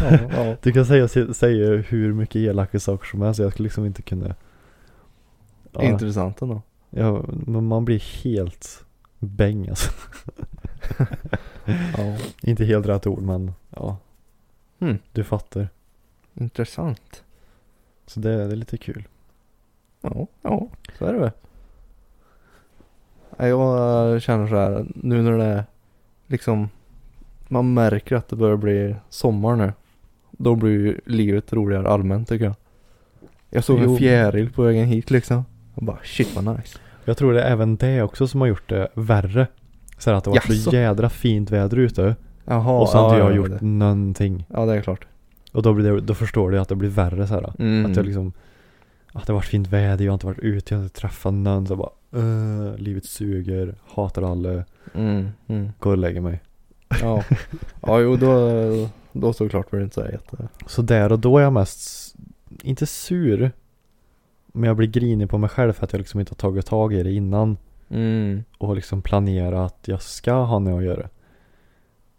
Ja, 0.01 0.19
ja. 0.31 0.55
Du 0.61 0.71
kan 0.71 0.85
säga, 0.85 1.07
säga 1.33 1.75
hur 1.81 2.13
mycket 2.13 2.35
elaka 2.35 2.79
saker 2.79 3.05
som 3.07 3.21
helst, 3.21 3.39
jag 3.39 3.51
skulle 3.51 3.65
liksom 3.65 3.85
inte 3.85 4.01
kunna 4.01 4.35
ja, 5.71 5.81
Intressant 5.83 6.41
ändå. 6.41 6.61
ja, 6.89 7.23
men 7.27 7.65
man 7.67 7.85
blir 7.85 8.23
helt 8.23 8.85
bäng 9.19 9.69
alltså. 9.69 9.91
Ja. 11.97 12.17
Inte 12.41 12.65
helt 12.65 12.85
rätt 12.85 13.07
ord 13.07 13.21
men 13.21 13.51
ja, 13.69 13.97
Mm. 14.79 14.97
du 15.11 15.23
fattar. 15.23 15.69
Intressant. 16.33 17.23
Så 18.05 18.19
det, 18.19 18.35
det 18.47 18.53
är 18.53 18.55
lite 18.55 18.77
kul. 18.77 19.07
Ja, 20.01 20.27
ja, 20.41 20.67
så 20.97 21.05
är 21.05 21.13
det 21.13 21.19
väl. 21.19 21.31
Jag 23.47 24.21
känner 24.21 24.47
så 24.47 24.55
här 24.55 24.85
nu 24.95 25.21
när 25.21 25.37
det 25.37 25.43
är 25.43 25.63
liksom 26.27 26.69
man 27.47 27.73
märker 27.73 28.15
att 28.15 28.27
det 28.27 28.35
börjar 28.35 28.57
bli 28.57 28.95
sommar 29.09 29.55
nu. 29.55 29.73
Då 30.31 30.55
blir 30.55 30.71
ju 30.71 30.99
livet 31.05 31.53
roligare 31.53 31.89
allmänt 31.89 32.29
tycker 32.29 32.45
jag. 32.45 32.55
Jag 33.49 33.63
såg 33.63 33.79
en 33.79 33.97
fjäril 33.97 34.49
på 34.51 34.63
vägen 34.63 34.87
hit 34.87 35.11
liksom. 35.11 35.45
Jag 35.75 35.83
bara 35.83 35.99
shit 36.03 36.35
vad 36.35 36.57
nice. 36.57 36.77
Jag 37.05 37.17
tror 37.17 37.33
det 37.33 37.43
är 37.43 37.51
även 37.51 37.75
det 37.75 38.01
också 38.01 38.27
som 38.27 38.41
har 38.41 38.47
gjort 38.47 38.69
det 38.69 38.87
värre. 38.93 39.47
Så 39.97 40.09
här 40.09 40.17
att 40.17 40.23
det 40.23 40.29
var 40.29 40.53
så 40.53 40.75
jädra 40.75 41.09
fint 41.09 41.51
väder 41.51 41.77
ute 41.77 42.15
Jaha. 42.45 42.81
och 42.81 42.89
så 42.89 42.97
har 42.97 43.13
ja, 43.13 43.19
jag 43.19 43.31
ja, 43.31 43.35
gjort 43.35 43.49
Det. 43.49 43.65
någonting. 43.65 44.45
Ja 44.49 44.65
det 44.65 44.73
är 44.73 44.81
klart. 44.81 45.07
Och 45.51 45.61
då, 45.61 45.73
blir 45.73 45.91
det, 45.91 46.01
då 46.01 46.13
förstår 46.13 46.51
du 46.51 46.59
att 46.59 46.69
det 46.69 46.75
blir 46.75 46.89
värre 46.89 47.27
så 47.27 47.33
här. 47.33 47.53
Mm. 47.59 47.91
Att 47.91 47.97
jag 47.97 48.05
liksom 48.05 48.33
Att 49.13 49.25
det 49.25 49.33
har 49.33 49.37
varit 49.39 49.45
fint 49.45 49.67
väder, 49.67 50.05
jag 50.05 50.11
har 50.11 50.15
inte 50.15 50.25
varit 50.25 50.39
ute, 50.39 50.73
jag 50.73 50.79
har 50.79 50.83
inte 50.83 50.99
träffat 50.99 51.33
någon. 51.33 51.67
Så 51.67 51.75
bara 51.75 51.89
uh, 52.15 52.77
Livet 52.77 53.05
suger, 53.05 53.75
hatar 53.87 54.21
alla, 54.21 54.63
Mm, 54.93 55.29
mm. 55.47 55.71
går 55.79 55.91
och 55.91 55.97
lägger 55.97 56.21
mig. 56.21 56.41
Ja. 57.01 57.23
ja 57.81 57.99
jo 57.99 58.15
då, 58.15 58.89
då 59.11 59.33
såklart 59.33 59.69
blir 59.69 59.79
det 59.79 59.83
inte 59.83 59.93
så 59.93 60.11
jätte. 60.11 60.47
Så 60.65 60.81
där 60.81 61.11
och 61.11 61.19
då 61.19 61.37
är 61.37 61.41
jag 61.41 61.53
mest 61.53 62.15
Inte 62.63 62.85
sur 62.85 63.51
Men 64.47 64.67
jag 64.67 64.77
blir 64.77 64.87
grinig 64.87 65.29
på 65.29 65.37
mig 65.37 65.49
själv 65.49 65.73
för 65.73 65.85
att 65.85 65.93
jag 65.93 65.99
liksom 65.99 66.19
inte 66.19 66.31
har 66.31 66.35
tagit 66.35 66.65
tag 66.65 66.93
i 66.93 67.03
det 67.03 67.11
innan. 67.11 67.57
Mm. 67.89 68.43
Och 68.57 68.75
liksom 68.75 69.01
planera 69.01 69.65
att 69.65 69.79
jag 69.85 70.01
ska 70.01 70.33
ha 70.33 70.59
något 70.59 70.77
att 70.77 70.85
göra. 70.85 71.09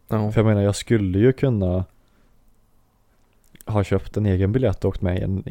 Ja. 0.09 0.33
För 0.33 0.41
jag 0.41 0.47
menar 0.47 0.63
jag 0.63 0.77
skulle 0.77 1.19
ju 1.19 1.33
kunna 1.33 1.85
ha 3.67 3.85
köpt 3.85 4.17
en 4.17 4.27
egen 4.27 4.53
biljett 4.53 4.85
och 4.85 4.89
åkt 4.89 5.03
med 5.03 5.43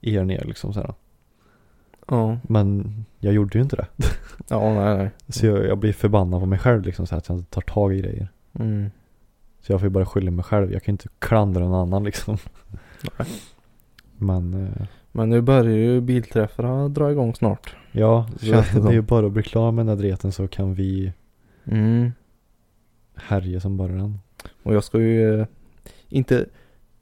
er 0.00 0.24
ner 0.24 0.44
liksom 0.44 0.72
här. 0.72 0.94
Ja. 2.08 2.38
Men 2.42 2.92
jag 3.18 3.34
gjorde 3.34 3.58
ju 3.58 3.62
inte 3.62 3.76
det. 3.76 3.86
Ja 4.48 4.74
nej 4.74 4.96
nej. 4.96 5.10
Så 5.28 5.46
jag, 5.46 5.66
jag 5.66 5.78
blir 5.78 5.92
förbannad 5.92 6.40
på 6.40 6.46
mig 6.46 6.58
själv 6.58 6.82
liksom 6.82 7.06
så 7.06 7.14
här, 7.14 7.18
att 7.18 7.28
jag 7.28 7.38
inte 7.38 7.50
tar 7.50 7.60
tag 7.60 7.94
i 7.94 8.00
grejer. 8.00 8.28
Mm. 8.58 8.90
Så 9.60 9.72
jag 9.72 9.80
får 9.80 9.86
ju 9.86 9.90
bara 9.90 10.06
skylla 10.06 10.30
mig 10.30 10.44
själv. 10.44 10.72
Jag 10.72 10.82
kan 10.82 10.92
inte 10.92 11.08
klandra 11.18 11.64
någon 11.64 11.74
annan 11.88 12.04
liksom. 12.04 12.36
Nej. 13.18 13.28
Men 14.18 14.54
eh, 14.66 14.86
Men 15.12 15.28
nu 15.30 15.40
börjar 15.40 15.76
ju 15.76 16.00
bilträffarna 16.00 16.88
dra 16.88 17.10
igång 17.12 17.34
snart. 17.34 17.76
ja, 17.92 18.28
Så 18.32 18.38
så 18.38 18.46
känns 18.46 18.70
det 18.70 18.80
det 18.80 18.88
är 18.88 18.92
ju 18.92 19.00
bara 19.02 19.26
att 19.26 19.32
bli 19.32 19.42
klar 19.42 19.72
med 19.72 19.86
den 19.86 19.96
här 19.96 20.02
dreten 20.04 20.32
så 20.32 20.48
kan 20.48 20.74
vi 20.74 21.12
Mm. 21.64 22.12
härja 23.14 23.60
som 23.60 23.76
bara 23.76 23.92
den. 23.92 24.18
Och 24.62 24.74
jag 24.74 24.84
ska 24.84 25.00
ju 25.00 25.40
eh, 25.40 25.46
inte 26.08 26.46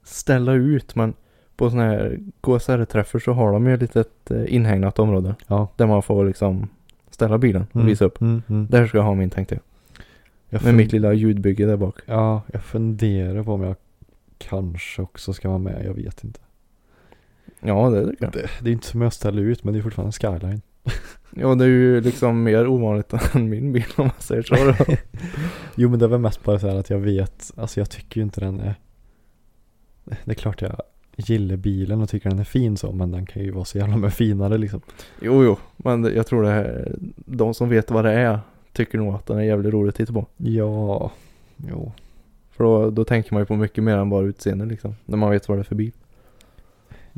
ställa 0.03 0.53
ut 0.53 0.95
men 0.95 1.13
på 1.55 1.69
sådana 1.69 1.89
här 1.89 2.19
KSR-träffar 2.41 3.19
så 3.19 3.33
har 3.33 3.51
de 3.51 3.67
ju 3.67 3.73
ett 3.73 3.81
litet 3.81 4.31
eh, 4.31 4.53
inhägnat 4.55 4.99
område. 4.99 5.35
Ja. 5.47 5.67
Där 5.75 5.87
man 5.87 6.03
får 6.03 6.25
liksom 6.25 6.69
ställa 7.09 7.37
bilen 7.37 7.65
och 7.69 7.75
Mm, 7.75 7.87
visa 7.87 8.05
upp. 8.05 8.21
Mm, 8.21 8.41
mm. 8.49 8.67
Där 8.69 8.87
ska 8.87 8.97
jag 8.97 9.05
ha 9.05 9.13
min 9.13 9.29
tänkte 9.29 9.55
jag. 9.55 9.61
Jag 10.49 10.63
Med 10.63 10.75
mitt 10.75 10.91
lilla 10.91 11.13
ljudbygge 11.13 11.65
där 11.65 11.77
bak. 11.77 11.99
Ja, 12.05 12.41
jag 12.53 12.63
funderar 12.63 13.43
på 13.43 13.53
om 13.53 13.61
jag 13.61 13.75
kanske 14.37 15.01
också 15.01 15.33
ska 15.33 15.47
vara 15.47 15.57
med. 15.57 15.85
Jag 15.85 15.93
vet 15.93 16.23
inte. 16.23 16.39
Ja 17.59 17.89
det 17.89 18.09
tycker 18.09 18.25
jag. 18.25 18.33
Det, 18.33 18.49
det 18.61 18.69
är 18.69 18.73
inte 18.73 18.87
som 18.87 19.01
jag 19.01 19.13
ställer 19.13 19.41
ut 19.41 19.63
men 19.63 19.73
det 19.73 19.79
är 19.79 19.81
fortfarande 19.81 20.13
en 20.21 20.39
skyline. 20.39 20.61
Ja 21.37 21.55
det 21.55 21.63
är 21.63 21.69
ju 21.69 22.01
liksom 22.01 22.43
mer 22.43 22.67
ovanligt 22.67 23.13
än 23.33 23.49
min 23.49 23.71
bil 23.73 23.85
om 23.95 24.05
man 24.05 24.15
säger 24.19 24.41
så. 24.41 24.55
Jo 25.75 25.89
men 25.89 25.99
det 25.99 26.05
är 26.05 26.09
väl 26.09 26.19
mest 26.19 26.43
bara 26.43 26.59
så 26.59 26.67
här 26.67 26.75
att 26.75 26.89
jag 26.89 26.99
vet, 26.99 27.51
alltså 27.57 27.79
jag 27.79 27.89
tycker 27.89 28.17
ju 28.19 28.23
inte 28.23 28.41
den 28.41 28.59
är 28.59 28.75
Det 30.25 30.31
är 30.31 30.35
klart 30.35 30.61
jag 30.61 30.81
gillar 31.15 31.55
bilen 31.55 32.01
och 32.01 32.09
tycker 32.09 32.29
den 32.29 32.39
är 32.39 32.43
fin 32.43 32.77
så 32.77 32.91
men 32.91 33.11
den 33.11 33.25
kan 33.25 33.43
ju 33.43 33.51
vara 33.51 33.65
så 33.65 33.77
jävla 33.77 33.97
med 33.97 34.13
finare 34.13 34.57
liksom. 34.57 34.81
jo 35.21 35.43
jo. 35.43 35.57
Men 35.77 36.03
jag 36.15 36.27
tror 36.27 36.43
det 36.43 36.49
här, 36.49 36.95
de 37.15 37.53
som 37.53 37.69
vet 37.69 37.91
vad 37.91 38.05
det 38.05 38.11
är 38.11 38.39
tycker 38.73 38.97
nog 38.97 39.15
att 39.15 39.25
den 39.25 39.37
är 39.37 39.43
jävligt 39.43 39.73
rolig 39.73 39.89
att 39.89 39.95
titta 39.95 40.13
på. 40.13 40.25
Ja, 40.37 41.11
jo. 41.57 41.91
För 42.51 42.63
då, 42.63 42.89
då 42.89 43.03
tänker 43.03 43.33
man 43.33 43.41
ju 43.41 43.45
på 43.45 43.55
mycket 43.55 43.83
mer 43.83 43.97
än 43.97 44.09
bara 44.09 44.25
utseende 44.25 44.65
liksom. 44.65 44.95
När 45.05 45.17
man 45.17 45.31
vet 45.31 45.49
vad 45.49 45.57
det 45.57 45.61
är 45.61 45.63
för 45.63 45.75
bil. 45.75 45.91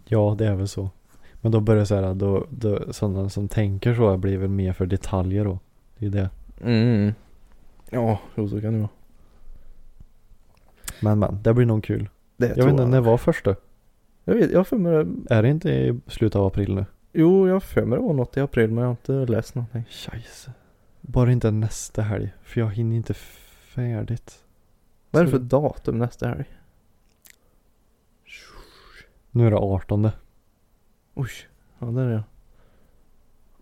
Ja 0.05 0.35
det 0.37 0.47
är 0.47 0.55
väl 0.55 0.67
så. 0.67 0.89
Men 1.41 1.51
då 1.51 1.59
börjar 1.59 1.79
det 1.79 1.85
så 1.85 1.95
här, 1.95 2.13
då, 2.13 2.45
då, 2.49 2.93
sådana 2.93 3.29
som 3.29 3.47
tänker 3.47 3.95
så 3.95 4.17
blir 4.17 4.37
väl 4.37 4.49
mer 4.49 4.73
för 4.73 4.85
detaljer 4.85 5.45
då. 5.45 5.59
Det 5.97 6.05
är 6.05 6.09
det. 6.09 6.29
Mm. 6.61 7.13
Ja, 7.89 8.19
jo 8.35 8.49
så 8.49 8.61
kan 8.61 8.73
det 8.73 8.79
vara. 8.79 8.89
Men 10.99 11.19
men, 11.19 11.43
det 11.43 11.53
blir 11.53 11.65
nog 11.65 11.83
kul. 11.83 12.09
Det 12.37 12.47
Jag 12.47 12.65
vet 12.65 12.71
inte, 12.71 12.85
när 12.85 13.01
var 13.01 13.17
första? 13.17 13.55
Jag 14.27 14.35
vet, 14.35 14.51
jag 14.51 14.59
har 14.59 14.63
för 14.63 14.77
mig 14.77 14.93
det. 14.93 15.35
Är 15.35 15.43
det 15.43 15.49
inte 15.49 15.69
i 15.71 15.99
slutet 16.07 16.35
av 16.35 16.45
april 16.45 16.75
nu? 16.75 16.85
Jo, 17.13 17.47
jag 17.47 17.55
har 17.55 17.59
för 17.59 17.85
mig 17.85 17.99
det 17.99 18.05
var 18.05 18.13
något 18.13 18.37
i 18.37 18.39
april 18.39 18.69
men 18.71 18.77
jag 18.77 18.85
har 18.85 18.91
inte 18.91 19.31
läst 19.33 19.55
någonting. 19.55 19.85
Scheisse. 19.89 20.51
Bara 21.01 21.31
inte 21.31 21.51
nästa 21.51 22.01
helg. 22.01 22.33
För 22.43 22.59
jag 22.59 22.67
hinner 22.67 22.95
inte 22.95 23.13
färdigt. 23.13 24.43
Vad 25.11 25.21
är 25.21 25.25
det 25.25 25.31
för 25.31 25.39
datum 25.39 25.97
nästa 25.97 26.27
helg? 26.27 26.45
Nu 29.31 29.47
är 29.47 29.51
det 29.51 29.57
18. 29.57 30.09
Oj, 31.13 31.29
ja 31.79 31.87
där 31.87 32.05
är 32.05 32.11
jag. 32.11 32.23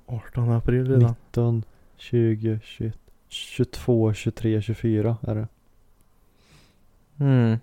18 0.05 0.51
april 0.51 0.87
redan. 0.87 1.15
19, 1.27 1.63
20, 1.95 2.59
21, 2.63 2.99
22, 3.27 4.13
23, 4.13 4.61
24 4.61 5.17
är 5.21 5.35
det. 5.35 5.47
Mm. 7.19 7.57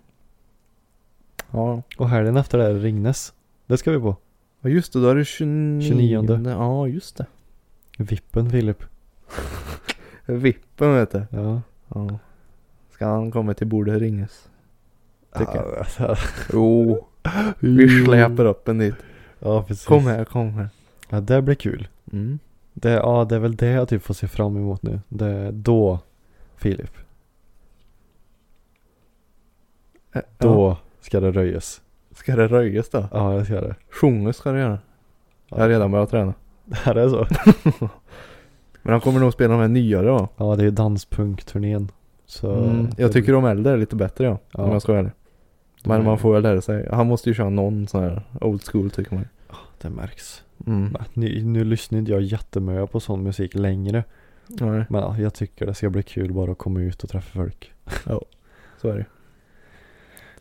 Ja, 1.52 1.82
Och 1.98 2.08
helgen 2.08 2.36
efter 2.36 2.58
det 2.58 2.64
är 2.64 2.74
Ringnes. 2.74 3.34
Det 3.66 3.78
ska 3.78 3.90
vi 3.90 3.98
på. 3.98 4.16
Ja 4.60 4.70
just 4.70 4.92
det, 4.92 5.00
då 5.00 5.08
är 5.08 5.14
det 5.14 5.24
29. 5.24 5.80
29. 5.82 6.50
Ja 6.50 6.86
just 6.88 7.16
det. 7.16 7.26
Vippen 7.98 8.50
Filip. 8.50 8.84
Vippen 10.26 10.94
vet 10.94 11.10
du. 11.10 11.26
Ja. 11.30 11.62
Ja. 11.88 12.18
Ska 12.90 13.06
han 13.06 13.30
komma 13.30 13.54
till 13.54 13.66
bordet 13.66 14.00
ringes? 14.00 14.48
Tycker 15.38 15.56
jag. 15.56 15.86
jag. 15.98 16.16
Jo. 16.52 17.06
Vi 17.58 18.04
släpar 18.04 18.44
upp 18.44 18.68
en 18.68 18.78
dit. 18.78 18.94
Ja 19.38 19.62
precis. 19.62 19.86
Kom 19.86 20.06
här, 20.06 20.24
kom 20.24 20.52
här. 20.54 20.68
Ja 21.08 21.20
det 21.20 21.42
blir 21.42 21.54
kul. 21.54 21.88
Mm. 22.12 22.38
Det, 22.74 22.90
ja 22.90 23.24
det 23.24 23.34
är 23.34 23.38
väl 23.38 23.56
det 23.56 23.66
jag 23.66 23.88
typ 23.88 24.02
får 24.02 24.14
se 24.14 24.28
fram 24.28 24.56
emot 24.56 24.82
nu. 24.82 25.00
Det 25.08 25.26
är 25.26 25.52
då 25.52 25.98
Filip. 26.56 26.92
Då 30.12 30.20
Ja. 30.38 30.78
Ska 31.02 31.20
det 31.20 31.30
röjas. 31.30 31.80
Ska 32.14 32.36
det 32.36 32.46
röjas 32.48 32.88
då? 32.88 33.08
Ja 33.12 33.34
jag 33.34 33.46
ska 33.46 33.60
det. 33.60 33.74
Sjunga 33.90 34.32
ska 34.32 34.52
det 34.52 34.58
göra. 34.58 34.78
Jag 35.48 35.58
har 35.58 35.68
redan 35.68 35.90
börjat 35.90 36.10
träna. 36.10 36.34
Det 36.64 36.76
här 36.76 36.94
är 36.94 37.08
så. 37.08 37.26
Men 38.82 38.92
han 38.92 39.00
kommer 39.00 39.20
nog 39.20 39.32
spela 39.32 39.52
de 39.54 39.60
här 39.60 39.68
nyare 39.68 40.06
då. 40.06 40.28
Ja 40.36 40.56
det 40.56 40.62
är 40.62 40.64
ju 40.64 40.70
danspunkturnén. 40.70 41.88
Så 42.26 42.54
Mm. 42.54 42.88
Jag 42.96 43.12
tycker 43.12 43.32
de 43.32 43.44
äldre 43.44 43.72
är 43.72 43.76
lite 43.76 43.96
bättre 43.96 44.24
ja. 44.24 44.38
Ja. 44.52 44.62
Om 44.62 44.72
jag 44.72 44.82
ska 44.82 44.92
vara 44.92 45.00
ärlig. 45.00 45.12
Men 45.84 46.04
man 46.04 46.18
får 46.18 46.32
väl 46.32 46.42
lära 46.42 46.60
sig. 46.60 46.88
Han 46.92 47.06
måste 47.06 47.28
ju 47.30 47.34
köra 47.34 47.50
någon 47.50 47.86
sån 47.88 48.02
här 48.02 48.22
old 48.40 48.62
school 48.64 48.90
tycker 48.90 49.14
man. 49.14 49.28
Det 49.80 49.90
märks. 49.90 50.42
Mm. 50.66 50.96
Nu, 51.12 51.44
nu 51.44 51.64
lyssnar 51.64 51.98
inte 51.98 52.12
jag 52.12 52.22
jättemycket 52.22 52.92
på 52.92 53.00
sån 53.00 53.22
musik 53.22 53.54
längre. 53.54 54.04
Nej, 54.46 54.84
Men 54.88 55.00
ja, 55.00 55.18
jag 55.18 55.34
tycker 55.34 55.66
det 55.66 55.74
ska 55.74 55.90
bli 55.90 56.02
kul 56.02 56.32
bara 56.32 56.52
att 56.52 56.58
komma 56.58 56.80
ut 56.80 57.02
och 57.04 57.10
träffa 57.10 57.38
folk. 57.38 57.72
så 58.80 58.88
är 58.88 58.96
det 58.96 59.06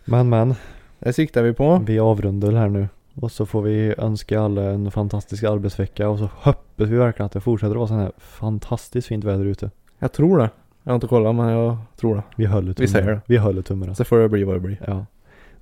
Men 0.06 0.30
men, 0.30 0.56
Det 1.00 1.14
siktar 1.14 1.44
vi 1.44 1.54
på. 1.54 1.82
vi 1.86 2.00
avrundar 2.00 2.52
här 2.52 2.70
nu. 2.70 2.88
Och 3.16 3.32
så 3.32 3.46
får 3.46 3.62
vi 3.62 3.94
önska 3.98 4.42
alla 4.42 4.62
en 4.64 4.92
fantastisk 4.92 5.44
arbetsvecka 5.44 6.10
och 6.10 6.20
så 6.20 6.30
hoppas 6.36 6.88
vi 6.88 6.96
verkligen 6.98 7.26
att 7.26 7.32
det 7.32 7.42
fortsätter 7.42 7.76
vara 7.76 7.88
sån 7.88 8.00
här 8.00 8.12
fantastiskt 8.18 9.08
fint 9.08 9.24
väder 9.24 9.46
ute. 9.46 9.72
Jag 10.00 10.12
tror 10.14 10.38
det. 10.38 10.50
Jag 10.84 10.92
har 10.92 10.96
inte 10.96 11.08
kollat 11.08 11.36
men 11.36 11.48
jag 11.50 11.78
tror 12.00 12.16
det. 12.16 12.24
Vi 12.36 12.46
håller 12.46 12.74
tummarna. 12.74 12.92
säger 12.92 13.08
det. 13.12 13.22
Vi 13.26 13.38
håller 13.38 13.62
tummarna. 13.62 13.96
Så 13.96 14.04
får 14.04 14.18
det 14.18 14.30
bli 14.30 14.44
vad 14.44 14.56
det 14.56 14.60
blir. 14.60 14.78
Ja. 14.88 15.06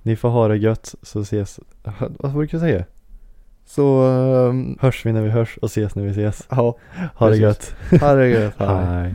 Ni 0.02 0.16
får 0.16 0.28
ha 0.28 0.48
det 0.48 0.56
gött 0.56 0.94
så 1.02 1.20
ses. 1.20 1.60
Vad 1.98 2.32
brukar 2.32 2.58
jag 2.58 2.62
säga? 2.62 2.84
Så, 3.66 4.04
um, 4.04 4.78
Hörs 4.80 5.06
vi 5.06 5.12
när 5.12 5.22
vi 5.22 5.30
hörs 5.30 5.56
och 5.62 5.66
ses 5.66 5.94
när 5.94 6.04
vi 6.04 6.10
ses. 6.10 6.46
ja. 6.50 6.76
Ha 7.14 7.28
det 7.28 7.36
gött. 7.36 7.74
Herregud. 8.00 8.52
Hej. 8.58 9.14